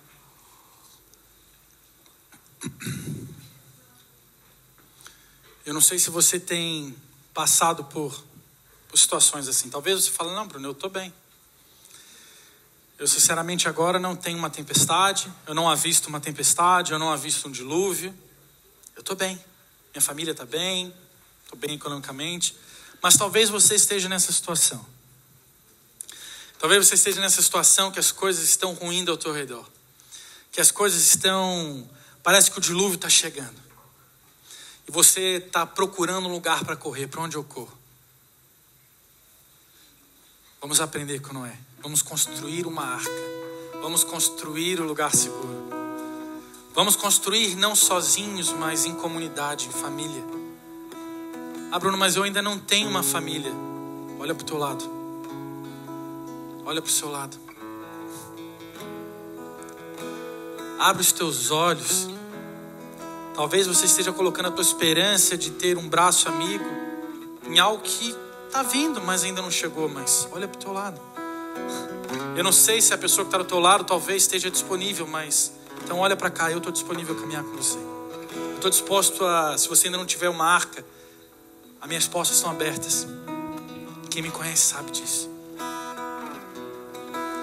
Eu 5.65 5.73
não 5.73 5.81
sei 5.81 5.99
se 5.99 6.09
você 6.09 6.39
tem 6.39 6.95
passado 7.33 7.83
por, 7.83 8.23
por 8.87 8.97
situações 8.97 9.49
assim. 9.49 9.69
Talvez 9.69 10.05
você 10.05 10.11
fale, 10.11 10.33
não, 10.33 10.47
Bruno, 10.47 10.69
eu 10.69 10.71
estou 10.71 10.89
bem. 10.89 11.13
Eu, 13.01 13.07
sinceramente, 13.07 13.67
agora 13.67 13.97
não 13.97 14.15
tenho 14.15 14.37
uma 14.37 14.47
tempestade, 14.51 15.33
eu 15.47 15.55
não 15.55 15.67
avisto 15.67 16.07
uma 16.07 16.19
tempestade, 16.19 16.91
eu 16.91 16.99
não 16.99 17.11
avisto 17.11 17.47
um 17.47 17.51
dilúvio. 17.51 18.13
Eu 18.95 18.99
estou 18.99 19.15
bem. 19.15 19.43
Minha 19.91 20.03
família 20.03 20.33
está 20.33 20.45
bem, 20.45 20.93
estou 21.43 21.57
bem 21.57 21.73
economicamente. 21.73 22.55
Mas 23.01 23.17
talvez 23.17 23.49
você 23.49 23.73
esteja 23.73 24.07
nessa 24.07 24.31
situação. 24.31 24.85
Talvez 26.59 26.85
você 26.85 26.93
esteja 26.93 27.19
nessa 27.19 27.41
situação 27.41 27.91
que 27.91 27.97
as 27.97 28.11
coisas 28.11 28.43
estão 28.47 28.75
ruindo 28.75 29.09
ao 29.09 29.17
teu 29.17 29.33
redor. 29.33 29.67
Que 30.51 30.61
as 30.61 30.69
coisas 30.69 31.01
estão. 31.01 31.89
Parece 32.21 32.51
que 32.51 32.59
o 32.59 32.61
dilúvio 32.61 32.97
está 32.97 33.09
chegando. 33.09 33.59
E 34.87 34.91
você 34.91 35.43
está 35.43 35.65
procurando 35.65 36.27
um 36.27 36.31
lugar 36.31 36.63
para 36.63 36.75
correr. 36.75 37.07
Para 37.07 37.21
onde 37.21 37.35
eu 37.35 37.43
corro? 37.43 37.75
Vamos 40.61 40.79
aprender 40.79 41.19
com 41.19 41.33
Noé. 41.33 41.70
Vamos 41.81 42.01
construir 42.01 42.65
uma 42.67 42.83
arca. 42.83 43.09
Vamos 43.81 44.03
construir 44.03 44.79
o 44.79 44.83
um 44.83 44.87
lugar 44.87 45.13
seguro. 45.15 45.69
Vamos 46.73 46.95
construir 46.95 47.55
não 47.55 47.75
sozinhos, 47.75 48.51
mas 48.53 48.85
em 48.85 48.93
comunidade, 48.93 49.67
em 49.67 49.71
família. 49.71 50.23
Ah, 51.71 51.79
Bruno, 51.79 51.97
mas 51.97 52.15
eu 52.15 52.23
ainda 52.23 52.41
não 52.41 52.59
tenho 52.59 52.89
uma 52.89 53.03
família. 53.03 53.51
Olha 54.19 54.35
para 54.35 54.43
o 54.43 54.45
teu 54.45 54.57
lado. 54.57 54.83
Olha 56.65 56.81
para 56.81 56.89
o 56.89 56.93
seu 56.93 57.09
lado. 57.09 57.37
Abre 60.79 61.01
os 61.01 61.11
teus 61.11 61.51
olhos. 61.51 62.07
Talvez 63.33 63.67
você 63.67 63.85
esteja 63.85 64.11
colocando 64.11 64.47
a 64.47 64.51
tua 64.51 64.63
esperança 64.63 65.37
de 65.37 65.51
ter 65.51 65.77
um 65.77 65.89
braço 65.89 66.29
amigo 66.29 66.65
em 67.47 67.59
algo 67.59 67.81
que 67.81 68.15
Está 68.51 68.63
vindo, 68.63 68.99
mas 68.99 69.23
ainda 69.23 69.41
não 69.41 69.49
chegou. 69.49 69.87
Mas 69.87 70.27
olha 70.29 70.45
para 70.45 70.57
o 70.57 70.61
teu 70.61 70.73
lado. 70.73 70.99
Eu 72.35 72.43
não 72.43 72.51
sei 72.51 72.81
se 72.81 72.93
a 72.93 72.97
pessoa 72.97 73.25
que 73.25 73.27
está 73.27 73.37
do 73.37 73.45
teu 73.45 73.59
lado 73.59 73.83
talvez 73.83 74.23
esteja 74.23 74.49
disponível, 74.49 75.05
mas 75.05 75.51
então 75.83 75.99
olha 75.99 76.15
para 76.15 76.29
cá. 76.29 76.51
Eu 76.51 76.57
estou 76.57 76.71
disponível 76.71 77.15
a 77.15 77.19
caminhar 77.19 77.43
com 77.43 77.55
você. 77.55 77.77
Estou 78.55 78.69
disposto 78.69 79.25
a, 79.25 79.57
se 79.57 79.67
você 79.67 79.87
ainda 79.87 79.97
não 79.97 80.05
tiver 80.05 80.29
uma 80.29 80.45
arca, 80.45 80.85
as 81.81 81.87
minhas 81.87 82.07
portas 82.07 82.35
estão 82.35 82.51
abertas. 82.51 83.07
Quem 84.09 84.21
me 84.21 84.29
conhece 84.29 84.61
sabe 84.61 84.91
disso. 84.91 85.29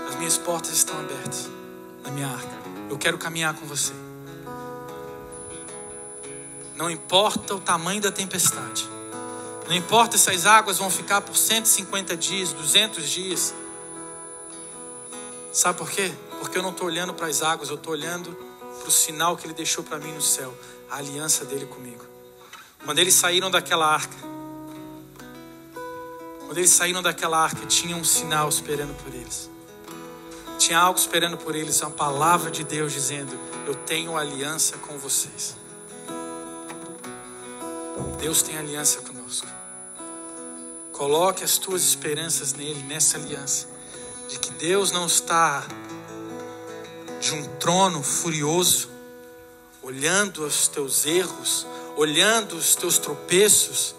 As 0.09 0.15
minhas 0.17 0.39
portas 0.39 0.73
estão 0.73 0.99
abertas 0.99 1.49
na 2.05 2.11
minha 2.11 2.29
arca. 2.29 2.59
Eu 2.89 2.97
quero 2.97 3.19
caminhar 3.19 3.55
com 3.55 3.67
você. 3.67 3.93
Não 6.77 6.89
importa 6.89 7.55
o 7.55 7.61
tamanho 7.61 8.01
da 8.01 8.13
tempestade. 8.13 8.89
Não 9.67 9.75
importa 9.75 10.17
se 10.17 10.31
as 10.31 10.47
águas 10.47 10.79
vão 10.79 10.89
ficar 10.89 11.21
por 11.21 11.37
150 11.37 12.17
dias, 12.17 12.53
200 12.53 13.09
dias. 13.09 13.55
Sabe 15.53 15.79
por 15.79 15.91
quê? 15.91 16.13
Porque 16.41 16.59
eu 16.59 16.63
não 16.63 16.71
estou 16.71 16.87
olhando 16.87 17.15
para 17.15 17.27
as 17.27 17.43
águas, 17.43 17.69
eu 17.69 17.77
estou 17.77 17.93
olhando 17.93 18.33
para 18.79 18.89
o 18.89 18.91
sinal 18.91 19.37
que 19.37 19.47
Ele 19.47 19.55
deixou 19.55 19.83
para 19.83 19.99
mim 19.99 20.13
no 20.13 20.23
céu 20.23 20.55
a 20.91 20.97
aliança 20.97 21.45
dele 21.45 21.67
comigo. 21.67 22.05
Quando 22.85 22.99
eles 22.99 23.15
saíram 23.15 23.51
daquela 23.51 23.87
arca, 23.87 24.17
quando 26.47 26.57
eles 26.57 26.71
saíram 26.71 27.03
daquela 27.03 27.39
arca, 27.39 27.67
tinha 27.67 27.97
um 27.97 28.05
sinal 28.05 28.49
esperando 28.49 28.95
por 29.03 29.15
eles. 29.15 29.51
Tinha 30.59 30.79
algo 30.79 30.99
esperando 30.99 31.37
por 31.37 31.55
eles, 31.55 31.81
uma 31.83 31.91
palavra 31.91 32.51
de 32.51 32.65
Deus 32.65 32.93
dizendo: 32.93 33.39
Eu 33.67 33.75
tenho 33.75 34.17
aliança 34.17 34.77
com 34.79 34.99
vocês. 34.99 35.57
Deus 38.19 38.43
tem 38.43 38.57
aliança 38.57 39.01
conosco. 39.03 39.47
Coloque 40.93 41.45
as 41.45 41.59
tuas 41.59 41.83
esperanças 41.83 42.53
nele, 42.55 42.83
nessa 42.83 43.17
aliança, 43.17 43.69
de 44.29 44.39
que 44.39 44.51
Deus 44.53 44.93
não 44.93 45.07
está 45.07 45.67
de 47.19 47.33
um 47.33 47.43
trono 47.57 48.03
furioso, 48.03 48.91
olhando 49.83 50.45
os 50.45 50.69
teus 50.69 51.07
erros, 51.07 51.67
olhando 51.97 52.55
os 52.55 52.75
teus 52.75 52.99
tropeços, 52.99 53.95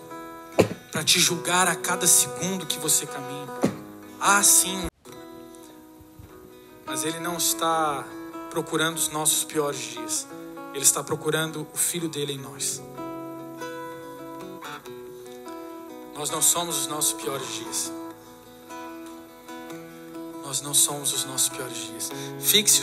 para 0.92 1.04
te 1.04 1.20
julgar 1.20 1.68
a 1.68 1.76
cada 1.76 2.06
segundo 2.06 2.66
que 2.66 2.78
você 2.78 3.06
caminha. 3.06 3.48
Ah, 4.20 4.44
sim. 4.44 4.88
Mas 6.86 7.04
Ele 7.04 7.20
não 7.20 7.38
está 7.38 8.06
procurando 8.50 8.98
os 8.98 9.10
nossos 9.10 9.44
piores 9.44 9.80
dias. 9.80 10.28
Ele 10.74 10.84
está 10.84 11.04
procurando 11.04 11.68
o 11.74 11.78
Filho 11.78 12.08
dele 12.08 12.34
em 12.34 12.38
nós. 12.38 12.82
Nós 16.16 16.30
não 16.30 16.42
somos 16.42 16.78
os 16.80 16.88
nossos 16.88 17.14
piores 17.14 17.48
dias. 17.54 17.99
Nós 20.50 20.62
não 20.62 20.74
somos 20.74 21.14
os 21.14 21.26
nossos 21.26 21.48
piores 21.48 21.78
dias. 21.78 22.10
Fixe 22.40 22.76